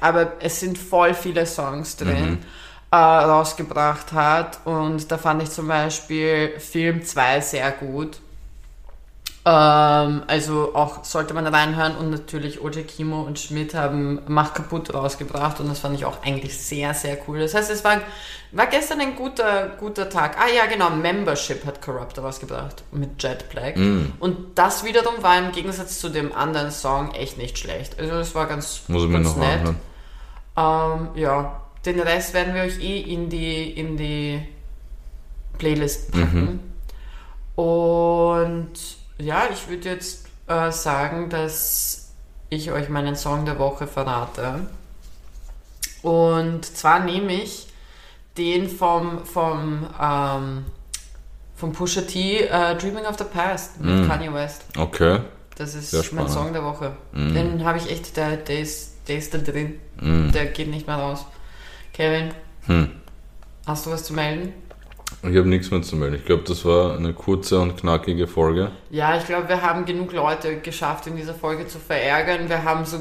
aber 0.00 0.34
es 0.40 0.60
sind 0.60 0.78
voll 0.78 1.14
viele 1.14 1.46
Songs 1.46 1.96
drin, 1.96 2.38
äh, 2.90 2.96
rausgebracht 2.96 4.12
hat. 4.12 4.60
Und 4.64 5.10
da 5.10 5.18
fand 5.18 5.42
ich 5.42 5.50
zum 5.50 5.68
Beispiel 5.68 6.58
Film 6.58 7.04
2 7.04 7.40
sehr 7.40 7.70
gut. 7.72 8.20
Ähm, 9.46 10.22
also 10.26 10.74
auch 10.74 11.04
sollte 11.04 11.34
man 11.34 11.46
reinhören 11.46 11.96
und 11.96 12.08
natürlich 12.10 12.62
OJ 12.62 12.84
Kimo 12.84 13.22
und 13.22 13.38
Schmidt 13.38 13.74
haben 13.74 14.20
Mach 14.26 14.54
kaputt 14.54 14.94
rausgebracht 14.94 15.60
und 15.60 15.68
das 15.68 15.80
fand 15.80 15.94
ich 15.96 16.06
auch 16.06 16.22
eigentlich 16.22 16.56
sehr, 16.56 16.94
sehr 16.94 17.18
cool. 17.28 17.40
Das 17.40 17.54
heißt, 17.54 17.70
es 17.70 17.84
war, 17.84 18.00
war 18.52 18.66
gestern 18.68 19.02
ein 19.02 19.16
guter, 19.16 19.68
guter 19.78 20.08
Tag. 20.08 20.38
Ah 20.38 20.48
ja, 20.48 20.64
genau, 20.64 20.88
Membership 20.88 21.66
hat 21.66 21.82
Corrupt 21.82 22.18
rausgebracht 22.18 22.84
mit 22.92 23.22
Jet 23.22 23.50
Black. 23.50 23.76
Und 24.18 24.36
das 24.54 24.82
wiederum 24.82 25.22
war 25.22 25.38
im 25.38 25.52
Gegensatz 25.52 26.00
zu 26.00 26.08
dem 26.08 26.34
anderen 26.34 26.70
Song 26.70 27.12
echt 27.12 27.36
nicht 27.36 27.58
schlecht. 27.58 27.98
Also 27.98 28.12
das 28.12 28.34
war 28.34 28.46
ganz, 28.46 28.84
muss 28.88 29.10
ganz 29.12 29.36
nett. 29.36 29.74
Ähm, 30.56 31.08
ja, 31.16 31.60
den 31.84 32.00
Rest 32.00 32.32
werden 32.32 32.54
wir 32.54 32.62
euch 32.62 32.80
eh 32.80 33.00
in 33.00 33.28
die, 33.28 33.72
in 33.72 33.98
die 33.98 34.40
Playlist 35.58 36.12
packen. 36.12 36.60
Und 37.56 38.72
ja, 39.18 39.44
ich 39.52 39.68
würde 39.68 39.88
jetzt 39.90 40.26
äh, 40.46 40.70
sagen, 40.70 41.30
dass 41.30 42.12
ich 42.50 42.70
euch 42.72 42.88
meinen 42.88 43.16
Song 43.16 43.44
der 43.44 43.58
Woche 43.58 43.86
verrate. 43.86 44.60
Und 46.02 46.64
zwar 46.64 47.00
nehme 47.00 47.32
ich 47.32 47.66
den 48.36 48.68
vom, 48.68 49.24
vom, 49.24 49.86
ähm, 50.00 50.64
vom 51.56 51.72
Pusha 51.72 52.02
T, 52.02 52.40
äh, 52.40 52.76
Dreaming 52.76 53.06
of 53.06 53.16
the 53.18 53.24
Past 53.24 53.80
mit 53.80 54.08
Kanye 54.08 54.32
West. 54.32 54.64
Okay. 54.76 55.20
Das 55.56 55.74
ist 55.74 55.90
Sehr 55.90 56.00
mein 56.00 56.06
spannend. 56.28 56.30
Song 56.32 56.52
der 56.52 56.64
Woche. 56.64 56.96
Den 57.12 57.64
habe 57.64 57.78
ich 57.78 57.88
echt, 57.90 58.16
der, 58.16 58.36
der, 58.36 58.58
ist, 58.58 58.94
der 59.06 59.18
ist 59.18 59.32
da 59.32 59.38
drin. 59.38 59.78
Mhm. 60.00 60.32
Der 60.32 60.46
geht 60.46 60.68
nicht 60.68 60.86
mehr 60.86 60.96
raus. 60.96 61.24
Kevin, 61.92 62.34
Hm. 62.66 62.90
hast 63.66 63.86
du 63.86 63.90
was 63.90 64.04
zu 64.04 64.14
melden? 64.14 64.52
Ich 65.22 65.36
habe 65.36 65.48
nichts 65.48 65.70
mehr 65.70 65.82
zu 65.82 65.96
melden. 65.96 66.16
Ich 66.16 66.24
glaube, 66.24 66.42
das 66.46 66.64
war 66.64 66.96
eine 66.96 67.12
kurze 67.12 67.60
und 67.60 67.76
knackige 67.76 68.26
Folge. 68.26 68.70
Ja, 68.90 69.16
ich 69.16 69.26
glaube, 69.26 69.48
wir 69.48 69.62
haben 69.62 69.84
genug 69.84 70.12
Leute 70.12 70.58
geschafft, 70.58 71.06
in 71.06 71.16
dieser 71.16 71.34
Folge 71.34 71.66
zu 71.66 71.78
verärgern. 71.78 72.48
Wir 72.48 72.64
haben 72.64 72.84
so 72.84 72.98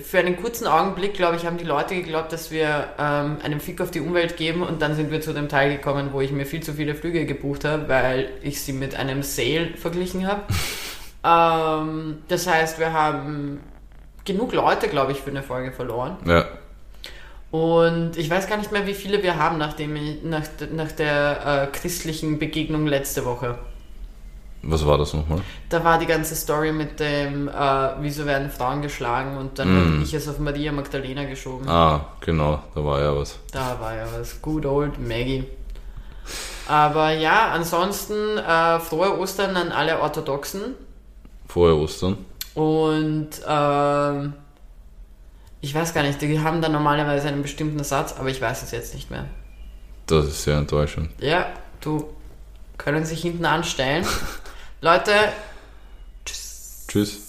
für 0.00 0.18
einen 0.18 0.36
kurzen 0.36 0.66
Augenblick, 0.66 1.14
glaube 1.14 1.36
ich, 1.36 1.44
haben 1.44 1.58
die 1.58 1.64
Leute 1.64 1.94
geglaubt, 1.94 2.32
dass 2.32 2.50
wir 2.50 2.88
ähm, 2.98 3.38
einen 3.42 3.60
Fick 3.60 3.80
auf 3.80 3.90
die 3.90 4.00
Umwelt 4.00 4.36
geben 4.36 4.62
und 4.62 4.80
dann 4.80 4.94
sind 4.94 5.10
wir 5.10 5.20
zu 5.20 5.34
dem 5.34 5.48
Teil 5.48 5.76
gekommen, 5.76 6.10
wo 6.12 6.20
ich 6.20 6.32
mir 6.32 6.46
viel 6.46 6.62
zu 6.62 6.72
viele 6.72 6.94
Flüge 6.94 7.26
gebucht 7.26 7.64
habe, 7.64 7.88
weil 7.88 8.30
ich 8.42 8.62
sie 8.62 8.72
mit 8.72 8.94
einem 8.94 9.22
Sale 9.22 9.74
verglichen 9.76 10.26
habe. 10.26 10.42
ähm, 11.24 12.18
das 12.28 12.46
heißt, 12.46 12.78
wir 12.78 12.92
haben 12.92 13.60
genug 14.24 14.52
Leute, 14.52 14.88
glaube 14.88 15.12
ich, 15.12 15.20
für 15.20 15.30
eine 15.30 15.42
Folge 15.42 15.72
verloren. 15.72 16.16
Ja. 16.26 16.46
Und 17.52 18.16
ich 18.16 18.28
weiß 18.30 18.48
gar 18.48 18.56
nicht 18.56 18.72
mehr, 18.72 18.86
wie 18.86 18.94
viele 18.94 19.22
wir 19.22 19.36
haben, 19.36 19.58
nachdem 19.58 19.94
ich, 19.94 20.22
nach, 20.24 20.42
nach 20.72 20.90
der 20.90 21.68
äh, 21.70 21.76
christlichen 21.76 22.38
Begegnung 22.38 22.86
letzte 22.86 23.24
Woche. 23.26 23.58
Was 24.62 24.86
war 24.86 24.96
das 24.96 25.12
nochmal? 25.12 25.40
Da 25.68 25.84
war 25.84 25.98
die 25.98 26.06
ganze 26.06 26.34
Story 26.34 26.72
mit 26.72 26.98
dem, 26.98 27.48
äh, 27.48 27.52
wieso 28.00 28.24
werden 28.24 28.48
Frauen 28.48 28.80
geschlagen 28.80 29.36
und 29.36 29.58
dann 29.58 29.68
Mm. 29.68 29.94
habe 29.94 30.02
ich 30.04 30.14
es 30.14 30.28
auf 30.28 30.38
Maria 30.38 30.72
Magdalena 30.72 31.24
geschoben. 31.24 31.68
Ah, 31.68 32.06
genau, 32.20 32.60
da 32.74 32.82
war 32.84 33.00
ja 33.00 33.14
was. 33.14 33.38
Da 33.52 33.76
war 33.80 33.94
ja 33.96 34.06
was. 34.18 34.40
Good 34.40 34.64
old 34.64 34.98
Maggie. 34.98 35.44
Aber 36.68 37.10
ja, 37.10 37.50
ansonsten 37.50 38.38
äh, 38.38 38.78
frohe 38.80 39.18
Ostern 39.18 39.56
an 39.56 39.72
alle 39.72 40.00
Orthodoxen. 40.00 40.74
Vorher 41.48 41.76
Ostern. 41.76 42.16
Und 42.54 43.28
ähm, 43.46 44.32
ich 45.62 45.74
weiß 45.74 45.94
gar 45.94 46.02
nicht, 46.02 46.20
die 46.20 46.40
haben 46.40 46.60
da 46.60 46.68
normalerweise 46.68 47.28
einen 47.28 47.40
bestimmten 47.40 47.82
Satz, 47.84 48.14
aber 48.18 48.28
ich 48.28 48.40
weiß 48.40 48.62
es 48.62 48.72
jetzt 48.72 48.94
nicht 48.94 49.10
mehr. 49.10 49.26
Das 50.06 50.26
ist 50.26 50.42
sehr 50.42 50.58
enttäuschend. 50.58 51.10
Ja, 51.20 51.46
du 51.80 52.12
können 52.76 53.06
sich 53.06 53.22
hinten 53.22 53.46
anstellen. 53.46 54.04
Leute, 54.80 55.12
Tschüss. 56.92 57.21